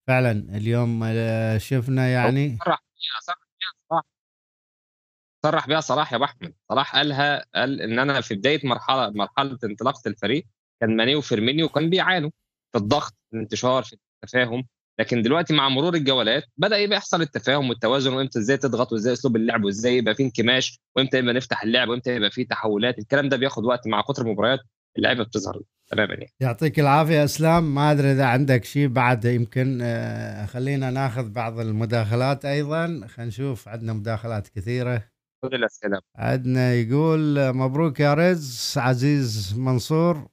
فعلا 0.06 0.30
اليوم 0.30 1.04
شفنا 1.58 2.08
يعني 2.08 2.58
صرح 5.44 5.68
بها 5.68 5.80
صلاح. 5.80 6.12
يا 6.12 6.16
أبو 6.16 6.24
أحمد. 6.24 6.54
صلاح 6.68 6.96
قالها 6.96 7.44
قال 7.54 7.80
إن 7.80 7.98
أنا 7.98 8.20
في 8.20 8.34
بداية 8.34 8.60
مرحلة 8.66 9.10
مرحلة 9.10 9.58
انطلاقة 9.64 10.08
الفريق 10.08 10.46
كان 10.80 10.96
ماني 10.96 11.14
وفيرمينيو 11.14 11.68
كان 11.68 11.90
بيعانوا 11.90 12.30
في 12.72 12.78
الضغط 12.78 13.14
في 13.30 13.36
الانتشار 13.36 13.82
في 13.82 13.96
التفاهم. 14.24 14.66
لكن 15.00 15.22
دلوقتي 15.22 15.54
مع 15.54 15.68
مرور 15.68 15.94
الجولات 15.94 16.44
بدأ 16.56 16.76
يبقى 16.78 16.96
يحصل 16.96 17.22
التفاهم 17.22 17.68
والتوازن 17.68 18.12
وإمتى 18.12 18.38
إزاي 18.38 18.56
تضغط 18.56 18.92
وإزاي 18.92 19.12
أسلوب 19.12 19.36
اللعب 19.36 19.64
وإزاي 19.64 19.96
يبقى 19.96 20.14
في 20.14 20.22
انكماش 20.22 20.80
وإمتى 20.96 21.18
يبقى 21.18 21.34
نفتح 21.34 21.62
اللعب 21.62 21.88
وإمتى 21.88 22.14
يبقى 22.14 22.30
في 22.30 22.44
تحولات 22.44 22.98
الكلام 22.98 23.28
ده 23.28 23.36
بياخد 23.36 23.64
وقت 23.64 23.86
مع 23.88 24.02
كتر 24.02 24.22
المباريات 24.22 24.58
اللعيبة 24.98 25.24
بتظهر 25.24 25.62
تماما 25.86 26.14
يعني. 26.14 26.32
يعطيك 26.40 26.80
العافية 26.80 27.14
يا 27.14 27.24
إسلام. 27.24 27.74
ما 27.74 27.90
أدري 27.92 28.12
إذا 28.12 28.24
عندك 28.24 28.64
شيء 28.64 28.88
بعد 28.88 29.24
يمكن 29.24 29.78
خلينا 30.48 30.90
ناخذ 30.90 31.28
بعض 31.30 31.60
المداخلات 31.60 32.44
أيضا. 32.44 32.86
خلينا 32.86 33.28
نشوف 33.28 33.68
عندنا 33.68 33.92
مداخلات 33.92 34.48
كثيرة. 34.48 35.04
كل 35.44 35.54
الاسئله 35.54 36.00
عندنا 36.16 36.74
يقول 36.74 37.52
مبروك 37.52 38.00
يا 38.00 38.14
رز 38.14 38.74
عزيز 38.76 39.54
منصور. 39.58 40.28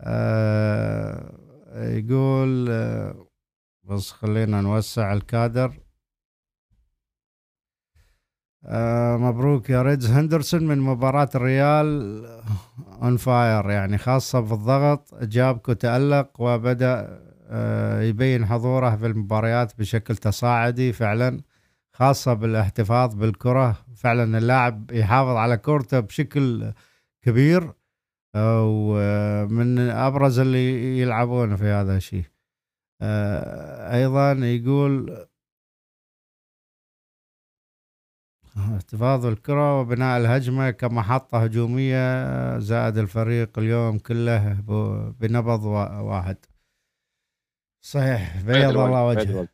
آه 0.00 1.49
يقول 1.74 2.70
بس 3.84 4.10
خلينا 4.10 4.60
نوسع 4.60 5.12
الكادر. 5.12 5.80
آه 8.64 9.16
مبروك 9.16 9.70
يا 9.70 9.82
ريدز. 9.82 10.10
هندرسون 10.10 10.66
من 10.66 10.78
مباراة 10.78 11.28
الريال 11.34 12.24
on 13.02 13.16
fire 13.16 13.70
يعني 13.70 13.98
خاصة 13.98 14.40
بالضغط 14.40 15.14
جاكبو 15.14 15.72
تألق 15.72 16.40
وبدأ 16.40 17.20
آه 17.52 18.00
يبين 18.02 18.46
حضوره 18.46 18.96
في 18.96 19.06
المباريات 19.06 19.78
بشكل 19.78 20.16
تصاعدي 20.16 20.92
فعلا 20.92 21.40
خاصة 21.92 22.34
بالإحتفاظ 22.34 23.14
بالكرة. 23.14 23.76
فعلا 23.96 24.38
اللاعب 24.38 24.90
يحافظ 24.92 25.36
على 25.36 25.56
كرته 25.56 26.00
بشكل 26.00 26.72
كبير. 27.22 27.72
ومن 28.36 29.78
أبرز 29.78 30.38
اللي 30.38 30.98
يلعبون 31.00 31.56
في 31.56 31.64
هذا 31.64 31.96
الشيء. 31.96 32.24
آه، 33.02 33.94
أيضا 33.96 34.32
يقول 34.32 35.26
احتفاظ 38.56 39.26
الكرة 39.26 39.80
وبناء 39.80 40.18
الهجمة 40.18 40.70
كمحطة 40.70 41.42
هجومية 41.42 42.58
زائد 42.58 42.98
الفريق 42.98 43.58
اليوم 43.58 43.98
كله 43.98 44.60
بنبض 45.20 45.64
واحد. 45.64 46.36
صحيح 47.84 48.42
بيض 48.42 48.78
الله 48.78 49.06
وجهه. 49.06 49.48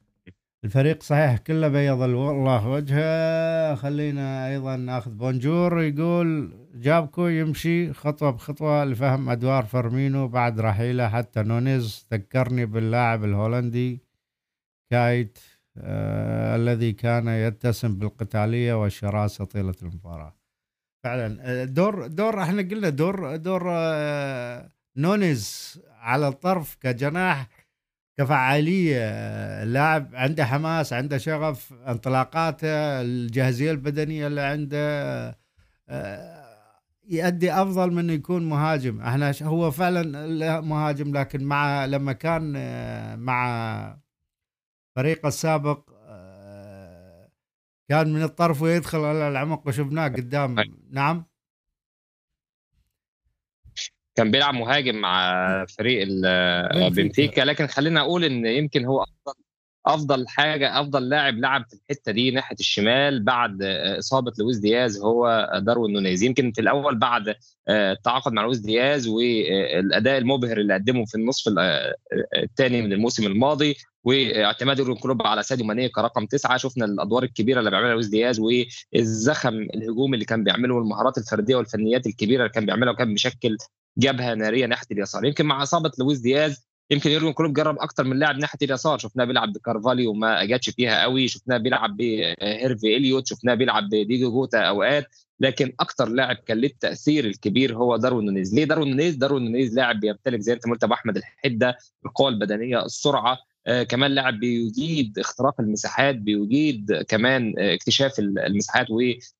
الفريق 0.64 1.02
صحيح 1.02 1.38
كله 1.38 1.68
بيض 1.68 2.02
الله 2.02 2.68
وجهه. 2.68 3.74
خلينا 3.74 4.48
أيضا 4.48 4.76
ناخذ 4.76 5.10
بونجور 5.10 5.82
يقول 5.82 6.52
جابكو 6.80 7.26
يمشي 7.26 7.92
خطوة 7.92 8.30
بخطوة 8.30 8.84
لفهم 8.84 9.28
أدوار 9.30 9.64
فرمينو 9.64 10.28
بعد 10.28 10.60
رحيله. 10.60 11.08
حتى 11.08 11.42
نونيز 11.42 12.06
ذكرني 12.12 12.66
باللاعب 12.66 13.24
الهولندي 13.24 14.00
كايت 14.90 15.38
آه 15.78 16.56
الذي 16.56 16.92
كان 16.92 17.28
يتسم 17.28 17.94
بالقتالية 17.98 18.82
والشراسة 18.82 19.44
طيلة 19.44 19.74
المباراة. 19.82 20.36
فعلا 21.04 21.38
آه، 21.40 21.64
دور 21.64 22.06
دور 22.06 22.42
إحنا 22.42 22.62
قلنا 22.62 22.88
دور 22.88 23.36
دور 23.36 23.62
آه 23.70 24.70
نونيز 24.96 25.80
على 25.90 26.28
الطرف 26.28 26.76
كجناح 26.80 27.48
كفعالية 28.18 28.98
اللاعب 29.62 30.14
عنده 30.14 30.44
حماس 30.44 30.92
عنده 30.92 31.18
شغف 31.18 31.72
انطلاقاته 31.72 33.00
الجاهزية 33.00 33.70
البدنية 33.70 34.26
اللي 34.26 34.40
عنده 34.40 34.78
آه، 35.88 36.35
يؤدي 37.08 37.52
أفضل 37.52 37.92
من 37.92 38.10
يكون 38.10 38.48
مهاجم. 38.48 39.00
إحنا 39.00 39.32
هو 39.42 39.70
فعلا 39.70 40.60
مهاجم 40.60 41.16
لكن 41.16 41.44
مع 41.44 41.84
لما 41.84 42.12
كان 42.12 42.54
آه، 42.56 43.16
مع 43.16 43.98
فريقه 44.96 45.28
السابق 45.28 45.90
آه، 46.08 47.30
كان 47.88 48.12
من 48.12 48.22
الطرف 48.22 48.62
ويدخل 48.62 48.98
على 48.98 49.28
العمق 49.28 49.68
وشفناه 49.68 50.08
قدام. 50.08 50.56
نعم؟ 50.90 51.26
كان 54.14 54.30
بيلعب 54.30 54.54
مهاجم 54.54 54.94
مع 54.94 55.64
فريق 55.78 56.08
بنفيكا 56.88 57.40
لكن 57.40 57.66
خلينا 57.66 58.00
أقول 58.00 58.24
إن 58.24 58.46
يمكن 58.46 58.84
هو 58.84 59.02
أفضل 59.02 59.45
أفضل 59.86 60.28
حاجة 60.28 60.80
أفضل 60.80 61.08
لاعب 61.08 61.34
لعب 61.38 61.64
في 61.68 61.76
الحتة 61.76 62.12
دي 62.12 62.30
ناحية 62.30 62.56
الشمال 62.60 63.22
بعد 63.22 63.62
إصابة 63.98 64.32
لويس 64.38 64.56
دياز 64.56 65.00
هو 65.00 65.50
داروين 65.62 65.92
نونيز. 65.92 66.22
يمكن 66.22 66.52
في 66.52 66.60
الأول 66.60 66.98
بعد 66.98 67.34
التعاقد 67.68 68.32
مع 68.32 68.42
لويس 68.42 68.58
دياز 68.58 69.08
والاداء 69.08 70.18
المبهر 70.18 70.58
اللي 70.58 70.74
قدمه 70.74 71.04
في 71.04 71.14
النصف 71.14 71.52
الثاني 72.36 72.82
من 72.82 72.92
الموسم 72.92 73.26
الماضي 73.26 73.76
واعتماد 74.04 74.78
يورجن 74.78 74.94
كلوب 74.94 75.26
على 75.26 75.42
ساديو 75.42 75.66
ماني 75.66 75.88
كرقم 75.88 76.26
تسعة. 76.26 76.56
شفنا 76.56 76.84
الأدوار 76.84 77.22
الكبيرة 77.22 77.58
اللي 77.58 77.70
بيعملها 77.70 77.92
لويس 77.92 78.06
دياز 78.06 78.40
والزخم 78.40 79.54
الهجومي 79.54 80.14
اللي 80.14 80.24
كان 80.24 80.44
بيعمله 80.44 80.74
والمهارات 80.74 81.18
الفردية 81.18 81.56
والفنيات 81.56 82.06
الكبيرة 82.06 82.40
اللي 82.40 82.52
كان 82.52 82.66
بيعملها 82.66 82.92
وكان 82.92 83.12
بيشكل 83.12 83.56
جبهة 83.98 84.34
نارية 84.34 84.66
ناحية 84.66 84.86
اليسار. 84.92 85.24
يمكن 85.24 85.46
مع 85.46 85.62
إصابة 85.62 85.90
لويس 85.98 86.18
دياز 86.18 86.65
يمكن 86.90 87.10
يورجن 87.10 87.32
كلوب 87.32 87.52
جرب 87.52 87.78
أكثر 87.78 88.04
من 88.04 88.18
لاعب 88.18 88.38
ناحية 88.38 88.58
اليسار. 88.62 88.98
شفناه 88.98 89.24
بيلعب 89.24 89.52
بكارفاليو 89.52 90.06
وما 90.06 90.44
جاتش 90.44 90.70
فيها 90.70 91.02
قوي. 91.02 91.28
شفناه 91.28 91.56
بيلعب 91.56 91.96
بهيرفي 91.96 92.96
إليوت. 92.96 93.26
شفناه 93.26 93.54
بيلعب 93.54 93.88
بديجو 93.88 94.30
جوتا 94.30 94.58
أوقات. 94.58 95.06
لكن 95.40 95.72
أكثر 95.80 96.08
لاعب 96.08 96.36
كان 96.36 96.60
له 96.60 96.66
التأثير 96.66 97.24
الكبير 97.24 97.76
هو 97.76 97.96
داروين 97.96 98.26
نونيز. 98.26 98.54
ليه 98.54 98.64
داروين 98.64 98.90
نونيز؟ 98.90 99.14
داروين 99.14 99.44
نونيز 99.44 99.74
لاعب 99.74 100.00
بيمتلك 100.00 100.40
زي 100.40 100.52
أنت 100.52 100.64
قلت 100.64 100.84
أبو 100.84 100.94
أحمد 100.94 101.16
الحدة 101.16 101.76
القوة 102.06 102.28
البدنية 102.28 102.84
السرعة. 102.84 103.38
آه 103.66 103.82
كمان 103.82 104.10
لاعب 104.10 104.40
بيجيد 104.40 105.18
اختراق 105.18 105.60
المساحات 105.60 106.16
بيجيد 106.16 106.92
كمان 107.08 107.54
آه 107.58 107.74
اكتشاف 107.74 108.18
المساحات 108.18 108.86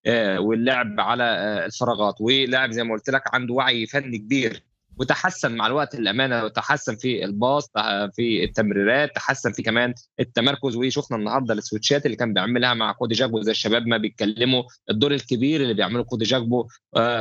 آه 0.07 0.41
واللعب 0.41 1.01
على 1.01 1.25
آه 1.25 1.67
الفراغات. 1.67 2.15
ولاعب 2.21 2.71
زي 2.71 2.85
ما 2.85 2.95
قلت 2.95 3.11
لك 3.11 3.35
عنده 3.35 3.55
وعي 3.55 3.87
فني 3.87 4.19
كبير. 4.19 4.63
وتحسن 4.97 5.57
مع 5.57 5.67
الوقت 5.67 5.95
الأمانة 5.95 6.45
وتحسن 6.45 6.97
في 6.97 7.25
ال 7.25 7.34
pass 7.34 7.71
في 8.17 8.45
التمريرات 8.45 9.15
تحسن 9.15 9.53
في 9.53 9.63
كمان 9.63 9.95
التمركز. 10.21 10.77
وشفنا 10.77 11.17
النهارده 11.17 11.55
السويتشات 11.55 12.07
اللي 12.07 12.17
كان 12.17 12.33
بيعملها 12.35 12.75
مع 12.75 12.93
كودي 12.93 13.15
جاكبو 13.15 13.41
زي 13.41 13.51
الشباب 13.51 13.87
ما 13.87 13.97
بيتكلموا 13.97 14.63
الدور 14.91 15.15
الكبير 15.15 15.63
اللي 15.63 15.75
بيعمله 15.75 16.05
كودي 16.05 16.25
جاكبو 16.25 16.69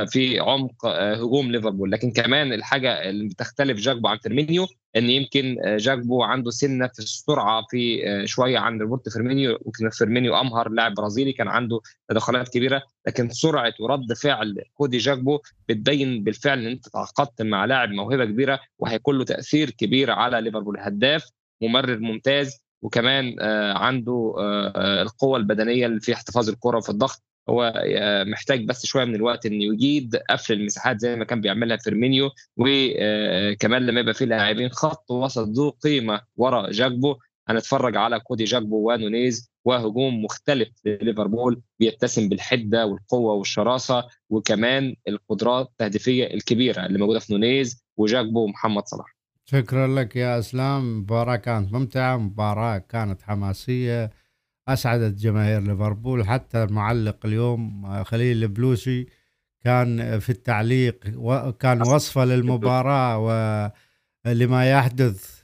في 0.08 0.38
عمق 0.40 0.86
هجوم 0.86 1.52
ليفربول. 1.52 1.90
لكن 1.90 2.10
كمان 2.10 2.52
الحاجة 2.52 3.10
اللي 3.10 3.28
بتختلف 3.28 3.78
جاكبو 3.78 4.08
عن 4.08 4.18
فيرمينيو 4.18 4.66
إن 4.96 5.10
يمكن 5.10 5.56
جاكبو 5.76 6.22
عنده 6.22 6.50
سنة 6.50 6.86
في 6.86 6.98
السرعة 6.98 7.64
في 7.70 8.02
شوية 8.26 8.58
عن 8.58 8.80
روبرتو 8.80 9.10
فيرمينيو 9.10 9.58
يمكن 9.66 9.90
فيرمينيو 9.90 10.40
أمهر 10.40 10.68
لاعب 10.68 10.94
برازيلي 10.94 11.32
كان 11.32 11.48
عنده 11.48 11.80
تدخلات 12.08 12.48
كبيرة 12.48 12.82
لكن 13.06 13.28
سرعة 13.30 13.74
ورد 13.80 14.12
فعل 14.12 14.62
كودي 14.74 14.98
جاكبو 14.98 15.38
بتبين 15.68 16.24
بالفعل 16.24 16.58
إن 16.58 16.66
أنت 16.66 16.88
تعاقدت 16.88 17.42
مع 17.42 17.64
لاعب 17.64 17.88
موهبة 17.88 18.24
كبيرة 18.24 18.60
وهيكون 18.78 19.18
له 19.18 19.24
تأثير 19.24 19.70
كبير 19.70 20.10
على 20.10 20.40
ليفربول. 20.40 20.76
هداف 20.80 21.30
ممرر 21.62 21.98
ممتاز 21.98 22.60
وكمان 22.82 23.36
عنده 23.76 24.34
القوة 25.02 25.38
البدنية 25.38 25.86
اللي 25.86 26.00
في 26.00 26.12
احتفاظ 26.14 26.48
الكرة 26.48 26.76
وفي 26.76 26.90
الضغط. 26.90 27.22
هو 27.50 27.72
محتاج 28.26 28.64
بس 28.64 28.86
شوية 28.86 29.04
من 29.04 29.14
الوقت 29.14 29.46
إنه 29.46 29.64
يجيد 29.64 30.16
قفل 30.16 30.52
المساحات 30.52 31.00
زي 31.00 31.16
ما 31.16 31.24
كان 31.24 31.40
بيعملها 31.40 31.76
فيرمينيو 31.76 32.30
وكمان 32.56 33.86
لما 33.86 34.00
يبقى 34.00 34.14
في 34.14 34.26
لاعبين 34.26 34.68
خط 34.68 35.10
وسط 35.10 35.48
ذو 35.48 35.70
قيمة 35.70 36.20
ورا 36.36 36.70
جاكبو 36.70 37.16
هنتفرج 37.48 37.96
على 37.96 38.20
كودي 38.20 38.44
جاكبو 38.44 38.92
ونونيز 38.92 39.50
وهجوم 39.64 40.24
مختلف 40.24 40.68
لليفربول 40.84 41.62
بيتسم 41.80 42.28
بالحدة 42.28 42.86
والقوة 42.86 43.34
والشراسة 43.34 44.04
وكمان 44.30 44.94
القدرات 45.08 45.66
التهديفية 45.70 46.24
الكبيرة 46.34 46.86
اللي 46.86 46.98
موجودة 46.98 47.18
في 47.18 47.32
نونيز 47.32 47.84
وجاكبو 47.96 48.44
ومحمد 48.44 48.82
صلاح. 48.86 49.16
شكرا 49.44 49.86
لك 49.86 50.16
يا 50.16 50.38
أسلام 50.38 50.98
مباراة 50.98 51.36
كانت 51.36 51.72
ممتعة 51.72 52.16
مباراة 52.16 52.78
كانت 52.78 53.22
حماسية 53.22 54.10
اسعدت 54.68 55.14
جماهير 55.14 55.60
ليفربول. 55.60 56.26
حتى 56.26 56.62
المعلق 56.62 57.26
اليوم 57.26 58.04
خليل 58.04 58.42
البلوسي 58.42 59.06
كان 59.64 60.18
في 60.18 60.30
التعليق 60.30 61.04
وكان 61.16 61.82
وصفة 61.82 62.24
للمباراة 62.24 63.18
ولما 64.26 64.70
يحدث 64.70 65.42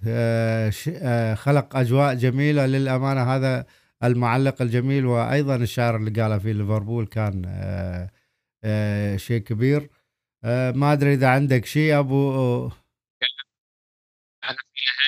خلق 1.39 1.77
أجواء 1.77 2.15
جميلة 2.15 2.67
للأمانة. 2.67 3.23
هذا 3.37 3.67
المعلق 4.05 4.63
الجميل 4.63 5.07
وأيضا 5.07 5.57
الشعر 5.57 5.97
اللي 5.97 6.23
قاله 6.23 6.39
في 6.39 6.53
ليفربول 6.53 7.07
كان 7.07 7.43
شيء 9.17 9.41
كبير. 9.41 9.91
ما 10.75 10.93
أدري 10.93 11.15
إذا 11.15 11.29
عندك 11.29 11.65
شيء 11.65 11.99
ابو 11.99 12.71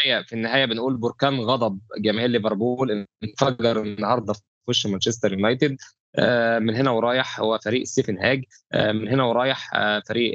النهاية 0.05 0.23
في 0.23 0.33
النهاية 0.33 0.65
بنقول 0.65 0.97
بركان 0.97 1.41
غضب 1.41 1.79
جماهير 1.99 2.31
ليفربول 2.31 3.07
انفجر 3.25 3.83
النهارده 3.83 4.33
في 4.33 4.41
وش 4.69 4.87
مانشستر 4.87 5.33
يونايتد. 5.33 5.77
من 6.61 6.75
هنا 6.77 6.91
ورايح 6.91 7.41
هو 7.41 7.59
فريق 7.65 7.85
Seven 7.85 8.19
هاج. 8.19 8.45
من 8.75 9.09
هنا 9.09 9.25
ورايح 9.25 9.71
فريق 10.09 10.33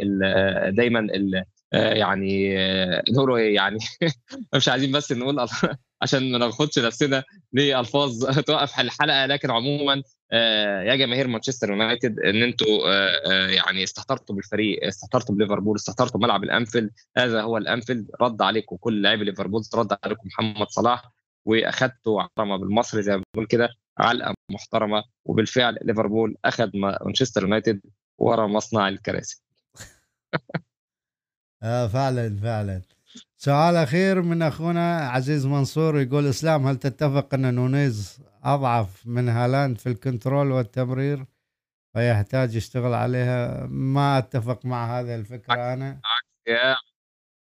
دايما 0.69 1.07
يعني 1.73 2.55
نقولوا 3.11 3.37
إيه 3.37 3.55
يعني؟ 3.55 3.77
مش 4.55 4.69
عايزين 4.69 4.91
بس 4.91 5.11
نقول 5.11 5.47
عشان 6.01 6.31
ما 6.31 6.37
ناخدش 6.37 6.79
نفسنا. 6.79 7.23
لالفاظ 7.53 8.25
توقف 8.47 8.79
الحلقة. 8.79 9.25
لكن 9.25 9.51
عموما 9.51 10.03
يا 10.31 10.95
جماهير 10.95 11.27
مانشستر 11.27 11.69
يونايتد 11.69 12.19
إن 12.19 12.43
أنتوا 12.43 12.93
يعني 13.47 13.83
استهترتوا 13.83 14.35
بالفريق 14.35 14.87
استهترتوا 14.87 15.35
بليفربول 15.35 15.75
استهترتوا 15.75 16.19
ملعب 16.19 16.43
الأنفيلد. 16.43 16.91
هذا 17.17 17.41
هو 17.41 17.57
الأنفيلد. 17.57 18.11
رد 18.21 18.41
عليكم 18.41 18.75
كل 18.75 19.01
لاعبي 19.01 19.23
ليفربول. 19.23 19.63
رد 19.75 19.97
عليكم 20.03 20.27
محمد 20.27 20.67
صلاح. 20.67 21.11
وأخذتوا 21.45 22.21
عظمه 22.21 22.57
بالمصري 22.57 23.01
زي 23.01 23.17
ما 23.17 23.23
بنقول 23.33 23.47
كده 23.47 23.69
علقة 23.97 24.33
محترمة. 24.51 25.03
وبالفعل 25.25 25.77
ليفربول 25.81 26.37
أخذ 26.45 26.69
مانشستر 26.73 27.43
يونايتد 27.43 27.81
ورا 28.17 28.47
مصنع 28.47 28.87
الكراسي. 28.89 29.43
آه 31.63 31.87
فعلا 31.87 32.37
فعلا. 32.41 32.81
سؤال 33.37 33.75
أخير 33.75 34.21
من 34.21 34.41
أخونا 34.41 34.97
عزيز 34.97 35.45
منصور 35.45 35.99
يقول 35.99 36.27
إسلام 36.27 36.67
هل 36.67 36.77
تتفق 36.77 37.33
أن 37.33 37.53
نونيز 37.53 38.19
أضعف 38.43 39.07
من 39.07 39.29
هالاند 39.29 39.77
في 39.77 39.89
ال 39.89 39.97
control 39.97 40.51
والتمرير 40.51 41.25
فيحتاج 41.93 42.55
يشتغل 42.55 42.93
عليها. 42.93 43.65
ما 43.65 44.17
أتفق 44.17 44.65
مع 44.65 44.99
هذه 44.99 45.15
الفكرة 45.15 45.73
أنا. 45.73 45.91
بالعكس 45.91 46.47
يا 46.47 46.75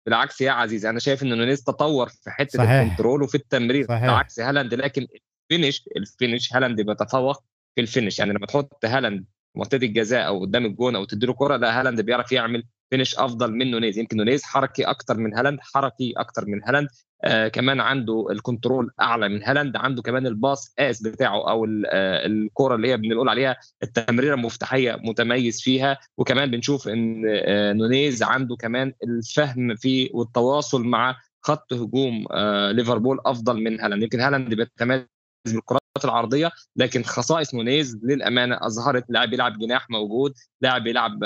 بالعكس 0.07 0.41
يا 0.41 0.51
عزيز 0.51 0.87
أنا 0.87 0.99
شايف 0.99 1.23
إن 1.23 1.39
نونيز 1.39 1.63
تطور 1.63 2.09
في 2.09 2.31
حتة 2.31 2.59
صحيح. 2.59 2.71
ال 2.71 2.77
control 2.77 3.23
وفي 3.23 3.35
التمرير 3.35 3.87
صحيح. 3.87 4.03
بالعكس 4.03 4.41
هالاند 4.41 4.75
لكن 4.75 5.07
ال 5.51 5.56
finish 5.56 5.89
ال 5.97 6.05
finish 6.05 6.55
هالاند 6.55 6.81
بيتفوق 6.81 7.45
في 7.75 7.81
ال 7.81 7.86
finish. 7.86 8.19
يعني 8.19 8.33
لما 8.33 8.47
تحط 8.47 8.85
هالاند 8.85 9.27
منطقة 9.57 9.77
الجزاء 9.77 10.27
أو 10.27 10.41
قدام 10.41 10.67
الجون 10.67 10.97
أو 10.97 11.05
تديله 11.05 11.35
كرة 11.35 11.57
لا 11.57 11.81
هالاند 11.81 12.01
بيعرف 12.01 12.33
يعمل 12.33 12.65
finish 12.91 13.15
أفضل 13.15 13.53
من 13.53 13.71
نونيز. 13.71 13.99
يمكن 13.99 14.17
نونيز 14.17 14.43
حركي 14.43 14.85
أكتر 14.85 15.17
من 15.17 15.35
هالاند 15.35 15.59
حركي 15.61 16.13
أكتر 16.17 16.47
من 16.47 16.65
هالاند. 16.65 16.89
آه 17.25 17.49
كمان 17.49 17.81
عنده 17.81 18.27
ال 18.31 18.38
control 18.38 18.91
أعلى 19.01 19.29
من 19.29 19.43
هالاند 19.43 19.77
عنده 19.77 20.03
كمان 20.03 20.27
ال 20.27 20.37
pass 20.37 20.75
آس 20.79 21.03
بتاعه 21.03 21.51
أو 21.51 21.65
آه 21.65 22.27
الكرة 22.27 22.75
اللي 22.75 22.89
هي 22.89 22.97
بنقول 22.97 23.29
عليها 23.29 23.57
التمريرة 23.83 24.35
المفتاحية 24.35 25.01
متميز 25.05 25.61
فيها. 25.63 25.99
وكمان 26.19 26.51
بنشوف 26.51 26.89
إن 26.89 27.23
آه 27.29 27.73
نونيز 27.73 28.23
عنده 28.23 28.57
كمان 28.57 28.93
الفهم 29.05 29.75
في 29.77 30.11
والتواصل 30.15 30.85
مع 30.85 31.17
خط 31.43 31.73
هجوم 31.73 32.27
آه 32.31 32.73
ليفربول 32.73 33.19
أفضل 33.27 33.63
من 33.63 33.81
هالاند. 33.81 34.03
يمكن 34.03 34.21
هالاند 34.21 34.55
بيتميز 34.55 35.07
بالكرات 35.47 35.81
العرضية 36.05 36.51
لكن 36.77 37.03
خصائص 37.03 37.55
نونيز 37.55 38.01
للأمانة 38.05 38.59
أظهرت 38.63 39.05
لاعب 39.09 39.33
يلعب 39.33 39.59
جناح 39.59 39.91
موجود 39.91 40.35
لاعب 40.61 40.87
يلعب 40.87 41.25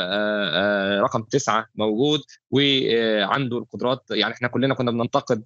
رقم 1.05 1.23
تسعة 1.23 1.67
موجود 1.75 2.21
وعنده 2.51 3.59
القدرات 3.59 4.05
يعني 4.11 4.35
إحنا 4.35 4.49
كلنا 4.49 4.75
كنا 4.75 4.91
بننتقد 4.91 5.45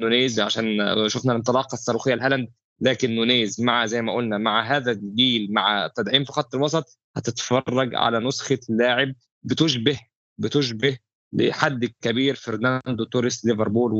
نونيز 0.00 0.40
عشان 0.40 0.64
شفنا 1.08 1.32
الانطلاقة 1.32 1.72
الصاروخية 1.74 2.14
لهالاند 2.14 2.48
لكن 2.80 3.14
نونيز 3.14 3.60
مع 3.62 3.86
زي 3.86 4.02
ما 4.02 4.14
قلنا 4.14 4.38
مع 4.38 4.76
هذا 4.76 4.92
الجيل 4.92 5.52
مع 5.52 5.90
تدعيم 5.96 6.24
في 6.24 6.32
خط 6.32 6.54
الوسط 6.54 6.98
هتتفرج 7.16 7.94
على 7.94 8.18
نسخة 8.18 8.58
لاعب 8.68 9.14
بتشبه 9.42 9.98
بتشبه 10.38 10.98
لحد 11.32 11.84
كبير 12.00 12.34
فرناندو 12.34 13.04
توريس 13.04 13.44
ليفربول 13.44 13.90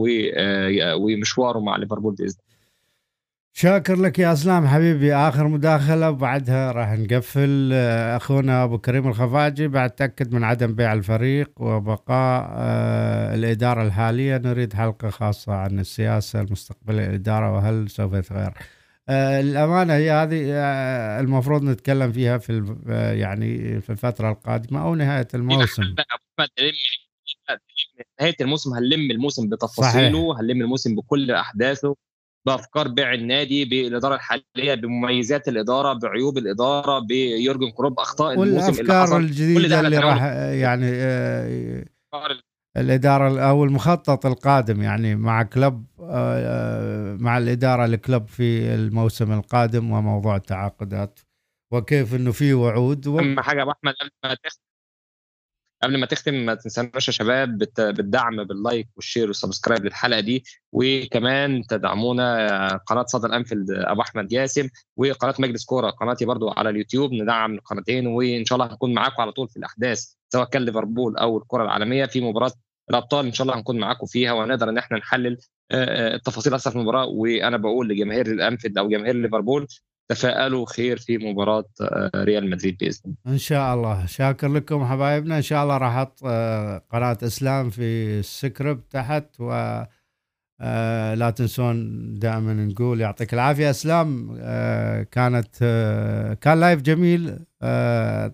ومشواره 0.95 1.59
مع 1.59 1.77
ليفربول 1.77 2.15
بإذن 2.15 2.37
الله. 2.47 2.54
شاكر 3.57 3.97
لك 3.97 4.19
يا 4.19 4.33
أسلام 4.33 4.67
حبيبي. 4.67 5.15
آخر 5.15 5.49
مداخلة 5.49 6.11
وبعدها 6.11 6.73
راح 6.73 6.93
نقفل. 6.93 7.73
أخونا 8.17 8.65
أبو 8.65 8.79
كريم 8.79 9.09
الخفاجي 9.09 9.69
بعد 9.69 9.91
تأكد 9.91 10.35
من 10.35 10.45
عدم 10.45 10.75
بيع 10.75 10.93
الفريق 10.93 11.51
وبقاء 11.57 12.51
الإدارة 13.35 13.83
الحالية. 13.83 14.39
نريد 14.39 14.73
حلقة 14.73 15.11
خاصة 15.11 15.53
عن 15.53 15.79
السياسة 15.79 16.41
المستقبلية 16.41 17.07
الإدارة 17.07 17.53
وهل 17.53 17.91
سوف 17.91 18.13
يتغير. 18.13 18.53
الأمانة 19.11 19.95
هي 19.95 20.11
هذه 20.11 20.43
المفروض 21.21 21.63
نتكلم 21.63 22.13
فيها 22.13 22.39
في 22.39 22.77
يعني 23.19 23.81
في 23.81 23.91
الفترة 23.91 24.31
القادمة 24.31 24.83
أو 24.83 24.95
نهاية 24.95 25.29
الموسم. 25.35 25.95
نهاية 28.21 28.37
الموسم 28.41 28.75
هنلم 28.75 29.11
الموسم 29.11 29.49
بتفاصيله؟ 29.49 30.41
هنلم 30.41 30.63
الموسم 30.63 30.95
بكل 30.95 31.31
أحداثه؟ 31.31 31.97
بأفكار 32.47 32.88
بيع 32.88 33.14
النادي 33.14 33.64
بالاداره 33.64 34.14
الحالية 34.14 34.74
بمميزات 34.74 35.49
الإدارة 35.49 35.92
بعيوب 35.92 36.38
الإدارة 36.38 36.99
بيورجن 36.99 37.70
كلوب 37.70 38.01
أخطاء 38.01 38.32
الموسم 38.32 38.53
والأفكار 38.53 39.16
الجديدة 39.16 39.80
اللي 39.80 39.99
راح 39.99 40.22
يعني 40.53 40.86
آه 40.92 41.84
الإدارة 42.76 43.40
أو 43.40 43.64
المخطط 43.64 44.26
القادم 44.26 44.82
يعني 44.82 45.16
مع 45.16 45.42
كلب 45.42 45.84
آه 46.01 47.16
مع 47.20 47.38
الإدارة 47.38 47.84
الكلب 47.84 48.28
في 48.28 48.74
الموسم 48.74 49.32
القادم 49.32 49.90
وموضوع 49.90 50.36
التعاقدات 50.36 51.20
وكيف 51.72 52.14
إنه 52.14 52.32
في 52.32 52.55
وعود 52.55 53.07
و... 53.07 53.18
أهم 53.18 53.40
حاجة 53.40 53.62
أبو 53.62 53.70
أحمد 53.70 53.95
قبل 53.95 54.11
ما 54.24 54.34
تختم 54.34 54.64
قبل 55.85 55.99
ما 56.01 56.07
تختم 56.07 56.35
ما 56.35 56.55
تنساناش 56.55 57.09
يا 57.09 57.12
شباب 57.12 57.59
بالدعم 57.78 58.45
بال 58.45 58.59
like 58.59 58.89
وال 58.97 59.05
share 59.05 59.27
وال 59.27 59.37
subscribe 59.37 59.85
للحلقة 59.85 60.20
دي. 60.20 60.45
وكمان 60.72 61.66
تدعمونا 61.66 62.76
قناة 62.76 63.05
صدى 63.09 63.26
الأنفيلد 63.26 63.70
أبو 63.70 64.01
أحمد 64.01 64.28
جاسم 64.28 64.68
وقناة 64.97 65.35
مجلس 65.39 65.64
كورة 65.64 65.91
قناتي 65.91 66.24
برضو 66.24 66.51
على 66.51 66.70
اليوتيوب. 66.70 67.12
ندعم 67.12 67.55
القناتين 67.55 68.07
وإن 68.07 68.45
شاء 68.45 68.57
الله 68.57 68.72
هنكون 68.72 68.95
معاكم 68.95 69.22
على 69.22 69.32
طول 69.32 69.49
في 69.49 69.57
الأحداث 69.57 70.05
سواء 70.32 70.49
كان 70.49 70.62
ليفربول 70.62 71.16
أو 71.16 71.39
الكرة 71.39 71.62
العالمية. 71.62 72.07
في 72.07 72.20
مباراة 72.20 72.53
الأبطال 72.91 73.26
إن 73.26 73.32
شاء 73.32 73.47
الله 73.47 73.59
هنكون 73.59 73.78
معاكم 73.78 74.07
فيها 74.07 74.32
ونقدر 74.32 74.68
إن 74.68 74.78
إحنا 74.78 74.99
نحلل 74.99 75.39
التفاصيل 75.72 76.55
أكثر 76.55 76.70
في 76.70 76.76
المباراة. 76.76 77.07
وأنا 77.07 77.57
بقول 77.57 77.89
لجماهير 77.89 78.26
الأنفيلد 78.26 78.78
أو 78.78 78.89
جماهير 78.89 79.14
ليفربول 79.14 79.66
تفائلوا 80.09 80.67
خير 80.67 80.97
في 80.97 81.19
مباراة 81.19 81.65
ريال 82.17 82.51
مدريد 82.51 82.79
بإذن 82.79 83.01
الله. 83.05 83.17
إن 83.27 83.39
شاء 83.39 83.75
الله. 83.75 84.07
شاكر 84.07 84.49
لكم 84.49 84.85
حبايبنا. 84.85 85.37
إن 85.37 85.43
شاء 85.43 85.63
الله 85.63 85.77
راح 85.77 85.97
أحط 85.97 86.25
قناة 86.93 87.19
إسلام 87.23 87.71
في 87.71 88.19
السكريبت 88.19 88.93
تحت 88.93 89.27
و 89.41 89.83
لا 91.15 91.33
تنسون 91.37 92.15
دائما 92.15 92.55
نقول 92.55 93.01
يعطيك 93.01 93.35
العافية. 93.35 93.71
إسلام 93.71 94.37
كانت 95.05 95.57
كان 96.41 96.61
live 96.61 96.83
جميل. 96.83 97.39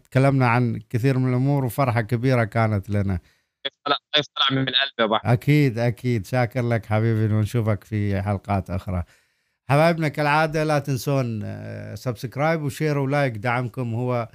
تكلمنا 0.04 0.46
عن 0.46 0.80
كثير 0.90 1.18
من 1.18 1.28
الأمور 1.28 1.64
وفرحة 1.64 2.00
كبيرة 2.00 2.44
كانت 2.44 2.90
لنا. 2.90 3.18
طلع 3.86 3.96
من 4.50 4.68
القلب 4.68 5.12
يا 5.12 5.32
أكيد 5.32 5.78
أكيد. 5.78 6.26
شاكر 6.26 6.68
لك 6.68 6.86
حبيبي 6.86 7.34
ونشوفك 7.34 7.84
في 7.84 8.22
حلقات 8.22 8.70
أخرى. 8.70 9.02
حبايبنا 9.70 10.08
كالعادة 10.08 10.64
لا 10.64 10.78
تنسون 10.78 11.42
subscribe 11.96 12.62
و 12.62 12.68
share 12.68 12.98
و 12.98 13.06
like 13.06 13.36
دعمكم 13.36 13.94
هو 13.94 14.28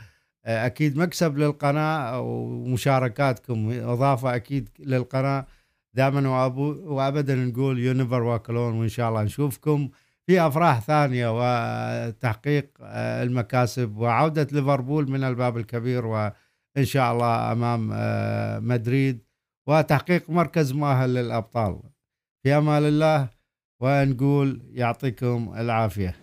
أكيد 0.46 0.98
مكسب 0.98 1.38
للقناة 1.38 2.20
ومشاركاتكم. 2.20 3.72
إضافة 3.84 4.36
أكيد 4.36 4.70
للقناة. 4.80 5.46
دائما 5.94 6.46
وأبدا 6.86 7.36
نقول 7.36 7.80
You'll 7.80 8.04
Never 8.04 8.24
Walk 8.24 8.49
Alone 8.49 8.80
وإن 8.80 8.90
شاء 8.90 9.10
الله 9.10 9.24
نشوفكم 9.24 9.90
في 10.28 10.48
أفراح 10.48 10.80
ثانية 10.80 11.28
وتحقيق 11.32 12.70
المكاسب 13.24 13.98
وعودة 13.98 14.48
ليفربول 14.52 15.12
من 15.12 15.24
الباب 15.24 15.58
الكبير 15.58 16.06
وإن 16.06 16.84
شاء 16.84 17.14
الله 17.14 17.52
أمام 17.52 17.90
مدريد 18.68 19.20
وتحقيق 19.68 20.30
مركز 20.30 20.72
مؤهل 20.74 21.14
للأبطال. 21.14 21.80
في 22.44 22.58
أمان 22.58 22.86
الله. 22.86 23.35
ونقول 23.82 24.62
يعطيكم 24.74 25.54
العافية. 25.58 26.16